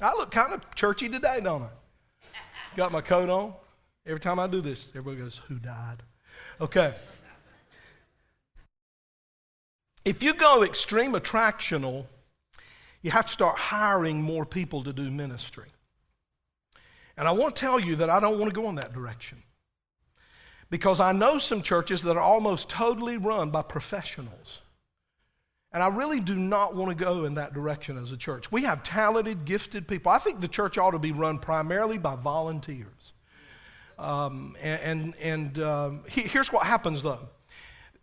I 0.00 0.14
look 0.14 0.30
kind 0.30 0.52
of 0.52 0.74
churchy 0.74 1.08
today, 1.08 1.40
don't 1.42 1.62
I? 1.62 1.68
Got 2.76 2.90
my 2.92 3.00
coat 3.00 3.30
on. 3.30 3.54
Every 4.04 4.18
time 4.18 4.40
I 4.40 4.46
do 4.48 4.60
this, 4.60 4.88
everybody 4.88 5.18
goes, 5.18 5.40
Who 5.48 5.58
died? 5.58 6.02
Okay. 6.60 6.94
If 10.04 10.22
you 10.22 10.34
go 10.34 10.62
extreme 10.62 11.12
attractional, 11.12 12.06
you 13.02 13.10
have 13.10 13.26
to 13.26 13.32
start 13.32 13.58
hiring 13.58 14.20
more 14.20 14.44
people 14.44 14.82
to 14.84 14.92
do 14.92 15.10
ministry. 15.10 15.68
And 17.16 17.28
I 17.28 17.32
want 17.32 17.54
to 17.54 17.60
tell 17.60 17.78
you 17.78 17.96
that 17.96 18.10
I 18.10 18.20
don't 18.20 18.38
want 18.38 18.52
to 18.52 18.60
go 18.60 18.68
in 18.68 18.76
that 18.76 18.92
direction. 18.92 19.42
Because 20.70 21.00
I 21.00 21.12
know 21.12 21.38
some 21.38 21.62
churches 21.62 22.02
that 22.02 22.16
are 22.16 22.22
almost 22.22 22.68
totally 22.68 23.16
run 23.16 23.50
by 23.50 23.62
professionals. 23.62 24.60
And 25.72 25.82
I 25.82 25.88
really 25.88 26.20
do 26.20 26.34
not 26.34 26.74
want 26.74 26.96
to 26.96 27.04
go 27.04 27.24
in 27.24 27.34
that 27.34 27.54
direction 27.54 27.96
as 27.96 28.12
a 28.12 28.16
church. 28.16 28.50
We 28.50 28.64
have 28.64 28.82
talented, 28.82 29.44
gifted 29.44 29.86
people. 29.86 30.12
I 30.12 30.18
think 30.18 30.40
the 30.40 30.48
church 30.48 30.78
ought 30.78 30.90
to 30.92 30.98
be 30.98 31.12
run 31.12 31.38
primarily 31.38 31.98
by 31.98 32.16
volunteers. 32.16 33.12
Um, 33.98 34.56
and 34.60 35.14
and, 35.20 35.58
um, 35.60 36.00
he, 36.08 36.22
here's 36.22 36.52
what 36.52 36.66
happens 36.66 37.02
though 37.02 37.28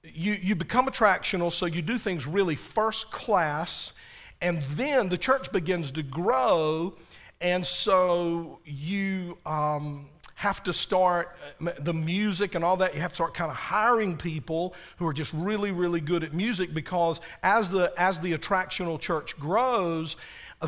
you, 0.03 0.33
you 0.33 0.55
become 0.55 0.87
attractional, 0.87 1.51
so 1.51 1.65
you 1.65 1.81
do 1.81 1.97
things 1.97 2.25
really 2.25 2.55
first 2.55 3.11
class, 3.11 3.93
and 4.41 4.61
then 4.63 5.09
the 5.09 5.17
church 5.17 5.51
begins 5.51 5.91
to 5.91 6.03
grow, 6.03 6.95
and 7.41 7.65
so 7.65 8.59
you 8.65 9.37
um, 9.45 10.07
have 10.35 10.63
to 10.63 10.71
start 10.71 11.35
uh, 11.65 11.71
the 11.79 11.93
music 11.93 12.55
and 12.55 12.63
all 12.63 12.77
that. 12.77 12.95
You 12.95 13.01
have 13.01 13.11
to 13.11 13.15
start 13.15 13.33
kind 13.33 13.51
of 13.51 13.57
hiring 13.57 14.15
people 14.15 14.73
who 14.97 15.05
are 15.05 15.13
just 15.13 15.33
really, 15.33 15.71
really 15.71 16.01
good 16.01 16.23
at 16.23 16.33
music 16.33 16.73
because 16.73 17.19
as 17.43 17.69
the 17.69 17.93
as 17.97 18.19
the 18.21 18.37
attractional 18.37 18.99
church 18.99 19.37
grows, 19.37 20.15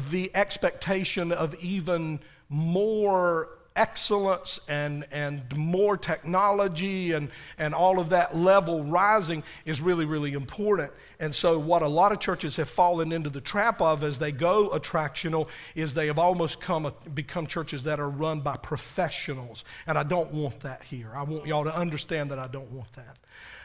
the 0.10 0.32
expectation 0.36 1.32
of 1.32 1.56
even 1.64 2.20
more 2.50 3.50
excellence 3.76 4.60
and, 4.68 5.06
and 5.12 5.56
more 5.56 5.96
technology 5.96 7.14
and, 7.14 7.30
and 7.58 7.74
all 7.74 8.00
of 8.00 8.10
that 8.10 8.36
level 8.36 8.84
rising 8.84 9.44
is 9.66 9.82
really, 9.82 10.06
really 10.06 10.34
important. 10.34 10.92
And 11.20 11.34
so, 11.34 11.58
what 11.58 11.82
a 11.82 11.88
lot 11.88 12.12
of 12.12 12.20
churches 12.20 12.56
have 12.58 12.70
fallen 12.70 13.12
into 13.12 13.30
the 13.30 13.42
trap 13.42 13.82
of 13.82 14.04
as 14.04 14.20
they 14.20 14.32
go 14.32 14.70
attractional 14.70 15.48
is 15.76 15.94
they 15.94 16.08
have 16.08 16.20
almost 16.20 16.60
come, 16.60 16.92
become 17.14 17.48
churches 17.48 17.84
that 17.84 18.00
are 18.00 18.10
run 18.10 18.42
by 18.42 18.58
professionals. 18.58 19.64
And 19.88 19.98
I 19.98 20.04
don't 20.04 20.34
want 20.34 20.60
that 20.62 20.84
here. 20.84 21.12
I 21.16 21.24
want 21.24 21.46
y'all 21.46 21.64
to 21.64 21.76
understand 21.76 22.32
that 22.32 22.40
I 22.40 22.48
don't 22.48 22.72
want 22.72 22.92
that. 22.94 23.18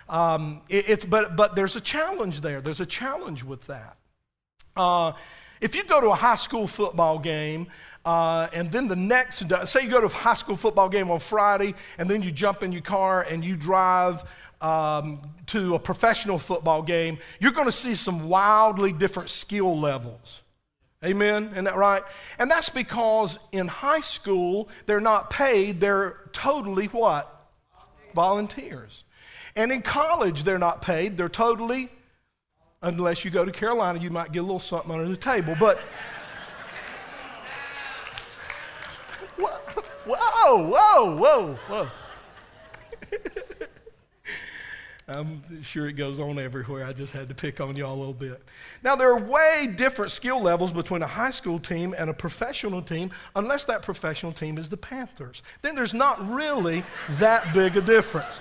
Um, 0.08 0.62
it, 0.68 1.10
but, 1.10 1.34
but 1.34 1.56
there's 1.56 1.74
a 1.74 1.80
challenge 1.80 2.40
there. 2.40 2.60
There's 2.60 2.80
a 2.80 2.86
challenge 2.86 3.42
with 3.42 3.66
that. 3.66 3.96
Uh, 4.76 5.12
if 5.60 5.74
you 5.74 5.84
go 5.84 6.00
to 6.00 6.10
a 6.10 6.14
high 6.14 6.36
school 6.36 6.66
football 6.66 7.18
game, 7.18 7.68
uh, 8.06 8.48
and 8.52 8.70
then 8.70 8.86
the 8.86 8.94
next, 8.94 9.42
say 9.66 9.82
you 9.82 9.90
go 9.90 10.00
to 10.00 10.06
a 10.06 10.08
high 10.08 10.34
school 10.34 10.56
football 10.56 10.88
game 10.88 11.10
on 11.10 11.18
Friday, 11.18 11.74
and 11.98 12.08
then 12.08 12.22
you 12.22 12.30
jump 12.30 12.62
in 12.62 12.70
your 12.70 12.82
car 12.82 13.22
and 13.22 13.44
you 13.44 13.56
drive 13.56 14.22
um, 14.60 15.20
to 15.46 15.74
a 15.74 15.78
professional 15.78 16.38
football 16.38 16.82
game, 16.82 17.18
you're 17.40 17.50
going 17.52 17.66
to 17.66 17.72
see 17.72 17.96
some 17.96 18.28
wildly 18.28 18.92
different 18.92 19.28
skill 19.28 19.78
levels. 19.78 20.42
Amen? 21.04 21.48
Isn't 21.50 21.64
that 21.64 21.76
right? 21.76 22.04
And 22.38 22.48
that's 22.48 22.68
because 22.68 23.40
in 23.50 23.66
high 23.66 24.00
school, 24.00 24.68
they're 24.86 25.00
not 25.00 25.28
paid, 25.28 25.80
they're 25.80 26.20
totally 26.32 26.86
what? 26.86 27.48
Volunteers. 28.14 29.02
And 29.56 29.72
in 29.72 29.82
college, 29.82 30.44
they're 30.44 30.58
not 30.58 30.80
paid, 30.80 31.16
they're 31.16 31.28
totally, 31.28 31.90
unless 32.82 33.24
you 33.24 33.32
go 33.32 33.44
to 33.44 33.52
Carolina, 33.52 33.98
you 33.98 34.10
might 34.10 34.30
get 34.30 34.38
a 34.38 34.42
little 34.42 34.60
something 34.60 34.92
under 34.92 35.08
the 35.08 35.16
table. 35.16 35.56
But. 35.58 35.80
Whoa, 39.38 39.56
whoa, 40.06 41.16
whoa, 41.16 41.58
whoa. 41.68 41.90
I'm 45.08 45.62
sure 45.62 45.86
it 45.86 45.92
goes 45.92 46.18
on 46.18 46.36
everywhere. 46.38 46.84
I 46.84 46.92
just 46.92 47.12
had 47.12 47.28
to 47.28 47.34
pick 47.34 47.60
on 47.60 47.76
y'all 47.76 47.94
a 47.94 47.98
little 47.98 48.12
bit. 48.12 48.42
Now, 48.82 48.96
there 48.96 49.08
are 49.12 49.18
way 49.20 49.72
different 49.76 50.10
skill 50.10 50.42
levels 50.42 50.72
between 50.72 51.02
a 51.02 51.06
high 51.06 51.30
school 51.30 51.60
team 51.60 51.94
and 51.96 52.10
a 52.10 52.14
professional 52.14 52.82
team, 52.82 53.12
unless 53.36 53.64
that 53.66 53.82
professional 53.82 54.32
team 54.32 54.58
is 54.58 54.68
the 54.68 54.76
Panthers. 54.76 55.42
Then 55.62 55.76
there's 55.76 55.94
not 55.94 56.28
really 56.28 56.82
that 57.10 57.54
big 57.54 57.76
a 57.76 57.80
difference. 57.80 58.40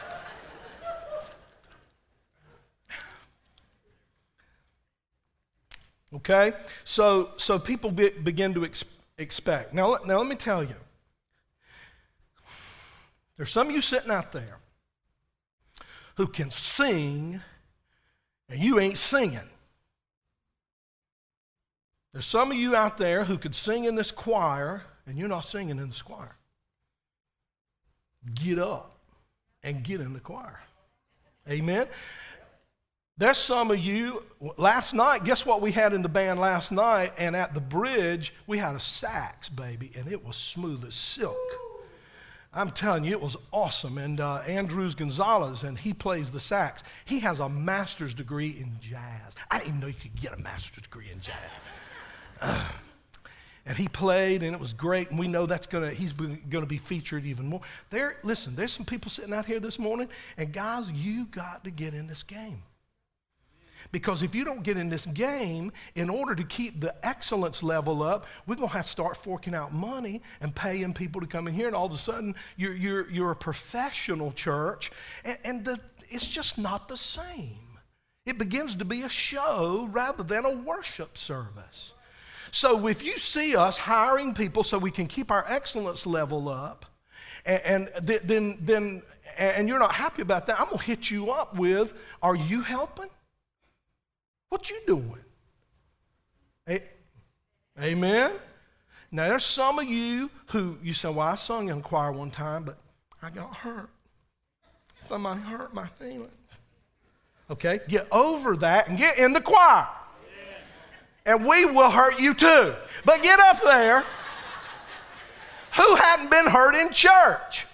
Okay? 6.16 6.54
So, 6.84 7.30
so 7.38 7.60
people 7.60 7.92
be, 7.92 8.10
begin 8.10 8.56
to 8.56 8.66
ex- 8.66 8.86
expect. 9.20 9.74
Now, 9.76 9.98
now, 10.04 10.18
let 10.18 10.28
me 10.28 10.36
tell 10.36 10.64
you 10.64 10.76
there's 13.38 13.52
some 13.52 13.68
of 13.68 13.74
you 13.74 13.82
sitting 13.82 14.12
out 14.12 14.32
there 14.32 14.60
who 16.16 16.28
can 16.28 16.50
sing 16.50 17.42
and 18.50 18.60
you 18.60 18.80
ain't 18.80 18.98
singing. 18.98 19.40
There's 22.14 22.26
some 22.26 22.52
of 22.52 22.58
you 22.58 22.76
out 22.76 22.98
there 22.98 23.26
who 23.26 23.38
could 23.38 23.56
sing 23.56 23.84
in 23.84 23.96
this 23.96 24.12
choir 24.12 24.84
and 25.06 25.18
you're 25.18 25.28
not 25.28 25.42
singing 25.42 25.78
in 25.78 25.90
this 25.90 26.02
choir. 26.02 26.36
Get 28.34 28.58
up 28.58 28.98
and 29.64 29.84
get 29.84 30.00
in 30.00 30.14
the 30.14 30.20
choir. 30.20 30.62
Amen. 31.50 31.88
There's 33.18 33.38
some 33.38 33.72
of 33.72 33.80
you, 33.80 34.24
last 34.58 34.94
night, 34.94 35.24
guess 35.24 35.46
what 35.46 35.62
we 35.62 35.72
had 35.72 35.94
in 35.94 36.02
the 36.02 36.10
band 36.10 36.40
last 36.40 36.72
night? 36.72 37.14
And 37.18 37.36
at 37.36 37.54
the 37.54 37.62
bridge, 37.62 38.34
we 38.46 38.58
had 38.58 38.76
a 38.76 38.80
sax, 38.80 39.48
baby, 39.48 39.92
and 39.96 40.12
it 40.12 40.26
was 40.26 40.36
smooth 40.36 40.84
as 40.86 40.96
silk. 40.96 41.38
I'm 42.56 42.72
telling 42.72 43.04
you, 43.04 43.12
it 43.12 43.22
was 43.22 43.36
awesome. 43.52 43.98
And 43.98 44.22
uh, 44.22 44.38
Andrews 44.48 44.96
Gonzalez, 44.96 45.64
and 45.64 45.78
he 45.78 45.94
plays 45.94 46.32
the 46.32 46.40
sax. 46.40 46.84
He 47.04 47.20
has 47.20 47.40
a 47.40 47.50
master's 47.50 48.14
degree 48.14 48.56
in 48.60 48.78
jazz. 48.80 49.36
I 49.52 49.58
didn't 49.58 49.68
even 49.68 49.80
know 49.82 49.88
you 49.88 49.94
could 49.94 50.16
get 50.16 50.34
a 50.34 50.38
master's 50.38 50.84
degree 50.84 51.10
in 51.12 51.20
jazz. 51.20 51.36
Uh, 52.42 52.66
and 53.66 53.78
he 53.78 53.88
played 53.88 54.44
and 54.44 54.54
it 54.54 54.60
was 54.60 54.74
great 54.74 55.10
and 55.10 55.18
we 55.18 55.28
know 55.28 55.46
that's 55.46 55.68
gonna 55.68 55.90
he's 55.90 56.12
going 56.12 56.40
to 56.50 56.66
be 56.66 56.78
featured 56.78 57.26
even 57.26 57.48
more 57.48 57.62
there 57.90 58.18
listen 58.24 58.56
there's 58.56 58.72
some 58.72 58.86
people 58.86 59.10
sitting 59.10 59.34
out 59.34 59.46
here 59.46 59.60
this 59.60 59.80
morning 59.80 60.08
and 60.38 60.54
guys 60.54 60.92
you 60.92 61.26
got 61.26 61.64
to 61.64 61.72
get 61.72 61.94
in 61.94 62.06
this 62.06 62.22
game 62.22 62.62
because 63.92 64.24
if 64.24 64.36
you 64.36 64.44
don't 64.44 64.64
get 64.64 64.78
in 64.78 64.90
this 64.90 65.06
game, 65.06 65.72
in 65.96 66.10
order 66.10 66.36
to 66.36 66.44
keep 66.44 66.80
the 66.80 66.94
excellence 67.06 67.64
level 67.64 68.04
up, 68.04 68.26
we're 68.46 68.56
going 68.56 68.70
to 68.70 68.76
have 68.76 68.86
to 68.86 68.92
start 68.92 69.18
forking 69.18 69.56
out 69.56 69.74
money 69.74 70.22
and 70.42 70.54
paying 70.56 70.94
people 70.94 71.22
to 71.22 71.28
come 71.28 71.48
in 71.48 71.54
here. 71.54 71.68
And 71.68 71.76
all 71.76 71.86
of 71.86 71.92
a 71.92 71.98
sudden, 71.98 72.36
you're, 72.58 72.76
you're, 72.76 73.10
you're 73.10 73.32
a 73.32 73.36
professional 73.36 74.32
church, 74.32 74.92
and, 75.24 75.38
and 75.44 75.66
the, 75.66 75.80
it's 76.10 76.28
just 76.28 76.58
not 76.58 76.88
the 76.88 76.98
same. 76.98 77.80
It 78.26 78.38
begins 78.38 78.76
to 78.78 78.86
be 78.86 79.04
a 79.04 79.10
show 79.10 79.88
rather 79.92 80.24
than 80.24 80.46
a 80.46 80.52
worship 80.52 81.18
service. 81.18 81.94
So 82.52 82.88
if 82.88 83.04
you 83.04 83.18
see 83.18 83.56
us 83.56 83.78
hiring 83.78 84.34
people 84.34 84.64
so 84.64 84.78
we 84.78 84.92
can 84.92 85.08
keep 85.08 85.30
our 85.30 85.46
excellence 85.48 86.06
level 86.06 86.50
up, 86.50 86.86
and, 87.46 87.90
and 87.98 88.08
then, 88.24 88.58
then 88.62 89.02
and 89.38 89.68
you're 89.68 89.80
not 89.80 89.94
happy 89.94 90.22
about 90.22 90.46
that, 90.48 90.60
I'm 90.60 90.68
going 90.68 90.80
to 90.80 90.84
hit 90.84 91.12
you 91.12 91.32
up 91.32 91.56
with, 91.56 91.94
are 92.22 92.36
you 92.36 92.62
helping? 92.62 93.10
What 94.50 94.70
you 94.70 94.80
doing? 94.88 95.22
Amen? 97.82 98.32
Now, 99.12 99.30
there's 99.30 99.46
some 99.46 99.80
of 99.80 99.86
you 99.86 100.30
who 100.48 100.78
you 100.82 100.94
say, 100.94 101.10
well, 101.10 101.28
I 101.28 101.36
sung 101.36 101.70
in 101.70 101.82
choir 101.82 102.12
one 102.12 102.32
time, 102.32 102.64
but 102.64 102.78
I 103.22 103.30
got 103.30 103.54
hurt. 103.54 103.90
Somebody 105.08 105.42
hurt 105.42 105.74
my 105.74 105.88
feelings. 105.88 106.32
Okay? 107.50 107.80
Get 107.88 108.08
over 108.12 108.56
that 108.58 108.88
and 108.88 108.98
get 108.98 109.18
in 109.18 109.34
the 109.34 109.42
choir. 109.42 109.88
And 111.26 111.46
we 111.46 111.66
will 111.66 111.90
hurt 111.90 112.20
you 112.20 112.34
too. 112.34 112.76
But 113.04 113.24
get 113.24 113.40
up 113.40 113.62
there. 113.62 114.04
Who 115.76 115.96
hadn't 115.96 116.30
been 116.30 116.46
hurt 116.46 116.76
in 116.76 116.92
church? 116.92 117.66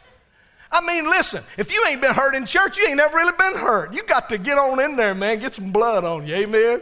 I 0.72 0.80
mean, 0.86 1.10
listen, 1.10 1.44
if 1.58 1.72
you 1.72 1.84
ain't 1.90 2.02
been 2.02 2.14
hurt 2.14 2.34
in 2.34 2.46
church, 2.46 2.78
you 2.78 2.88
ain't 2.88 2.98
never 2.98 3.18
really 3.18 3.34
been 3.38 3.56
hurt. 3.56 3.94
You 3.94 4.04
got 4.04 4.30
to 4.30 4.38
get 4.38 4.58
on 4.58 4.80
in 4.80 4.96
there, 4.96 5.14
man. 5.14 5.40
Get 5.40 5.56
some 5.56 5.72
blood 5.72 6.06
on 6.06 6.26
you. 6.26 6.36
Amen. 6.36 6.82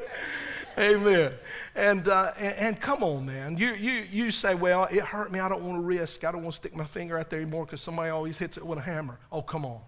Amen. 0.78 1.34
And, 1.76 2.08
uh, 2.08 2.32
and, 2.38 2.56
and, 2.56 2.80
come 2.80 3.04
on, 3.04 3.26
man. 3.26 3.58
You, 3.58 3.74
you, 3.74 4.04
you 4.12 4.32
say, 4.32 4.56
well, 4.56 4.88
it 4.92 5.02
hurt 5.02 5.32
me. 5.32 5.40
I 5.40 5.50
don't 5.50 5.64
want 5.64 5.78
to 5.78 5.82
risk. 5.82 6.24
I 6.24 6.32
don't 6.32 6.44
want 6.44 6.54
to 6.54 6.58
stick 6.58 6.76
my 6.76 6.86
finger 6.86 7.18
out 7.18 7.30
there 7.30 7.42
anymore 7.42 7.66
because 7.66 7.82
somebody 7.82 8.10
always 8.10 8.38
hits 8.38 8.58
it 8.58 8.66
with 8.66 8.80
a 8.80 8.82
hammer. 8.82 9.20
Oh, 9.32 9.42
come 9.42 9.66
on. 9.66 9.82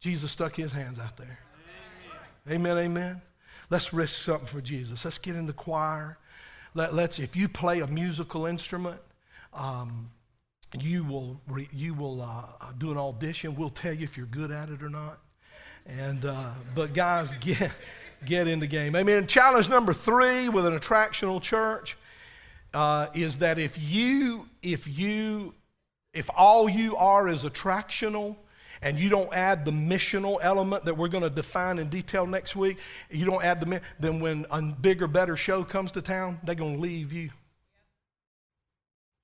Jesus 0.00 0.30
stuck 0.30 0.56
his 0.56 0.72
hands 0.72 0.98
out 0.98 1.16
there. 1.16 1.38
Amen, 2.48 2.66
amen. 2.72 2.84
amen. 2.84 3.22
Let's 3.70 3.92
risk 3.92 4.22
something 4.22 4.46
for 4.46 4.60
Jesus. 4.60 5.04
Let's 5.04 5.18
get 5.18 5.36
in 5.36 5.46
the 5.46 5.52
choir. 5.52 6.18
Let, 6.74 6.92
us 6.92 7.18
if 7.18 7.36
you 7.36 7.48
play 7.48 7.80
a 7.80 7.86
musical 7.86 8.46
instrument, 8.46 9.00
um, 9.54 10.10
you 10.78 11.04
will, 11.04 11.40
re, 11.48 11.68
you 11.72 11.94
will 11.94 12.22
uh, 12.22 12.72
do 12.78 12.90
an 12.90 12.98
audition. 12.98 13.54
We'll 13.54 13.70
tell 13.70 13.92
you 13.92 14.04
if 14.04 14.16
you're 14.16 14.26
good 14.26 14.50
at 14.50 14.68
it 14.68 14.82
or 14.82 14.88
not. 14.88 15.18
And, 15.86 16.24
uh, 16.24 16.50
but 16.74 16.94
guys, 16.94 17.32
get, 17.40 17.72
get 18.24 18.46
in 18.46 18.60
the 18.60 18.66
game. 18.66 18.94
Amen. 18.94 19.26
Challenge 19.26 19.68
number 19.68 19.92
three 19.92 20.48
with 20.48 20.66
an 20.66 20.78
attractional 20.78 21.42
church 21.42 21.96
uh, 22.72 23.08
is 23.14 23.38
that 23.38 23.58
if 23.58 23.78
you, 23.80 24.48
if 24.62 24.86
you, 24.86 25.54
if 26.12 26.30
all 26.36 26.68
you 26.68 26.96
are 26.96 27.28
is 27.28 27.44
attractional, 27.44 28.36
and 28.82 28.98
you 28.98 29.08
don't 29.08 29.32
add 29.34 29.64
the 29.64 29.70
missional 29.70 30.38
element 30.42 30.84
that 30.86 30.96
we're 30.96 31.08
going 31.08 31.22
to 31.22 31.30
define 31.30 31.78
in 31.78 31.88
detail 31.88 32.26
next 32.26 32.56
week, 32.56 32.78
you 33.10 33.26
don't 33.26 33.44
add 33.44 33.60
the, 33.60 33.80
then 33.98 34.20
when 34.20 34.46
a 34.50 34.62
bigger, 34.62 35.06
better 35.06 35.36
show 35.36 35.62
comes 35.62 35.92
to 35.92 36.00
town, 36.00 36.38
they're 36.44 36.54
going 36.54 36.76
to 36.76 36.80
leave 36.80 37.12
you. 37.12 37.30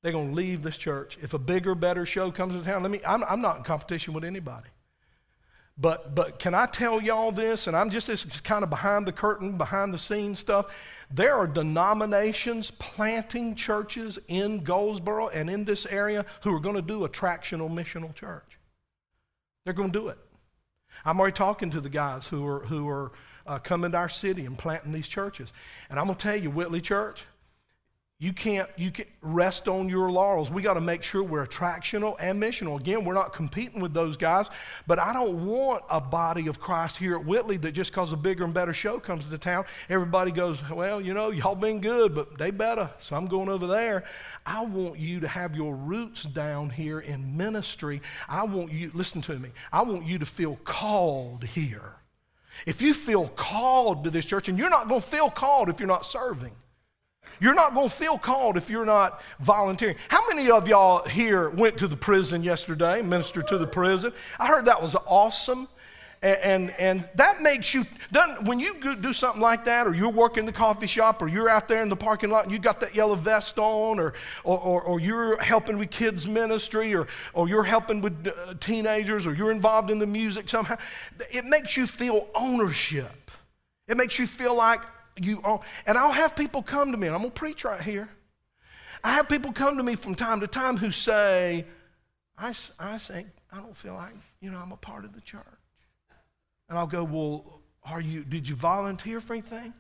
They're 0.03 0.13
going 0.13 0.31
to 0.31 0.35
leave 0.35 0.63
this 0.63 0.77
church. 0.77 1.19
If 1.21 1.35
a 1.35 1.39
bigger, 1.39 1.75
better 1.75 2.07
show 2.07 2.31
comes 2.31 2.55
to 2.55 2.63
town, 2.63 2.83
let 2.83 2.93
me, 2.93 3.01
I'm, 3.07 3.25
I'm 3.25 3.41
not 3.41 3.59
in 3.59 3.63
competition 3.65 4.15
with 4.15 4.25
anybody. 4.25 4.69
But, 5.79 6.15
but 6.15 6.39
can 6.39 6.55
I 6.55 6.67
tell 6.67 7.03
y'all 7.03 7.33
this? 7.33 7.67
And 7.67 7.77
I'm 7.77 7.91
just 7.91 8.07
this 8.07 8.41
kind 8.41 8.63
of 8.63 8.71
behind 8.71 9.07
the 9.07 9.13
curtain, 9.13 9.59
behind 9.59 9.93
the 9.93 9.99
scenes 9.99 10.39
stuff. 10.39 10.67
There 11.11 11.35
are 11.35 11.47
denominations 11.47 12.71
planting 12.71 13.55
churches 13.55 14.19
in 14.29 14.65
Goldsboro 14.65 15.29
and 15.29 15.51
in 15.51 15.65
this 15.65 15.85
area 15.87 16.25
who 16.43 16.55
are 16.55 16.61
going 16.61 16.77
to 16.77 16.83
do 16.83 17.07
attractional 17.07 17.71
missional 17.71 18.15
church. 18.15 18.59
They're 19.65 19.75
going 19.75 19.93
to 19.93 19.99
do 19.99 20.09
it. 20.09 20.19
I'm 21.05 21.21
already 21.21 21.35
talking 21.35 21.71
to 21.73 21.81
the 21.81 21.91
guys 21.91 22.27
who 22.27 22.47
are, 22.47 22.61
who 22.61 22.89
are 22.89 23.13
uh, 23.47 23.59
coming 23.59 23.93
to 23.93 23.99
our 23.99 24.09
city 24.09 24.47
and 24.47 24.57
planting 24.57 24.93
these 24.93 25.09
churches. 25.09 25.53
And 25.91 25.99
I'm 25.99 26.07
going 26.07 26.17
to 26.17 26.23
tell 26.23 26.37
you, 26.37 26.51
Whitley 26.51 26.81
Church, 26.81 27.25
you 28.19 28.33
can't, 28.33 28.67
you 28.77 28.91
can 28.91 29.05
rest 29.21 29.69
on 29.69 29.91
your 29.91 30.11
laurels. 30.11 30.51
We 30.51 30.63
got 30.63 30.75
to 30.75 30.81
make 30.81 31.03
sure 31.03 31.23
we're 31.23 31.47
attractional 31.47 32.17
and 32.19 32.43
missional. 32.43 32.81
Again, 32.81 33.05
we're 33.05 33.13
not 33.13 33.35
competing 33.35 33.83
with 33.83 33.93
those 33.93 34.17
guys, 34.17 34.47
but 34.87 34.99
I 34.99 35.13
don't 35.13 35.45
want 35.45 35.85
a 35.91 36.01
body 36.01 36.47
of 36.47 36.59
Christ 36.59 36.97
here 36.97 37.17
at 37.17 37.27
Whitley 37.27 37.59
that 37.59 37.73
just 37.73 37.91
because 37.91 38.13
a 38.13 38.17
bigger 38.17 38.45
and 38.45 38.55
better 38.55 38.73
show 38.73 38.99
comes 38.99 39.25
to 39.25 39.37
town, 39.39 39.67
everybody 39.91 40.31
goes, 40.31 40.67
well, 40.71 40.99
you 40.99 41.13
know, 41.13 41.31
y'all 41.31 41.55
been 41.55 41.79
good, 41.79 42.15
but 42.15 42.39
they 42.39 42.51
better, 42.51 42.89
so 43.01 43.17
I'm 43.17 43.27
going 43.27 43.51
over 43.51 43.67
there. 43.67 44.05
I 44.47 44.65
want 44.65 44.99
you 44.99 45.21
to 45.21 45.29
have 45.29 45.55
your 45.55 45.77
roots 45.77 46.23
down 46.23 46.71
here 46.71 47.01
in 47.01 47.37
ministry. 47.37 48.01
I 48.31 48.45
want 48.45 48.73
you, 48.73 48.91
listen 48.95 49.21
to 49.23 49.39
me, 49.39 49.51
I 49.71 49.83
want 49.83 50.07
you 50.07 50.19
to 50.21 50.27
feel 50.27 50.57
called 50.65 51.45
here. 51.45 51.97
If 52.65 52.81
you 52.81 52.95
feel 52.95 53.29
called 53.29 54.05
to 54.05 54.11
this 54.11 54.25
church, 54.25 54.49
and 54.49 54.57
you're 54.57 54.71
not 54.71 54.89
going 54.89 55.03
to 55.03 55.07
feel 55.07 55.29
called 55.29 55.69
if 55.69 55.81
you're 55.81 55.87
not 55.87 56.07
serving. 56.07 56.53
You're 57.41 57.55
not 57.55 57.75
going 57.75 57.89
to 57.89 57.95
feel 57.95 58.19
called 58.19 58.57
if 58.57 58.71
you're 58.71 58.87
not 58.87 59.21
volunteering. 59.41 59.97
How 60.09 60.27
many 60.29 60.51
of 60.51 60.69
y'all 60.69 61.07
here 61.09 61.51
went 61.51 61.77
to 61.79 61.89
the 61.89 61.97
prison 61.97 62.43
yesterday, 62.43 63.03
ministered 63.03 63.49
to 63.49 63.59
the 63.59 63.67
prison? 63.67 64.13
I 64.39 64.47
heard 64.47 64.65
that 64.67 64.83
was 64.83 64.95
awesome. 65.07 65.69
And, 66.23 66.39
and, 66.39 66.71
and 66.79 67.09
that 67.17 67.43
makes 67.43 67.75
you, 67.75 67.85
when 68.45 68.59
you 68.59 68.97
do 68.97 69.13
something 69.13 69.41
like 69.41 69.67
that, 69.67 69.87
or 69.87 69.95
you're 69.95 70.11
working 70.11 70.47
the 70.47 70.53
coffee 70.53 70.87
shop, 70.87 71.21
or 71.21 71.29
you're 71.29 71.49
out 71.49 71.69
there 71.69 71.83
in 71.83 71.91
the 71.91 71.97
parking 71.97 72.31
lot 72.31 72.45
and 72.45 72.53
you 72.53 72.59
got 72.59 72.81
that 72.81 72.95
yellow 72.95 73.15
vest 73.15 73.59
on, 73.59 74.01
or, 74.01 74.15
or, 74.43 74.59
or, 74.59 74.83
or 74.83 74.99
you're 74.99 75.41
helping 75.43 75.77
with 75.79 75.91
kids' 75.91 76.27
ministry, 76.27 76.95
or, 76.95 77.07
or 77.35 77.49
you're 77.49 77.63
helping 77.63 78.01
with 78.01 78.27
uh, 78.27 78.55
teenagers, 78.61 79.27
or 79.27 79.35
you're 79.35 79.53
involved 79.53 79.91
in 79.91 79.99
the 79.99 80.07
music 80.07 80.49
somehow, 80.49 80.79
it 81.31 81.45
makes 81.45 81.77
you 81.77 81.87
feel 81.87 82.29
ownership. 82.35 83.31
It 83.87 83.99
makes 83.99 84.19
you 84.19 84.27
feel 84.27 84.55
like 84.55 84.81
you 85.21 85.43
and 85.87 85.97
I'll 85.99 86.13
have 86.13 86.37
people 86.37 86.63
come 86.63 86.93
to 86.93 86.99
me, 86.99 87.07
and 87.07 87.17
I'm 87.17 87.23
going 87.23 87.33
to 87.33 87.39
preach 87.39 87.65
right 87.65 87.81
here. 87.81 88.09
I 89.03 89.13
have 89.13 89.29
people 89.29 89.53
come 89.53 89.77
to 89.77 89.83
me 89.83 89.95
from 89.95 90.15
time 90.15 90.41
to 90.41 90.47
time 90.47 90.77
who 90.77 90.91
say, 90.91 91.65
I, 92.39 92.55
I 92.79 92.99
think, 92.99 93.29
I 93.53 93.59
don't 93.59 93.77
feel 93.77 93.95
like, 93.95 94.15
you 94.41 94.51
know, 94.51 94.59
I'm 94.59 94.73
a 94.73 94.77
part 94.77 95.05
of 95.05 95.15
the 95.15 95.21
church. 95.21 95.43
And 96.69 96.79
I'll 96.79 96.87
go, 96.87 97.05
well, 97.05 97.61
are 97.85 98.01
you, 98.01 98.25
did 98.25 98.49
you 98.49 98.57
volunteer 98.57 99.21
for 99.21 99.35
anything? 99.35 99.73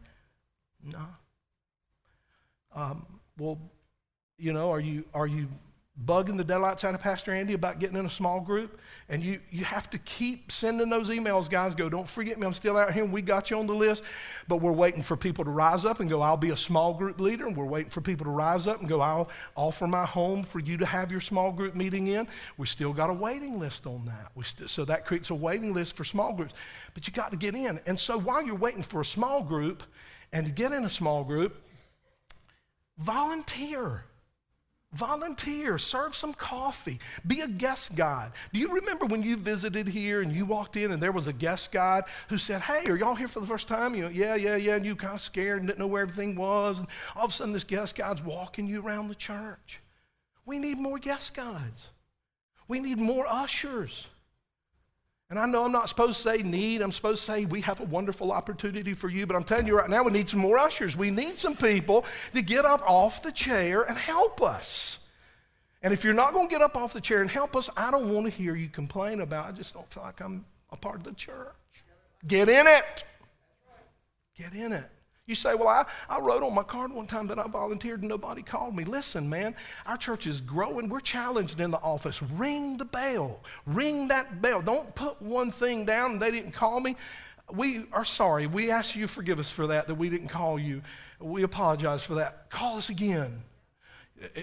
No. 0.84 1.07
Um, 2.74 3.07
well, 3.39 3.59
you 4.39 4.53
know, 4.53 4.70
are 4.70 4.80
you, 4.80 5.05
are 5.12 5.26
you 5.26 5.49
bugging 6.05 6.36
the 6.36 6.44
daylights 6.44 6.84
out 6.84 6.94
of 6.94 7.01
Pastor 7.01 7.32
Andy 7.32 7.55
about 7.55 7.78
getting 7.78 7.97
in 7.97 8.05
a 8.05 8.11
small 8.11 8.38
group. 8.40 8.78
And 9.09 9.22
you, 9.22 9.40
you 9.51 9.64
have 9.64 9.88
to 9.90 9.99
keep 9.99 10.53
sending 10.53 10.90
those 10.90 11.09
emails, 11.09 11.49
guys. 11.49 11.74
Go, 11.74 11.88
don't 11.88 12.09
forget 12.09 12.38
me, 12.38 12.47
I'm 12.47 12.53
still 12.53 12.76
out 12.76 12.92
here 12.92 13.05
we 13.07 13.22
got 13.22 13.51
you 13.51 13.59
on 13.59 13.66
the 13.66 13.74
list. 13.74 14.03
But 14.47 14.59
we're 14.59 14.72
waiting 14.72 15.03
for 15.03 15.16
people 15.16 15.44
to 15.44 15.51
rise 15.51 15.84
up 15.84 16.01
and 16.01 16.11
go, 16.11 16.20
I'll 16.20 16.36
be 16.36 16.51
a 16.51 16.57
small 16.57 16.92
group 16.92 17.18
leader. 17.18 17.47
And 17.47 17.57
we're 17.57 17.64
waiting 17.64 17.90
for 17.90 18.03
people 18.03 18.24
to 18.24 18.30
rise 18.30 18.66
up 18.66 18.80
and 18.80 18.88
go, 18.88 19.01
I'll 19.01 19.30
offer 19.55 19.86
my 19.86 20.05
home 20.05 20.42
for 20.42 20.59
you 20.59 20.76
to 20.76 20.86
have 20.86 21.11
your 21.11 21.20
small 21.20 21.51
group 21.51 21.74
meeting 21.74 22.09
in. 22.09 22.28
We 22.59 22.66
still 22.66 22.92
got 22.92 23.09
a 23.09 23.14
waiting 23.14 23.59
list 23.59 23.86
on 23.86 24.05
that. 24.07 24.32
We 24.34 24.44
st- 24.44 24.68
so 24.68 24.84
that 24.84 25.07
creates 25.07 25.30
a 25.30 25.34
waiting 25.34 25.72
list 25.72 25.97
for 25.97 26.05
small 26.05 26.32
groups. 26.32 26.55
But 26.92 27.07
you 27.07 27.12
got 27.12 27.30
to 27.30 27.38
get 27.38 27.55
in. 27.55 27.80
And 27.86 27.99
so 27.99 28.18
while 28.18 28.44
you're 28.44 28.55
waiting 28.55 28.82
for 28.82 29.01
a 29.01 29.05
small 29.05 29.42
group 29.42 29.82
and 30.32 30.44
to 30.47 30.53
get 30.53 30.72
in 30.72 30.84
a 30.84 30.90
small 30.90 31.24
group, 31.24 31.57
volunteer. 32.99 34.05
Volunteer, 34.97 35.78
serve 35.78 36.16
some 36.16 36.32
coffee, 36.32 36.99
be 37.26 37.40
a 37.42 37.49
guest 37.49 37.94
guide. 37.94 38.32
Do 38.53 38.59
you 38.59 38.72
remember 38.72 39.07
when 39.07 39.22
you 39.22 39.36
visited 39.36 39.86
here 39.86 40.22
and 40.22 40.32
you 40.32 40.47
walked 40.47 40.76
in 40.76 40.90
and 40.92 41.03
there 41.03 41.12
was 41.12 41.26
a 41.26 41.32
guest 41.32 41.70
guide 41.70 42.05
who 42.28 42.38
said, 42.38 42.62
Hey, 42.62 42.84
are 42.90 42.97
y'all 42.97 43.14
here 43.14 43.28
for 43.28 43.40
the 43.40 43.47
first 43.47 43.68
time? 43.68 43.94
You 43.94 44.05
know, 44.05 44.09
yeah, 44.09 44.34
yeah, 44.34 44.57
yeah, 44.57 44.76
and 44.76 44.86
you 44.86 44.97
kind 44.97 45.14
of 45.14 45.20
scared 45.20 45.59
and 45.59 45.66
didn't 45.66 45.78
know 45.78 45.86
where 45.86 46.03
everything 46.03 46.34
was. 46.34 46.78
And 46.78 46.88
all 47.14 47.24
of 47.24 47.30
a 47.30 47.34
sudden, 47.34 47.53
this 47.53 47.64
guest 47.64 47.97
guide's 47.97 48.22
walking 48.22 48.66
you 48.66 48.80
around 48.80 49.09
the 49.09 49.14
church. 49.14 49.80
We 50.47 50.59
need 50.59 50.78
more 50.78 50.99
guest 50.99 51.34
guides, 51.34 51.90
we 52.68 52.80
need 52.80 52.99
more 52.99 53.26
ushers. 53.28 54.09
And 55.29 55.41
I 55.41 55.47
know 55.47 55.64
I'm 55.64 55.72
not 55.72 55.89
supposed 55.89 56.18
to 56.18 56.22
say 56.22 56.43
need, 56.43 56.83
I'm 56.83 56.93
supposed 56.93 57.24
to 57.27 57.33
say 57.33 57.45
we 57.47 57.61
have 57.62 57.81
a 57.81 57.85
wonderful 57.85 58.31
opportunity 58.31 58.95
for 58.95 59.09
you, 59.09 59.27
but 59.27 59.35
I'm 59.35 59.43
telling 59.43 59.66
you 59.66 59.77
right 59.77 59.91
now, 59.91 60.05
we 60.05 60.12
need 60.12 60.29
some 60.29 60.39
more 60.39 60.57
ushers. 60.57 60.97
We 60.97 61.11
need 61.11 61.39
some 61.39 61.57
people 61.57 62.05
to 62.33 62.43
get 62.43 62.64
up 62.64 62.89
off 62.89 63.22
the 63.22 63.33
chair 63.33 63.83
and 63.83 63.99
help 63.99 64.41
us. 64.41 65.01
And 65.83 65.93
if 65.93 66.05
you're 66.05 66.14
not 66.14 66.33
going 66.33 66.49
to 66.49 66.51
get 66.53 66.62
up 66.62 66.77
off 66.77 66.93
the 66.93 67.01
chair 67.01 67.22
and 67.22 67.31
help 67.31 67.57
us, 67.57 67.68
I 67.77 67.91
don't 67.91 68.12
want 68.12 68.27
to 68.27 68.31
hear 68.31 68.55
you 68.55 68.68
complain 68.68 69.20
about, 69.20 69.47
I 69.47 69.53
just 69.53 69.74
don't 69.74 69.89
feel 69.91 70.05
like 70.05 70.20
I'm 70.20 70.45
a 70.70 70.77
part 70.77 70.97
of 70.97 71.05
the 71.05 71.12
church. 71.12 71.55
Get 72.27 72.49
in 72.49 72.66
it. 72.66 73.05
Get 74.37 74.53
in 74.53 74.72
it. 74.72 74.91
You 75.27 75.35
say, 75.35 75.55
Well, 75.57 75.68
I, 75.68 75.85
I 76.09 76.20
wrote 76.20 76.45
on 76.45 76.55
my 76.55 76.62
card 76.62 76.93
one 76.93 77.07
time 77.07 77.27
that 77.29 77.39
I 77.39 77.49
volunteered 77.49 78.01
and 78.01 78.09
nobody 78.09 78.43
called 78.43 78.77
me. 78.77 78.85
Listen, 78.85 79.29
man, 79.29 79.57
our 79.85 79.97
church 79.97 80.27
is 80.27 80.41
growing. 80.41 80.89
We're 80.89 81.01
challenged 81.01 81.61
in 81.61 81.72
the 81.72 81.79
office. 81.79 82.22
Ring 82.22 82.77
the 82.77 82.85
bell. 82.85 83.41
Ring 83.66 84.09
that 84.09 84.41
bell. 84.41 84.62
Don't 84.62 84.95
put 84.95 85.20
one 85.20 85.51
thing 85.51 85.85
down 85.85 86.20
they 86.20 86.31
didn't 86.31 86.53
call 86.53 86.79
me. 86.79 86.97
We 87.53 87.87
are 87.93 88.05
sorry. 88.05 88.47
We 88.47 88.70
ask 88.70 88.95
you 88.95 89.09
forgive 89.09 89.41
us 89.41 89.51
for 89.51 89.66
that, 89.68 89.89
that 89.89 89.97
we 89.97 90.11
didn't 90.11 90.29
call 90.29 90.61
you. 90.61 90.83
We 91.18 91.43
apologize 91.43 92.05
for 92.05 92.14
that. 92.14 92.49
Call 92.51 92.77
us 92.77 92.89
again. 92.89 93.43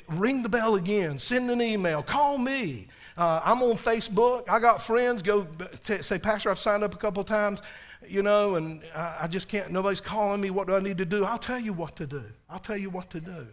Ring 0.10 0.44
the 0.44 0.50
bell 0.50 0.76
again. 0.76 1.18
Send 1.18 1.50
an 1.50 1.62
email. 1.62 2.04
Call 2.04 2.38
me. 2.38 2.88
Uh, 3.18 3.42
I'm 3.44 3.62
on 3.64 3.78
Facebook. 3.78 4.50
I 4.50 4.60
got 4.60 4.82
friends. 4.82 5.22
Go 5.22 5.48
t- 5.84 6.02
say, 6.02 6.20
Pastor, 6.20 6.50
I've 6.50 6.60
signed 6.60 6.84
up 6.84 6.94
a 6.94 6.98
couple 6.98 7.24
times 7.24 7.62
you 8.08 8.24
know, 8.24 8.56
and 8.56 8.82
I, 8.96 9.28
just 9.28 9.48
can't, 9.48 9.72
nobody's 9.72 10.02
calling 10.02 10.42
me. 10.42 10.50
What 10.50 10.68
do 10.68 10.76
I 10.76 10.80
need 10.80 10.98
to 11.00 11.06
do? 11.06 11.26
I'll 11.26 11.38
tell 11.38 11.60
you 11.60 11.74
what 11.74 11.96
to 11.98 12.08
do. 12.08 12.24
I'll 12.50 12.60
tell 12.60 12.78
you 12.78 12.90
what 12.90 13.10
to 13.12 13.20
do. 13.20 13.48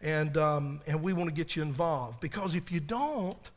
And, 0.00 0.36
um, 0.36 0.80
and 0.86 1.02
we 1.02 1.12
want 1.12 1.30
to 1.30 1.34
get 1.34 1.54
you 1.54 1.62
involved 1.62 2.20
because 2.20 2.54
if 2.54 2.72
you 2.72 2.80
don't, 2.80 3.50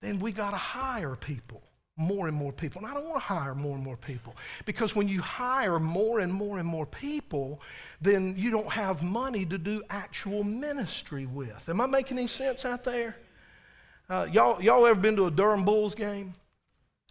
then 0.00 0.18
we 0.18 0.32
got 0.32 0.50
to 0.50 0.56
hire 0.56 1.16
people, 1.16 1.62
more 1.96 2.28
and 2.28 2.36
more 2.36 2.52
people. 2.52 2.82
And 2.82 2.90
I 2.90 2.94
don't 2.94 3.08
want 3.08 3.20
to 3.20 3.26
hire 3.26 3.54
more 3.54 3.74
and 3.74 3.84
more 3.84 3.96
people 3.96 4.36
because 4.64 4.94
when 4.94 5.08
you 5.08 5.20
hire 5.20 5.80
more 5.80 6.20
and 6.20 6.32
more 6.32 6.58
and 6.58 6.68
more 6.68 6.86
people, 6.86 7.60
then 8.00 8.34
you 8.36 8.50
don't 8.50 8.70
have 8.70 9.02
money 9.02 9.44
to 9.46 9.58
do 9.58 9.82
actual 9.90 10.44
ministry 10.44 11.26
with. 11.26 11.68
Am 11.68 11.80
I 11.80 11.86
making 11.86 12.18
any 12.18 12.28
sense 12.28 12.64
out 12.64 12.84
there? 12.84 13.16
Uh, 14.08 14.26
y'all, 14.30 14.62
y'all 14.62 14.86
ever 14.86 15.00
been 15.00 15.16
to 15.16 15.26
a 15.26 15.30
Durham 15.30 15.64
Bulls 15.64 15.94
game? 15.94 16.34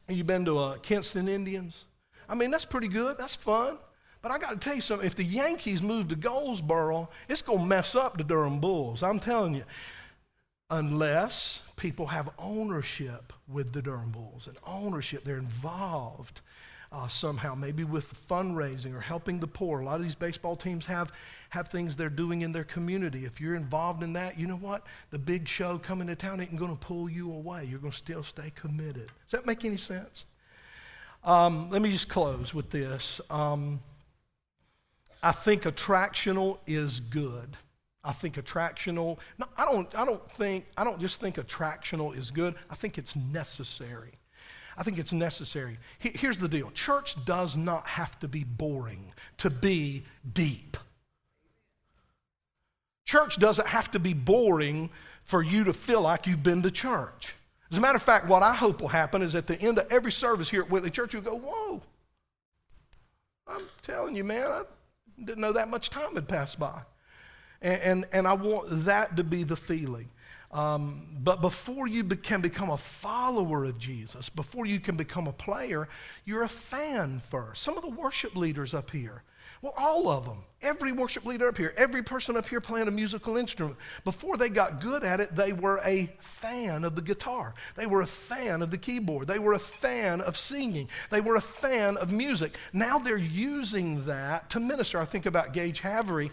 You 0.08 0.24
been 0.24 0.46
to 0.46 0.60
a 0.60 0.80
Kinston 0.80 1.28
Indians? 1.28 1.86
I 2.32 2.36
mean, 2.36 2.50
that's 2.50 2.66
pretty 2.66 2.88
good. 2.88 3.18
That's 3.18 3.36
fun. 3.36 3.78
But 4.22 4.32
I 4.32 4.38
got 4.38 4.52
to 4.52 4.58
tell 4.58 4.74
you 4.74 4.82
something. 4.82 5.06
If 5.06 5.16
the 5.16 5.24
Yankees 5.24 5.82
move 5.82 6.08
to 6.08 6.16
Goldsboro, 6.16 7.10
it's 7.28 7.42
going 7.42 7.60
to 7.60 7.66
mess 7.66 7.94
up 7.94 8.18
the 8.18 8.24
Durham 8.24 8.60
Bulls. 8.60 9.04
I'm 9.04 9.20
telling 9.20 9.54
you. 9.54 9.66
Unless 10.70 11.64
people 11.76 12.08
have 12.08 12.30
ownership 12.40 13.34
with 13.50 13.74
the 13.74 13.82
Durham 13.82 14.12
Bulls 14.12 14.48
and 14.48 14.56
ownership, 14.66 15.26
they're 15.26 15.38
involved 15.38 16.40
uh, 16.94 17.10
somehow, 17.10 17.56
maybe 17.56 17.84
with 17.84 18.26
fundraising 18.30 18.96
or 18.96 19.02
helping 19.02 19.42
the 19.42 19.48
poor. 19.48 19.82
A 19.82 19.86
lot 19.86 19.96
of 19.96 20.04
these 20.04 20.16
baseball 20.16 20.56
teams 20.56 20.86
have, 20.86 21.12
have 21.50 21.68
things 21.68 21.98
they're 21.98 22.10
doing 22.10 22.42
in 22.42 22.54
their 22.54 22.64
community. 22.64 23.26
If 23.26 23.42
you're 23.42 23.56
involved 23.56 24.04
in 24.04 24.14
that, 24.14 24.40
you 24.40 24.48
know 24.48 24.56
what? 24.56 24.88
The 25.10 25.20
big 25.20 25.50
show 25.50 25.78
coming 25.78 26.08
to 26.08 26.16
town 26.16 26.40
ain't 26.40 26.56
going 26.56 26.72
to 26.72 26.86
pull 26.86 27.10
you 27.10 27.34
away. 27.34 27.66
You're 27.66 27.80
going 27.80 27.92
to 27.92 27.98
still 27.98 28.24
stay 28.24 28.54
committed. 28.56 29.08
Does 29.08 29.32
that 29.32 29.46
make 29.46 29.66
any 29.66 29.76
sense? 29.76 30.24
Um, 31.24 31.70
let 31.70 31.82
me 31.82 31.92
just 31.92 32.10
close 32.10 32.54
with 32.54 32.70
this. 32.70 33.22
Um, 33.30 33.80
I 35.22 35.32
think 35.32 35.64
attractional 35.64 36.58
is 36.66 37.00
good. 37.00 37.58
I 38.04 38.12
think 38.12 38.36
attractional. 38.36 39.20
No, 39.38 39.46
I 39.56 39.66
don't. 39.66 39.96
I 39.96 40.06
don't 40.06 40.32
think. 40.32 40.66
I 40.76 40.84
don't 40.84 41.00
just 41.00 41.22
think 41.22 41.36
attractional 41.36 42.18
is 42.18 42.32
good. 42.32 42.56
I 42.70 42.76
think 42.76 42.98
it's 42.98 43.16
necessary. 43.16 44.14
I 44.76 44.84
think 44.84 44.98
it's 44.98 45.14
necessary. 45.14 45.78
Here's 46.00 46.38
the 46.38 46.48
deal: 46.48 46.72
church 46.72 47.24
does 47.26 47.56
not 47.56 47.86
have 47.86 48.20
to 48.22 48.28
be 48.28 48.44
boring 48.44 49.14
to 49.38 49.52
be 49.52 50.04
deep. 50.34 50.78
Church 53.06 53.38
doesn't 53.38 53.68
have 53.68 53.92
to 53.92 54.00
be 54.00 54.14
boring 54.14 54.90
for 55.24 55.44
you 55.44 55.66
to 55.66 55.74
feel 55.74 56.02
like 56.02 56.26
you've 56.26 56.44
been 56.44 56.64
to 56.64 56.72
church. 56.72 57.36
As 57.72 57.78
a 57.78 57.82
matter 57.82 57.96
of 57.96 58.04
fact, 58.04 58.28
what 58.28 58.44
I 58.44 58.54
hope 58.54 58.82
will 58.82 58.90
happen 58.90 59.22
is 59.22 59.34
at 59.34 59.48
the 59.48 59.60
end 59.60 59.78
of 59.78 59.90
every 59.90 60.12
service 60.12 60.50
here 60.50 60.62
at 60.62 60.70
Whitley 60.70 60.90
Church, 60.90 61.14
you'll 61.14 61.22
go, 61.22 61.38
Whoa, 61.38 61.82
I'm 63.48 63.64
telling 63.82 64.16
you, 64.16 64.26
man, 64.26 64.52
I 64.52 64.64
didn't 65.18 65.40
know 65.40 65.54
that 65.54 65.70
much 65.70 65.90
time 65.90 66.16
had 66.16 66.28
passed 66.28 66.60
by. 66.60 66.82
And, 67.62 67.82
and, 67.82 68.06
and 68.12 68.28
I 68.28 68.34
want 68.34 68.68
that 68.86 69.16
to 69.16 69.24
be 69.24 69.44
the 69.44 69.56
feeling. 69.56 70.10
Um, 70.52 71.08
but 71.24 71.40
before 71.40 71.88
you 71.88 72.04
be- 72.04 72.18
can 72.18 72.42
become 72.42 72.70
a 72.70 72.78
follower 72.78 73.64
of 73.64 73.80
Jesus, 73.80 74.28
before 74.28 74.66
you 74.66 74.80
can 74.80 74.98
become 74.98 75.28
a 75.28 75.32
player, 75.32 75.88
you're 76.26 76.44
a 76.44 76.50
fan 76.50 77.22
first. 77.22 77.64
Some 77.64 77.78
of 77.78 77.84
the 77.84 77.90
worship 77.90 78.36
leaders 78.36 78.74
up 78.74 78.90
here, 78.90 79.24
well, 79.62 79.74
all 79.78 80.10
of 80.10 80.26
them. 80.26 80.38
Every 80.64 80.92
worship 80.92 81.26
leader 81.26 81.48
up 81.48 81.58
here, 81.58 81.74
every 81.76 82.04
person 82.04 82.38
up 82.38 82.48
here 82.48 82.62
playing 82.62 82.88
a 82.88 82.92
musical 82.92 83.38
instrument. 83.38 83.78
Before 84.04 84.38
they 84.38 84.50
got 84.50 84.80
good 84.80 85.04
at 85.04 85.20
it, 85.20 85.36
they 85.36 85.54
were 85.54 85.80
a 85.84 86.12
fan 86.20 86.84
of 86.84 86.96
the 86.96 87.02
guitar. 87.02 87.56
They 87.76 87.88
were 87.88 88.02
a 88.02 88.08
fan 88.08 88.62
of 88.62 88.70
the 88.70 88.78
keyboard. 88.78 89.28
They 89.28 89.40
were 89.40 89.54
a 89.54 89.60
fan 89.60 90.22
of 90.22 90.38
singing. 90.38 90.88
They 91.10 91.22
were 91.22 91.36
a 91.36 91.42
fan 91.42 91.98
of 91.98 92.12
music. 92.12 92.58
Now 92.74 93.00
they're 93.00 93.18
using 93.18 94.06
that 94.06 94.52
to 94.52 94.60
minister. 94.60 95.00
I 95.00 95.06
think 95.06 95.26
about 95.26 95.54
Gage 95.54 95.82
Havery, 95.82 96.30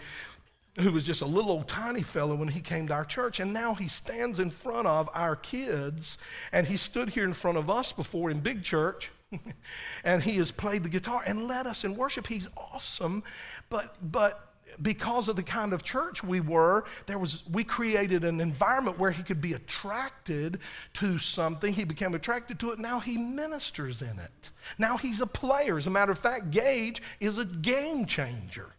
who 0.78 0.92
was 0.92 1.04
just 1.04 1.22
a 1.22 1.26
little 1.26 1.50
old 1.50 1.68
tiny 1.68 2.02
fellow 2.02 2.34
when 2.34 2.48
he 2.48 2.60
came 2.60 2.86
to 2.88 2.94
our 2.94 3.04
church, 3.06 3.40
and 3.40 3.52
now 3.52 3.74
he 3.74 3.88
stands 3.88 4.38
in 4.38 4.50
front 4.50 4.86
of 4.86 5.08
our 5.14 5.36
kids, 5.36 6.18
and 6.52 6.66
he 6.66 6.76
stood 6.76 7.10
here 7.10 7.24
in 7.24 7.32
front 7.32 7.56
of 7.56 7.70
us 7.70 7.92
before 7.92 8.30
in 8.30 8.40
big 8.40 8.62
church 8.62 9.10
and 10.04 10.22
he 10.22 10.36
has 10.36 10.50
played 10.50 10.82
the 10.82 10.88
guitar 10.88 11.22
and 11.26 11.46
led 11.46 11.66
us 11.66 11.84
in 11.84 11.96
worship. 11.96 12.26
He's 12.26 12.48
awesome, 12.56 13.22
but 13.68 13.96
but 14.02 14.44
because 14.80 15.28
of 15.28 15.36
the 15.36 15.42
kind 15.42 15.72
of 15.72 15.82
church 15.82 16.22
we 16.22 16.40
were, 16.40 16.84
there 17.06 17.18
was 17.18 17.44
we 17.50 17.64
created 17.64 18.24
an 18.24 18.40
environment 18.40 18.98
where 18.98 19.10
he 19.10 19.22
could 19.22 19.40
be 19.40 19.54
attracted 19.54 20.60
to 20.94 21.18
something. 21.18 21.72
He 21.72 21.84
became 21.84 22.14
attracted 22.14 22.58
to 22.60 22.70
it. 22.70 22.78
Now 22.78 23.00
he 23.00 23.16
ministers 23.16 24.02
in 24.02 24.18
it. 24.18 24.50
Now 24.78 24.96
he's 24.96 25.20
a 25.20 25.26
player. 25.26 25.76
As 25.76 25.86
a 25.86 25.90
matter 25.90 26.12
of 26.12 26.18
fact, 26.18 26.50
Gage 26.50 27.02
is 27.20 27.38
a 27.38 27.44
game 27.44 28.06
changer. 28.06 28.74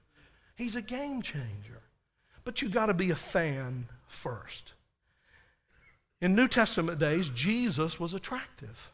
He's 0.56 0.76
a 0.76 0.82
game 0.82 1.22
changer. 1.22 1.82
But 2.44 2.62
you 2.62 2.70
got 2.70 2.88
to 2.88 2.94
be 2.94 3.12
a 3.12 3.16
fan 3.16 3.88
first. 4.08 4.74
In 6.22 6.36
New 6.36 6.48
Testament 6.48 7.00
days, 7.00 7.30
Jesus 7.30 8.00
was 8.00 8.14
attractive. 8.14 8.92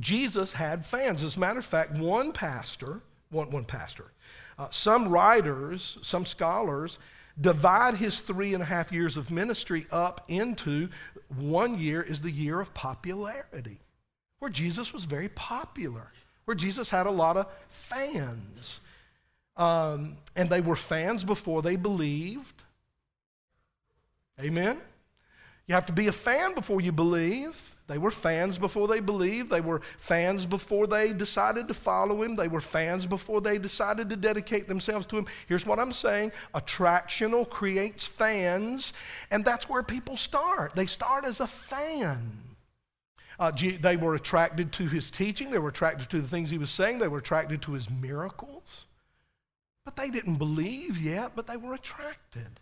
Jesus 0.00 0.52
had 0.52 0.84
fans. 0.84 1.22
As 1.22 1.36
a 1.36 1.40
matter 1.40 1.58
of 1.58 1.64
fact, 1.64 1.92
one 1.98 2.32
pastor, 2.32 3.00
one, 3.30 3.50
one 3.50 3.64
pastor, 3.64 4.12
uh, 4.58 4.68
some 4.70 5.08
writers, 5.08 5.98
some 6.02 6.24
scholars 6.24 6.98
divide 7.40 7.94
his 7.94 8.20
three 8.20 8.54
and 8.54 8.62
a 8.62 8.66
half 8.66 8.92
years 8.92 9.16
of 9.16 9.30
ministry 9.30 9.86
up 9.90 10.24
into 10.28 10.88
one 11.36 11.78
year 11.78 12.02
is 12.02 12.20
the 12.20 12.30
year 12.30 12.60
of 12.60 12.74
popularity, 12.74 13.78
where 14.38 14.50
Jesus 14.50 14.92
was 14.92 15.04
very 15.04 15.28
popular, 15.30 16.12
where 16.44 16.54
Jesus 16.54 16.90
had 16.90 17.06
a 17.06 17.10
lot 17.10 17.36
of 17.36 17.46
fans. 17.68 18.80
Um, 19.56 20.16
and 20.34 20.48
they 20.48 20.60
were 20.60 20.76
fans 20.76 21.24
before 21.24 21.62
they 21.62 21.76
believed. 21.76 22.62
Amen? 24.40 24.78
You 25.66 25.74
have 25.74 25.86
to 25.86 25.92
be 25.92 26.08
a 26.08 26.12
fan 26.12 26.54
before 26.54 26.80
you 26.80 26.92
believe. 26.92 27.76
They 27.88 27.98
were 27.98 28.10
fans 28.10 28.58
before 28.58 28.88
they 28.88 29.00
believed. 29.00 29.50
They 29.50 29.60
were 29.60 29.82
fans 29.98 30.46
before 30.46 30.86
they 30.86 31.12
decided 31.12 31.68
to 31.68 31.74
follow 31.74 32.22
him. 32.22 32.36
They 32.36 32.48
were 32.48 32.60
fans 32.60 33.06
before 33.06 33.40
they 33.40 33.58
decided 33.58 34.08
to 34.10 34.16
dedicate 34.16 34.66
themselves 34.66 35.06
to 35.06 35.18
him. 35.18 35.26
Here's 35.46 35.66
what 35.66 35.78
I'm 35.78 35.92
saying 35.92 36.32
attractional 36.54 37.48
creates 37.48 38.06
fans, 38.06 38.92
and 39.30 39.44
that's 39.44 39.68
where 39.68 39.82
people 39.82 40.16
start. 40.16 40.74
They 40.74 40.86
start 40.86 41.24
as 41.24 41.40
a 41.40 41.46
fan. 41.46 42.38
Uh, 43.38 43.50
they 43.80 43.96
were 43.96 44.14
attracted 44.14 44.72
to 44.72 44.86
his 44.86 45.10
teaching, 45.10 45.50
they 45.50 45.58
were 45.58 45.70
attracted 45.70 46.08
to 46.10 46.20
the 46.20 46.28
things 46.28 46.48
he 46.48 46.58
was 46.58 46.70
saying, 46.70 46.98
they 46.98 47.08
were 47.08 47.18
attracted 47.18 47.60
to 47.62 47.72
his 47.72 47.90
miracles. 47.90 48.84
But 49.84 49.96
they 49.96 50.10
didn't 50.10 50.36
believe 50.36 51.00
yet, 51.00 51.32
but 51.34 51.46
they 51.46 51.56
were 51.56 51.74
attracted. 51.74 52.60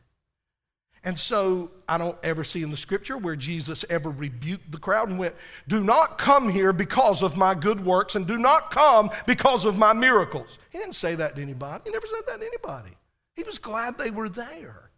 And 1.03 1.19
so 1.19 1.71
I 1.89 1.97
don't 1.97 2.19
ever 2.23 2.45
see 2.45 2.63
in 2.63 2.71
the 2.71 2.77
scripture 2.77 3.17
where 3.17 3.37
Jesus 3.37 3.85
ever 3.89 4.11
rebuked 4.11 4.71
the 4.71 4.79
crowd 4.79 5.09
and 5.09 5.19
went, 5.19 5.35
Do 5.67 5.83
not 5.83 6.19
come 6.19 6.51
here 6.51 6.75
because 6.75 7.23
of 7.23 7.39
my 7.39 7.55
good 7.55 7.85
works 7.85 8.17
and 8.17 8.27
do 8.27 8.37
not 8.37 8.71
come 8.71 9.11
because 9.27 9.65
of 9.65 9.79
my 9.79 9.95
miracles. 9.95 10.59
He 10.71 10.79
didn't 10.79 10.97
say 10.97 11.15
that 11.15 11.37
to 11.37 11.43
anybody. 11.43 11.85
He 11.87 11.91
never 11.91 12.07
said 12.07 12.23
that 12.27 12.41
to 12.41 12.47
anybody. 12.47 12.91
He 13.35 13.45
was 13.45 13.59
glad 13.59 13.97
they 13.97 14.11
were 14.11 14.29
there 14.29 14.91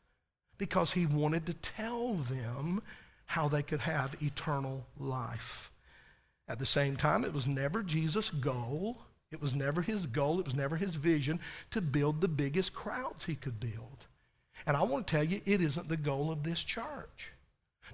because 0.59 0.93
he 0.93 1.07
wanted 1.07 1.47
to 1.47 1.55
tell 1.55 2.15
them 2.15 2.83
how 3.27 3.49
they 3.49 3.63
could 3.63 3.81
have 3.81 4.21
eternal 4.21 4.85
life. 4.99 5.71
At 6.49 6.59
the 6.59 6.67
same 6.67 6.97
time, 6.97 7.25
it 7.25 7.33
was 7.33 7.47
never 7.47 7.83
Jesus' 7.83 8.31
goal. 8.31 8.99
It 9.31 9.41
was 9.41 9.55
never 9.55 9.83
his 9.83 10.07
goal. 10.07 10.41
It 10.41 10.45
was 10.45 10.55
never 10.55 10.77
his 10.77 10.97
vision 10.97 11.39
to 11.71 11.81
build 11.81 12.21
the 12.21 12.29
biggest 12.29 12.75
crowds 12.75 13.25
he 13.25 13.37
could 13.37 13.61
build. 13.61 14.07
And 14.67 14.77
I 14.77 14.83
want 14.83 15.07
to 15.07 15.11
tell 15.11 15.25
you, 15.25 15.41
it 15.45 15.61
isn't 15.61 15.89
the 15.89 15.97
goal 15.97 16.31
of 16.31 16.43
this 16.43 16.63
church. 16.63 17.33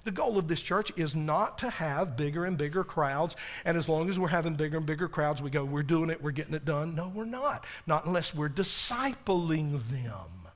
The 0.03 0.11
goal 0.11 0.37
of 0.37 0.47
this 0.47 0.61
church 0.61 0.91
is 0.95 1.15
not 1.15 1.57
to 1.59 1.69
have 1.69 2.15
bigger 2.15 2.45
and 2.45 2.57
bigger 2.57 2.83
crowds, 2.83 3.35
and 3.65 3.75
as 3.75 3.89
long 3.89 4.09
as 4.09 4.17
we're 4.17 4.29
having 4.29 4.55
bigger 4.55 4.77
and 4.77 4.85
bigger 4.85 5.07
crowds, 5.07 5.41
we 5.41 5.49
go, 5.49 5.65
we're 5.65 5.83
doing 5.83 6.09
it, 6.09 6.21
we're 6.21 6.31
getting 6.31 6.53
it 6.53 6.65
done. 6.65 6.95
No, 6.95 7.11
we're 7.13 7.25
not. 7.25 7.65
Not 7.85 8.05
unless 8.05 8.33
we're 8.33 8.49
discipling 8.49 9.89
them. 9.89 10.51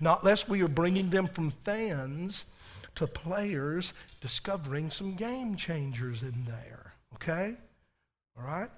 Not 0.00 0.22
unless 0.22 0.48
we 0.48 0.62
are 0.62 0.68
bringing 0.68 1.10
them 1.10 1.26
from 1.26 1.50
fans 1.50 2.46
to 2.94 3.06
players, 3.06 3.92
discovering 4.20 4.90
some 4.90 5.14
game 5.14 5.56
changers 5.56 6.22
in 6.22 6.44
there. 6.46 6.94
Okay? 7.14 7.54
All 8.38 8.44
right? 8.44 8.70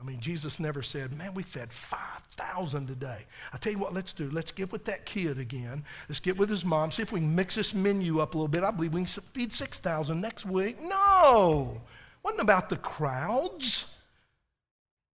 I 0.00 0.04
mean, 0.04 0.20
Jesus 0.20 0.58
never 0.60 0.82
said, 0.82 1.16
man, 1.16 1.34
we 1.34 1.42
fed 1.42 1.72
5,000 1.72 2.86
today. 2.86 3.24
I 3.52 3.56
tell 3.58 3.72
you 3.72 3.78
what, 3.78 3.94
let's 3.94 4.12
do. 4.12 4.28
Let's 4.30 4.50
get 4.50 4.72
with 4.72 4.84
that 4.86 5.06
kid 5.06 5.38
again. 5.38 5.84
Let's 6.08 6.20
get 6.20 6.36
with 6.36 6.50
his 6.50 6.64
mom, 6.64 6.90
see 6.90 7.02
if 7.02 7.12
we 7.12 7.20
can 7.20 7.34
mix 7.34 7.54
this 7.54 7.72
menu 7.72 8.20
up 8.20 8.34
a 8.34 8.38
little 8.38 8.48
bit. 8.48 8.64
I 8.64 8.70
believe 8.70 8.92
we 8.92 9.04
can 9.04 9.06
feed 9.06 9.52
6,000 9.52 10.20
next 10.20 10.44
week. 10.44 10.78
No, 10.82 11.80
it 11.80 12.24
wasn't 12.24 12.42
about 12.42 12.68
the 12.68 12.76
crowds. 12.76 13.96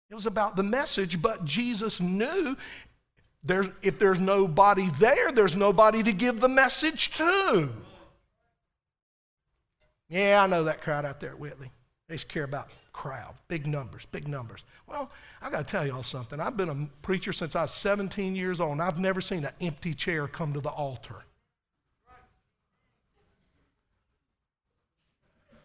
It 0.09 0.15
was 0.15 0.25
about 0.25 0.55
the 0.55 0.63
message, 0.63 1.21
but 1.21 1.45
Jesus 1.45 1.99
knew 2.01 2.57
there's, 3.43 3.67
if 3.81 3.99
there's 3.99 4.19
nobody 4.19 4.89
there, 4.97 5.31
there's 5.31 5.55
nobody 5.55 6.01
to 6.03 6.13
give 6.13 6.39
the 6.39 6.49
message 6.49 7.11
to. 7.17 7.69
Yeah, 10.09 10.41
I 10.41 10.47
know 10.47 10.63
that 10.63 10.81
crowd 10.81 11.05
out 11.05 11.19
there 11.19 11.31
at 11.31 11.39
Whitley. 11.39 11.69
They 12.09 12.15
just 12.15 12.27
care 12.27 12.43
about 12.43 12.69
crowd, 12.91 13.35
big 13.47 13.67
numbers, 13.67 14.05
big 14.11 14.27
numbers. 14.27 14.63
Well, 14.87 15.11
I 15.43 15.51
got 15.51 15.59
to 15.59 15.63
tell 15.71 15.85
y'all 15.85 16.01
something. 16.01 16.39
I've 16.39 16.57
been 16.57 16.69
a 16.69 16.87
preacher 17.03 17.31
since 17.31 17.55
I 17.55 17.61
was 17.61 17.71
17 17.71 18.35
years 18.35 18.59
old, 18.59 18.73
and 18.73 18.81
I've 18.81 18.99
never 18.99 19.21
seen 19.21 19.45
an 19.45 19.53
empty 19.61 19.93
chair 19.93 20.27
come 20.27 20.51
to 20.53 20.59
the 20.59 20.69
altar. 20.69 21.23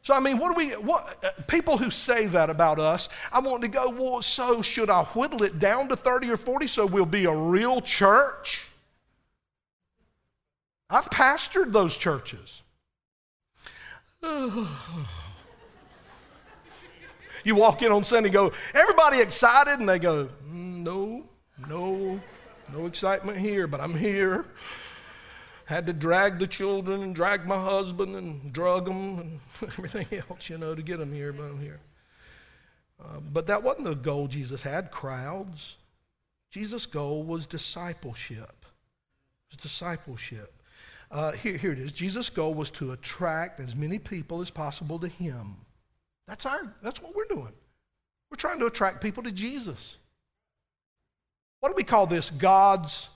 So, 0.03 0.13
I 0.13 0.21
mean, 0.21 0.39
what 0.39 0.55
do 0.55 0.63
we, 0.63 0.73
what, 0.73 1.25
uh, 1.25 1.31
people 1.47 1.79
who 1.79 1.91
say 1.91 2.27
that 2.27 2.51
about 2.51 2.79
us, 2.79 3.09
I 3.33 3.41
want 3.41 3.63
to 3.63 3.69
go, 3.69 3.89
well, 3.89 4.21
so 4.21 4.61
should 4.61 4.91
I 4.91 5.05
whittle 5.05 5.43
it 5.45 5.59
down 5.59 5.89
to 5.89 5.97
30 5.97 6.31
or 6.31 6.37
40 6.37 6.67
so 6.67 6.85
we'll 6.85 7.07
be 7.07 7.25
a 7.25 7.35
real 7.35 7.81
church? 7.81 8.67
I've 10.91 11.09
pastored 11.09 11.73
those 11.73 11.97
churches. 11.97 12.61
you 17.45 17.55
walk 17.55 17.83
in 17.83 17.93
on 17.93 18.05
Sunday 18.05 18.29
and 18.29 18.35
go, 18.35 18.53
everybody 18.75 19.21
excited? 19.21 19.79
And 19.79 19.89
they 19.89 19.99
go, 19.99 20.27
mm, 20.47 20.83
no, 20.83 21.25
no, 21.69 22.21
no 22.73 22.87
excitement 22.87 23.39
here, 23.39 23.67
but 23.67 23.81
I'm 23.81 23.95
here. 23.95 24.47
Had 25.67 25.87
to 25.87 25.93
drag 25.93 26.39
the 26.39 26.47
children 26.47 27.03
and 27.03 27.15
drag 27.15 27.47
my 27.47 27.63
husband 27.63 28.17
and 28.17 28.53
drug 28.53 28.85
them 28.85 29.19
and 29.19 29.41
everything 29.63 30.07
else, 30.29 30.51
you 30.51 30.59
know, 30.59 30.75
to 30.75 30.83
get 30.83 30.99
them 30.99 31.13
here, 31.13 31.33
but 31.33 31.45
I'm 31.45 31.61
here. 31.61 31.81
Uh, 33.03 33.21
but 33.33 33.47
that 33.47 33.63
wasn't 33.63 33.85
the 33.85 33.95
goal 33.95 34.29
Jesus 34.29 34.63
had, 34.63 34.91
crowds. 34.91 35.77
Jesus' 36.51 36.87
goal 36.87 37.23
was 37.25 37.47
discipleship. 37.47 38.65
It 38.65 39.51
was 39.51 39.57
discipleship. 39.57 40.53
Uh, 41.11 41.33
here, 41.33 41.57
here 41.57 41.73
it 41.73 41.79
is. 41.79 41.93
Jesus' 41.93 42.31
goal 42.31 42.55
was 42.55 42.71
to 42.73 42.93
attract 42.93 43.61
as 43.61 43.75
many 43.75 43.99
people 43.99 44.41
as 44.41 44.51
possible 44.51 44.99
to 44.99 45.09
him. 45.09 45.57
That's, 46.27 46.47
our, 46.47 46.75
that's 46.83 47.03
what 47.03 47.15
we're 47.15 47.27
doing. 47.27 47.53
We're 48.31 48.37
trying 48.37 48.59
to 48.61 48.67
attract 48.67 49.01
people 49.01 49.23
to 49.25 49.31
Jesus. 49.31 49.97
What 51.61 51.69
do 51.71 51.75
we 51.77 51.85
call 51.85 52.07
this? 52.07 52.31
God's 52.31 53.09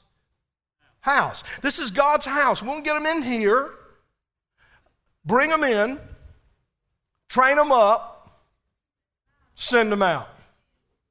house. 1.01 1.43
This 1.63 1.79
is 1.79 1.91
God's 1.91 2.27
house. 2.27 2.63
We 2.63 2.69
won't 2.69 2.85
get 2.85 2.95
them 2.95 3.07
in 3.07 3.23
here, 3.23 3.71
bring 5.25 5.51
them 5.51 5.65
in, 5.65 5.99
train 7.29 7.57
them 7.57 7.73
up, 7.73 8.43
send 9.55 9.91
them 9.91 10.03
out. 10.03 10.29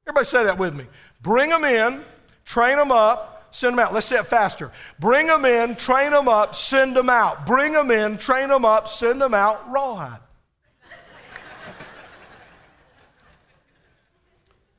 Everybody 0.05 0.25
say 0.25 0.43
that 0.45 0.57
with 0.57 0.73
me. 0.73 0.85
Bring 1.21 1.49
them 1.49 1.65
in, 1.65 2.03
train 2.45 2.77
them 2.77 2.91
up, 2.91 3.47
send 3.51 3.73
them 3.73 3.85
out. 3.85 3.93
Let's 3.93 4.05
say 4.05 4.17
it 4.17 4.27
faster. 4.27 4.71
Bring 4.99 5.27
them 5.27 5.45
in, 5.45 5.75
train 5.75 6.11
them 6.11 6.27
up, 6.27 6.55
send 6.55 6.95
them 6.95 7.09
out. 7.09 7.45
Bring 7.45 7.73
them 7.73 7.91
in, 7.91 8.17
train 8.17 8.49
them 8.49 8.65
up, 8.65 8.87
send 8.87 9.21
them 9.21 9.33
out. 9.33 9.69
Rawhide. 9.69 10.19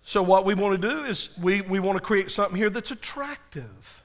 So, 0.08 0.22
what 0.22 0.46
we 0.46 0.54
want 0.54 0.80
to 0.80 0.88
do 0.88 1.04
is 1.04 1.38
we, 1.38 1.60
we 1.60 1.80
want 1.80 1.98
to 1.98 2.02
create 2.02 2.30
something 2.30 2.56
here 2.56 2.70
that's 2.70 2.90
attractive. 2.90 4.02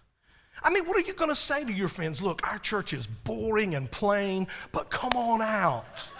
I 0.61 0.69
mean, 0.69 0.83
what 0.83 0.97
are 0.97 0.99
you 0.99 1.13
going 1.13 1.29
to 1.29 1.35
say 1.35 1.63
to 1.63 1.71
your 1.71 1.87
friends? 1.87 2.21
Look, 2.21 2.45
our 2.45 2.57
church 2.57 2.91
is 2.91 3.07
boring 3.07 3.73
and 3.73 3.89
plain, 3.89 4.47
but 4.73 4.89
come 4.89 5.13
on 5.13 5.41
out. 5.41 6.11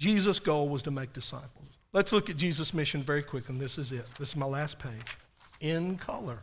Jesus' 0.00 0.40
goal 0.40 0.68
was 0.68 0.82
to 0.82 0.90
make 0.90 1.12
disciples. 1.12 1.68
Let's 1.92 2.10
look 2.10 2.28
at 2.28 2.36
Jesus' 2.36 2.74
mission 2.74 3.04
very 3.04 3.22
quick, 3.22 3.48
and 3.48 3.60
this 3.60 3.78
is 3.78 3.92
it. 3.92 4.08
This 4.18 4.30
is 4.30 4.36
my 4.36 4.46
last 4.46 4.80
page. 4.80 5.18
In 5.60 5.98
color. 5.98 6.40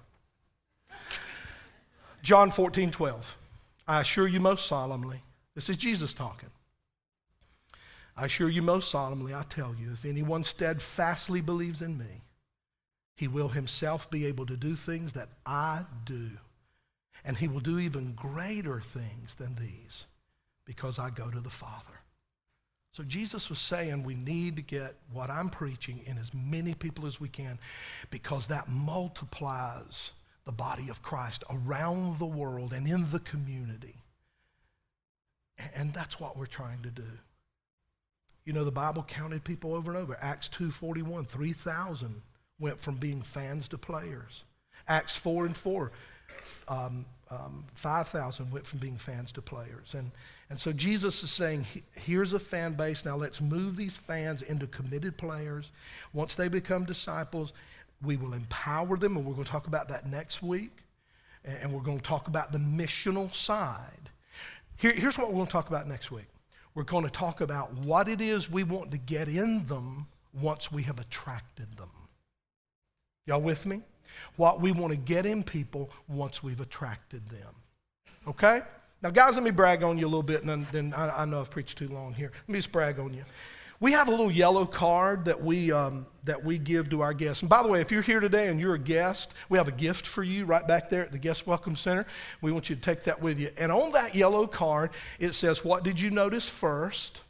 John 2.21 2.49
14, 2.49 2.91
12. 2.91 3.37
I 3.89 3.99
assure 3.99 4.29
you 4.29 4.39
most 4.39 4.67
solemnly, 4.67 5.21
this 5.53 5.69
is 5.69 5.75
Jesus 5.75 6.13
talking. 6.13 6.49
I 8.17 8.25
assure 8.25 8.49
you 8.49 8.61
most 8.61 8.89
solemnly, 8.89 9.33
I 9.33 9.43
tell 9.43 9.75
you, 9.75 9.91
if 9.91 10.05
anyone 10.05 10.43
steadfastly 10.43 11.41
believes 11.41 11.81
in 11.81 11.97
me, 11.97 12.21
he 13.15 13.27
will 13.27 13.49
himself 13.49 14.09
be 14.09 14.25
able 14.25 14.45
to 14.45 14.57
do 14.57 14.75
things 14.75 15.13
that 15.13 15.29
I 15.45 15.85
do. 16.05 16.31
And 17.23 17.37
he 17.37 17.47
will 17.47 17.59
do 17.59 17.79
even 17.79 18.13
greater 18.13 18.79
things 18.79 19.35
than 19.35 19.55
these 19.55 20.05
because 20.65 20.99
I 20.99 21.09
go 21.09 21.29
to 21.29 21.39
the 21.39 21.49
Father. 21.49 22.01
So 22.91 23.03
Jesus 23.03 23.49
was 23.49 23.59
saying 23.59 24.03
we 24.03 24.15
need 24.15 24.55
to 24.55 24.61
get 24.61 24.95
what 25.11 25.29
I'm 25.29 25.49
preaching 25.49 26.01
in 26.05 26.17
as 26.17 26.33
many 26.33 26.73
people 26.73 27.05
as 27.05 27.19
we 27.19 27.27
can 27.27 27.59
because 28.09 28.47
that 28.47 28.69
multiplies 28.69 30.11
the 30.45 30.53
body 30.53 30.87
of 30.89 31.01
Christ 31.01 31.43
around 31.49 32.19
the 32.19 32.25
world 32.25 32.71
and 32.71 32.87
in 32.87 33.09
the 33.09 33.19
community. 33.19 33.95
And 35.73 35.93
that's 35.93 36.19
what 36.19 36.37
we're 36.37 36.45
trying 36.45 36.83
to 36.83 36.89
do. 36.89 37.03
You 38.45 38.53
know, 38.53 38.63
the 38.63 38.71
Bible 38.71 39.03
counted 39.07 39.43
people 39.43 39.73
over 39.73 39.91
and 39.91 39.99
over. 39.99 40.17
Acts 40.21 40.49
2.41, 40.49 41.27
3,000 41.27 42.21
went 42.59 42.79
from 42.79 42.95
being 42.95 43.21
fans 43.21 43.67
to 43.69 43.77
players. 43.77 44.43
Acts 44.87 45.15
4 45.15 45.47
and 45.47 45.55
4, 45.57 45.91
um, 46.67 47.05
um, 47.31 47.65
5,000 47.73 48.51
went 48.51 48.67
from 48.67 48.79
being 48.79 48.97
fans 48.97 49.31
to 49.31 49.41
players. 49.41 49.95
And, 49.95 50.11
and 50.51 50.59
so 50.59 50.71
Jesus 50.71 51.23
is 51.23 51.31
saying, 51.31 51.65
here's 51.93 52.33
a 52.33 52.39
fan 52.39 52.73
base. 52.73 53.03
Now 53.03 53.15
let's 53.17 53.41
move 53.41 53.75
these 53.75 53.97
fans 53.97 54.43
into 54.43 54.67
committed 54.67 55.17
players. 55.17 55.71
Once 56.13 56.35
they 56.35 56.47
become 56.47 56.85
disciples, 56.85 57.51
we 58.03 58.15
will 58.15 58.33
empower 58.33 58.95
them, 58.97 59.17
and 59.17 59.25
we're 59.25 59.33
going 59.33 59.45
to 59.45 59.51
talk 59.51 59.65
about 59.65 59.89
that 59.89 60.07
next 60.07 60.43
week. 60.43 60.71
And 61.43 61.73
we're 61.73 61.81
going 61.81 61.97
to 61.97 62.03
talk 62.03 62.27
about 62.27 62.51
the 62.51 62.57
missional 62.57 63.33
side. 63.33 64.09
Here, 64.77 64.93
here's 64.93 65.17
what 65.17 65.29
we're 65.29 65.35
going 65.35 65.45
to 65.45 65.51
talk 65.51 65.67
about 65.67 65.87
next 65.87 66.11
week 66.11 66.25
we're 66.75 66.83
going 66.83 67.05
to 67.05 67.09
talk 67.09 67.41
about 67.41 67.73
what 67.73 68.07
it 68.07 68.21
is 68.21 68.51
we 68.51 68.63
want 68.63 68.91
to 68.91 68.97
get 68.97 69.27
in 69.27 69.65
them 69.65 70.07
once 70.33 70.71
we 70.71 70.83
have 70.83 70.99
attracted 70.99 71.77
them. 71.77 71.89
Y'all 73.25 73.41
with 73.41 73.65
me? 73.65 73.81
What 74.35 74.61
we 74.61 74.71
want 74.71 74.91
to 74.91 74.97
get 74.97 75.25
in 75.25 75.41
people 75.43 75.89
once 76.07 76.43
we've 76.43 76.59
attracted 76.59 77.27
them. 77.29 77.55
Okay? 78.27 78.61
Now, 79.01 79.09
guys, 79.09 79.35
let 79.35 79.43
me 79.43 79.51
brag 79.51 79.83
on 79.83 79.97
you 79.97 80.05
a 80.05 80.07
little 80.07 80.23
bit, 80.23 80.41
and 80.41 80.49
then, 80.49 80.67
then 80.71 80.93
I, 80.93 81.21
I 81.21 81.25
know 81.25 81.39
I've 81.39 81.49
preached 81.49 81.77
too 81.77 81.87
long 81.87 82.13
here. 82.13 82.31
Let 82.47 82.49
me 82.49 82.59
just 82.59 82.71
brag 82.71 82.99
on 82.99 83.13
you. 83.13 83.23
We 83.79 83.91
have 83.91 84.07
a 84.07 84.11
little 84.11 84.31
yellow 84.31 84.65
card 84.65 85.25
that 85.25 85.43
we, 85.43 85.71
um, 85.71 86.05
that 86.23 86.45
we 86.45 86.57
give 86.57 86.89
to 86.91 87.01
our 87.01 87.13
guests. 87.13 87.41
And 87.41 87.49
by 87.49 87.61
the 87.61 87.67
way, 87.67 87.81
if 87.81 87.91
you're 87.91 88.01
here 88.01 88.21
today 88.21 88.47
and 88.47 88.59
you're 88.59 88.75
a 88.75 88.79
guest, 88.79 89.33
we 89.49 89.57
have 89.57 89.67
a 89.67 89.73
gift 89.73 90.07
for 90.07 90.23
you 90.23 90.45
right 90.45 90.65
back 90.65 90.89
there 90.89 91.03
at 91.03 91.11
the 91.11 91.17
Guest 91.17 91.45
Welcome 91.45 91.75
Center. 91.75 92.05
We 92.41 92.53
want 92.53 92.69
you 92.69 92.75
to 92.75 92.81
take 92.81 93.03
that 93.03 93.21
with 93.21 93.37
you. 93.37 93.51
And 93.57 93.71
on 93.71 93.91
that 93.91 94.15
yellow 94.15 94.47
card, 94.47 94.91
it 95.19 95.33
says, 95.33 95.65
What 95.65 95.83
did 95.83 95.99
you 95.99 96.09
notice 96.09 96.47
first? 96.47 97.21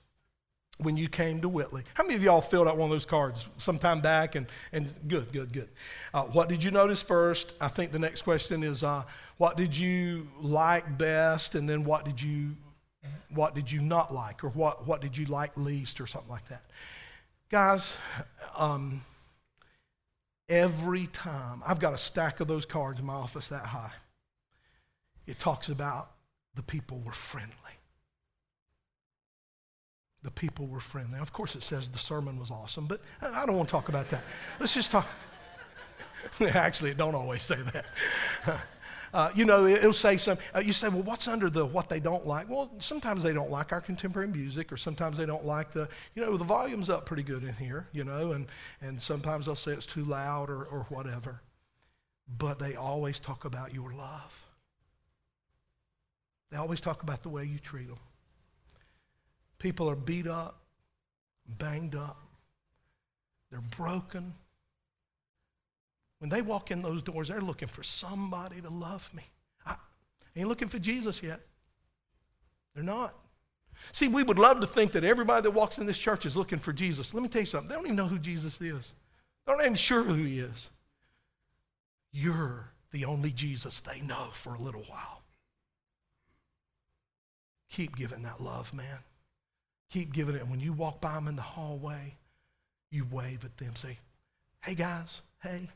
when 0.77 0.97
you 0.97 1.07
came 1.07 1.39
to 1.41 1.47
Whitley. 1.47 1.83
How 1.93 2.03
many 2.03 2.15
of 2.15 2.23
y'all 2.23 2.41
filled 2.41 2.67
out 2.67 2.77
one 2.77 2.89
of 2.89 2.93
those 2.93 3.05
cards 3.05 3.47
sometime 3.57 4.01
back? 4.01 4.35
And, 4.35 4.45
and 4.73 4.93
good, 5.07 5.31
good, 5.31 5.53
good. 5.53 5.69
Uh, 6.13 6.23
what 6.23 6.49
did 6.49 6.63
you 6.63 6.71
notice 6.71 7.01
first? 7.01 7.53
I 7.61 7.69
think 7.69 7.91
the 7.93 7.99
next 7.99 8.23
question 8.23 8.61
is 8.61 8.83
uh, 8.83 9.03
what 9.37 9.55
did 9.55 9.75
you 9.75 10.27
like 10.41 10.97
best? 10.97 11.55
And 11.55 11.67
then 11.69 11.85
what 11.85 12.03
did 12.03 12.21
you 12.21 12.57
what 13.29 13.55
did 13.55 13.71
you 13.71 13.81
not 13.81 14.13
like 14.13 14.43
or 14.43 14.49
what, 14.49 14.87
what 14.87 15.01
did 15.01 15.17
you 15.17 15.25
like 15.25 15.55
least 15.57 15.99
or 15.99 16.07
something 16.07 16.31
like 16.31 16.47
that. 16.49 16.63
Guys 17.49 17.95
um, 18.57 19.01
every 20.47 21.07
time 21.07 21.61
i've 21.65 21.79
got 21.79 21.93
a 21.93 21.97
stack 21.97 22.39
of 22.39 22.47
those 22.47 22.65
cards 22.65 22.99
in 22.99 23.05
my 23.05 23.13
office 23.13 23.47
that 23.49 23.65
high. 23.65 23.91
It 25.27 25.39
talks 25.39 25.69
about 25.69 26.11
the 26.53 26.61
people 26.61 27.01
were 27.03 27.11
friendly. 27.11 27.51
The 30.21 30.29
people 30.29 30.67
were 30.67 30.79
friendly. 30.79 31.19
Of 31.19 31.33
course 31.33 31.55
it 31.55 31.63
says 31.63 31.89
the 31.89 31.97
sermon 31.97 32.39
was 32.39 32.51
awesome 32.51 32.85
but 32.85 33.01
i 33.21 33.45
don't 33.45 33.55
want 33.55 33.69
to 33.69 33.71
talk 33.71 33.89
about 33.89 34.09
that. 34.09 34.23
Let's 34.59 34.73
just 34.73 34.91
talk. 34.91 35.07
Actually 36.39 36.91
it 36.91 36.97
don't 36.97 37.15
always 37.15 37.43
say 37.43 37.57
that 37.73 37.85
Uh, 39.15 39.31
you 39.33 39.45
know, 39.45 39.65
it'll 39.65 39.93
say 39.93 40.17
some, 40.17 40.37
uh, 40.53 40.59
you 40.59 40.73
say, 40.73 40.89
well, 40.89 41.01
what's 41.01 41.25
under 41.25 41.49
the 41.49 41.65
what 41.65 41.87
they 41.87 42.01
don't 42.01 42.27
like? 42.27 42.49
Well, 42.49 42.69
sometimes 42.79 43.23
they 43.23 43.31
don't 43.31 43.49
like 43.49 43.71
our 43.71 43.79
contemporary 43.79 44.27
music, 44.27 44.73
or 44.73 44.75
sometimes 44.75 45.15
they 45.15 45.25
don't 45.25 45.45
like 45.45 45.71
the, 45.71 45.87
you 46.15 46.21
know, 46.21 46.35
the 46.35 46.43
volume's 46.43 46.89
up 46.89 47.05
pretty 47.05 47.23
good 47.23 47.45
in 47.45 47.53
here, 47.53 47.87
you 47.93 48.03
know, 48.03 48.33
and, 48.33 48.47
and 48.81 49.01
sometimes 49.01 49.45
they'll 49.45 49.55
say 49.55 49.71
it's 49.71 49.85
too 49.85 50.03
loud 50.03 50.49
or, 50.49 50.65
or 50.65 50.85
whatever. 50.89 51.39
But 52.37 52.59
they 52.59 52.75
always 52.75 53.21
talk 53.21 53.45
about 53.45 53.73
your 53.73 53.93
love. 53.93 54.43
They 56.51 56.57
always 56.57 56.81
talk 56.81 57.01
about 57.01 57.23
the 57.23 57.29
way 57.29 57.45
you 57.45 57.57
treat 57.57 57.87
them. 57.87 57.99
People 59.59 59.89
are 59.89 59.95
beat 59.95 60.27
up, 60.27 60.59
banged 61.57 61.95
up. 61.95 62.19
They're 63.49 63.61
broken. 63.77 64.33
When 66.25 66.31
they 66.31 66.41
walk 66.41 66.71
in 66.71 66.81
those 66.81 67.03
doors, 67.03 67.27
they're 67.27 67.39
looking 67.39 67.67
for 67.67 67.83
somebody 67.83 68.59
to 68.59 68.69
love 68.71 69.13
me. 69.13 69.21
I 69.63 69.75
ain't 70.35 70.47
looking 70.47 70.67
for 70.67 70.79
Jesus 70.79 71.21
yet. 71.21 71.39
They're 72.73 72.83
not. 72.83 73.13
See, 73.91 74.07
we 74.07 74.23
would 74.23 74.39
love 74.39 74.59
to 74.61 74.65
think 74.65 74.93
that 74.93 75.03
everybody 75.03 75.43
that 75.43 75.51
walks 75.51 75.77
in 75.77 75.85
this 75.85 75.99
church 75.99 76.25
is 76.25 76.35
looking 76.35 76.57
for 76.57 76.73
Jesus. 76.73 77.13
Let 77.13 77.21
me 77.21 77.29
tell 77.29 77.43
you 77.43 77.45
something. 77.45 77.69
They 77.69 77.75
don't 77.75 77.85
even 77.85 77.95
know 77.95 78.07
who 78.07 78.17
Jesus 78.17 78.59
is. 78.59 78.93
They're 79.45 79.55
not 79.55 79.65
even 79.65 79.75
sure 79.75 80.01
who 80.01 80.15
he 80.15 80.39
is. 80.39 80.71
You're 82.11 82.71
the 82.89 83.05
only 83.05 83.29
Jesus 83.29 83.81
they 83.81 84.01
know 84.01 84.29
for 84.31 84.55
a 84.55 84.59
little 84.59 84.83
while. 84.89 85.21
Keep 87.69 87.97
giving 87.97 88.23
that 88.23 88.41
love, 88.41 88.73
man. 88.73 88.97
Keep 89.91 90.11
giving 90.11 90.33
it. 90.33 90.41
And 90.41 90.49
when 90.49 90.59
you 90.59 90.73
walk 90.73 91.01
by 91.01 91.13
them 91.13 91.27
in 91.27 91.35
the 91.35 91.43
hallway, 91.43 92.15
you 92.89 93.05
wave 93.11 93.45
at 93.45 93.57
them. 93.57 93.75
Say, 93.75 93.99
hey, 94.61 94.73
guys, 94.73 95.21
hey, 95.43 95.69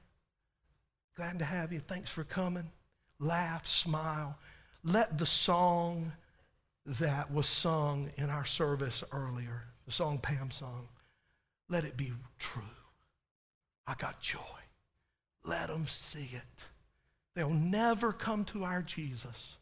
glad 1.20 1.38
to 1.38 1.44
have 1.44 1.74
you. 1.74 1.82
Thanks 1.82 2.10
for 2.10 2.24
coming. 2.24 2.72
Laugh, 3.20 3.68
smile. 3.68 4.38
Let 4.86 5.18
the 5.18 5.26
song 5.26 6.14
that 6.86 7.30
was 7.30 7.46
sung 7.46 8.10
in 8.16 8.30
our 8.30 8.46
service 8.46 9.04
earlier, 9.12 9.64
the 9.86 9.92
song 9.92 10.20
Pam 10.20 10.50
sung, 10.50 10.88
let 11.68 11.84
it 11.84 11.98
be 11.98 12.14
true. 12.40 12.62
I 13.86 13.96
got 13.96 14.22
joy. 14.22 14.40
Let 15.44 15.68
them 15.68 15.88
see 15.90 16.30
it. 16.32 16.64
They'll 17.36 17.50
never 17.50 18.14
come 18.14 18.46
to 18.46 18.64
our 18.64 18.82
Jesus 18.82 19.58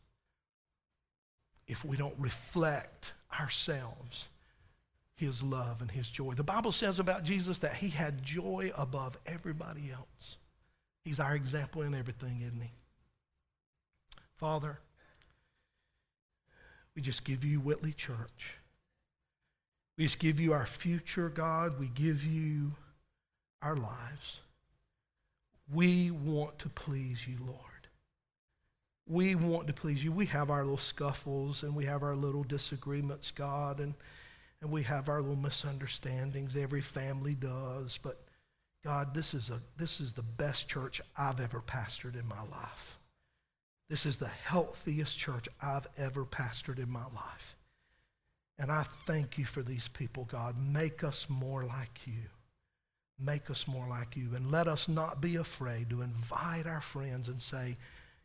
if 1.65 1.83
we 1.83 1.97
don't 1.97 2.13
reflect 2.19 3.13
ourselves 3.39 4.27
his 5.15 5.41
love 5.41 5.81
and 5.81 5.89
his 5.89 6.07
joy. 6.07 6.33
The 6.33 6.43
Bible 6.43 6.71
says 6.71 6.99
about 6.99 7.23
Jesus 7.23 7.57
that 7.59 7.77
he 7.77 7.89
had 7.89 8.21
joy 8.21 8.71
above 8.77 9.17
everybody 9.25 9.91
else. 9.91 10.37
He's 11.07 11.21
our 11.21 11.37
example 11.37 11.83
in 11.83 11.95
everything, 11.95 12.41
isn't 12.41 12.59
he? 12.59 12.71
Father, 14.35 14.77
we 16.93 17.01
just 17.01 17.23
give 17.23 17.45
you 17.45 17.61
Whitley 17.61 17.93
Church. 17.93 18.57
We 19.97 20.03
just 20.03 20.19
give 20.19 20.37
you 20.37 20.51
our 20.51 20.65
future, 20.65 21.29
God. 21.29 21.79
We 21.79 21.87
give 21.87 22.25
you 22.25 22.73
our 23.61 23.77
lives. 23.77 24.41
We 25.73 26.11
want 26.11 26.59
to 26.59 26.67
please 26.67 27.25
you, 27.25 27.37
Lord. 27.39 27.61
We 29.07 29.33
want 29.35 29.67
to 29.67 29.73
please 29.73 30.03
you. 30.03 30.11
We 30.11 30.25
have 30.25 30.51
our 30.51 30.63
little 30.63 30.77
scuffles 30.77 31.63
and 31.63 31.73
we 31.73 31.85
have 31.85 32.03
our 32.03 32.17
little 32.17 32.43
disagreements, 32.43 33.31
God, 33.31 33.79
and, 33.79 33.93
and 34.61 34.69
we 34.69 34.83
have 34.83 35.07
our 35.07 35.21
little 35.21 35.37
misunderstandings. 35.37 36.57
Every 36.57 36.81
family 36.81 37.33
does. 37.33 37.97
But 37.97 38.26
God, 38.87 39.13
this 39.13 39.33
is, 39.33 39.49
a, 39.49 39.59
this 39.75 39.99
is 39.99 40.13
the 40.13 40.23
best 40.23 40.69
church 40.69 41.01
I've 41.17 41.41
ever 41.41 41.59
pastored 41.59 42.17
in 42.17 42.25
my 42.25 42.39
life. 42.49 42.97
This 43.89 44.05
is 44.05 44.15
the 44.15 44.29
healthiest 44.29 45.19
church 45.19 45.49
I've 45.61 45.87
ever 45.97 46.23
pastored 46.23 46.79
in 46.79 46.89
my 46.89 47.03
life. 47.13 47.57
And 48.57 48.71
I 48.71 48.83
thank 48.83 49.37
you 49.37 49.43
for 49.43 49.61
these 49.61 49.89
people, 49.89 50.23
God. 50.23 50.55
Make 50.57 51.03
us 51.03 51.25
more 51.27 51.65
like 51.65 51.99
you. 52.05 52.29
Make 53.19 53.49
us 53.49 53.67
more 53.67 53.89
like 53.89 54.15
you. 54.15 54.29
And 54.33 54.53
let 54.53 54.69
us 54.69 54.87
not 54.87 55.19
be 55.19 55.35
afraid 55.35 55.89
to 55.89 56.01
invite 56.01 56.65
our 56.65 56.79
friends 56.79 57.27
and 57.27 57.41
say, 57.41 57.75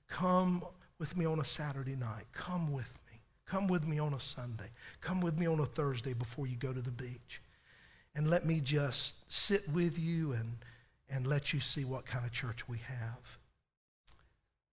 Come 0.06 0.64
with 1.00 1.16
me 1.16 1.24
on 1.24 1.40
a 1.40 1.44
Saturday 1.44 1.96
night. 1.96 2.26
Come 2.30 2.70
with 2.70 2.94
me. 3.10 3.18
Come 3.46 3.66
with 3.66 3.84
me 3.84 3.98
on 3.98 4.14
a 4.14 4.20
Sunday. 4.20 4.70
Come 5.00 5.22
with 5.22 5.36
me 5.36 5.46
on 5.46 5.58
a 5.58 5.66
Thursday 5.66 6.12
before 6.12 6.46
you 6.46 6.54
go 6.54 6.72
to 6.72 6.82
the 6.82 6.92
beach. 6.92 7.42
And 8.14 8.28
let 8.28 8.44
me 8.44 8.60
just 8.60 9.14
sit 9.28 9.68
with 9.70 9.98
you 9.98 10.32
and, 10.32 10.56
and 11.08 11.26
let 11.26 11.52
you 11.52 11.60
see 11.60 11.84
what 11.84 12.04
kind 12.04 12.26
of 12.26 12.32
church 12.32 12.68
we 12.68 12.78
have. 12.78 13.38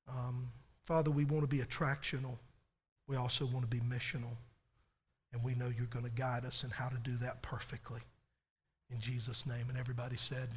Um, 0.09 0.49
Father, 0.85 1.11
we 1.11 1.23
want 1.23 1.43
to 1.43 1.47
be 1.47 1.63
attractional. 1.63 2.37
We 3.07 3.15
also 3.15 3.45
want 3.45 3.61
to 3.61 3.67
be 3.67 3.79
missional. 3.79 4.35
And 5.31 5.43
we 5.43 5.53
know 5.55 5.71
you're 5.75 5.87
going 5.87 6.05
to 6.05 6.11
guide 6.11 6.45
us 6.45 6.63
in 6.63 6.69
how 6.71 6.89
to 6.89 6.97
do 6.97 7.15
that 7.17 7.41
perfectly. 7.41 8.01
In 8.91 8.99
Jesus' 8.99 9.45
name. 9.45 9.67
And 9.69 9.77
everybody 9.77 10.17
said, 10.17 10.49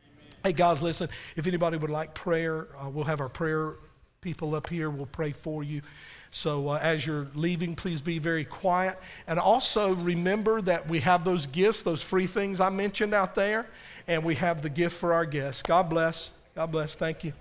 Amen. 0.00 0.26
Hey, 0.44 0.52
guys, 0.52 0.80
listen. 0.80 1.08
If 1.36 1.46
anybody 1.46 1.76
would 1.76 1.90
like 1.90 2.14
prayer, 2.14 2.68
uh, 2.80 2.88
we'll 2.88 3.04
have 3.04 3.20
our 3.20 3.28
prayer 3.28 3.74
people 4.22 4.54
up 4.54 4.68
here. 4.68 4.88
We'll 4.88 5.06
pray 5.06 5.32
for 5.32 5.62
you. 5.62 5.82
So 6.30 6.70
uh, 6.70 6.78
as 6.80 7.04
you're 7.04 7.26
leaving, 7.34 7.74
please 7.74 8.00
be 8.00 8.18
very 8.18 8.44
quiet. 8.44 8.98
And 9.26 9.38
also 9.38 9.94
remember 9.94 10.62
that 10.62 10.88
we 10.88 11.00
have 11.00 11.24
those 11.24 11.46
gifts, 11.46 11.82
those 11.82 12.02
free 12.02 12.26
things 12.26 12.60
I 12.60 12.70
mentioned 12.70 13.12
out 13.12 13.34
there, 13.34 13.66
and 14.08 14.24
we 14.24 14.36
have 14.36 14.62
the 14.62 14.70
gift 14.70 14.96
for 14.96 15.12
our 15.12 15.26
guests. 15.26 15.62
God 15.62 15.90
bless. 15.90 16.32
God 16.54 16.70
bless. 16.70 16.94
Thank 16.94 17.24
you. 17.24 17.32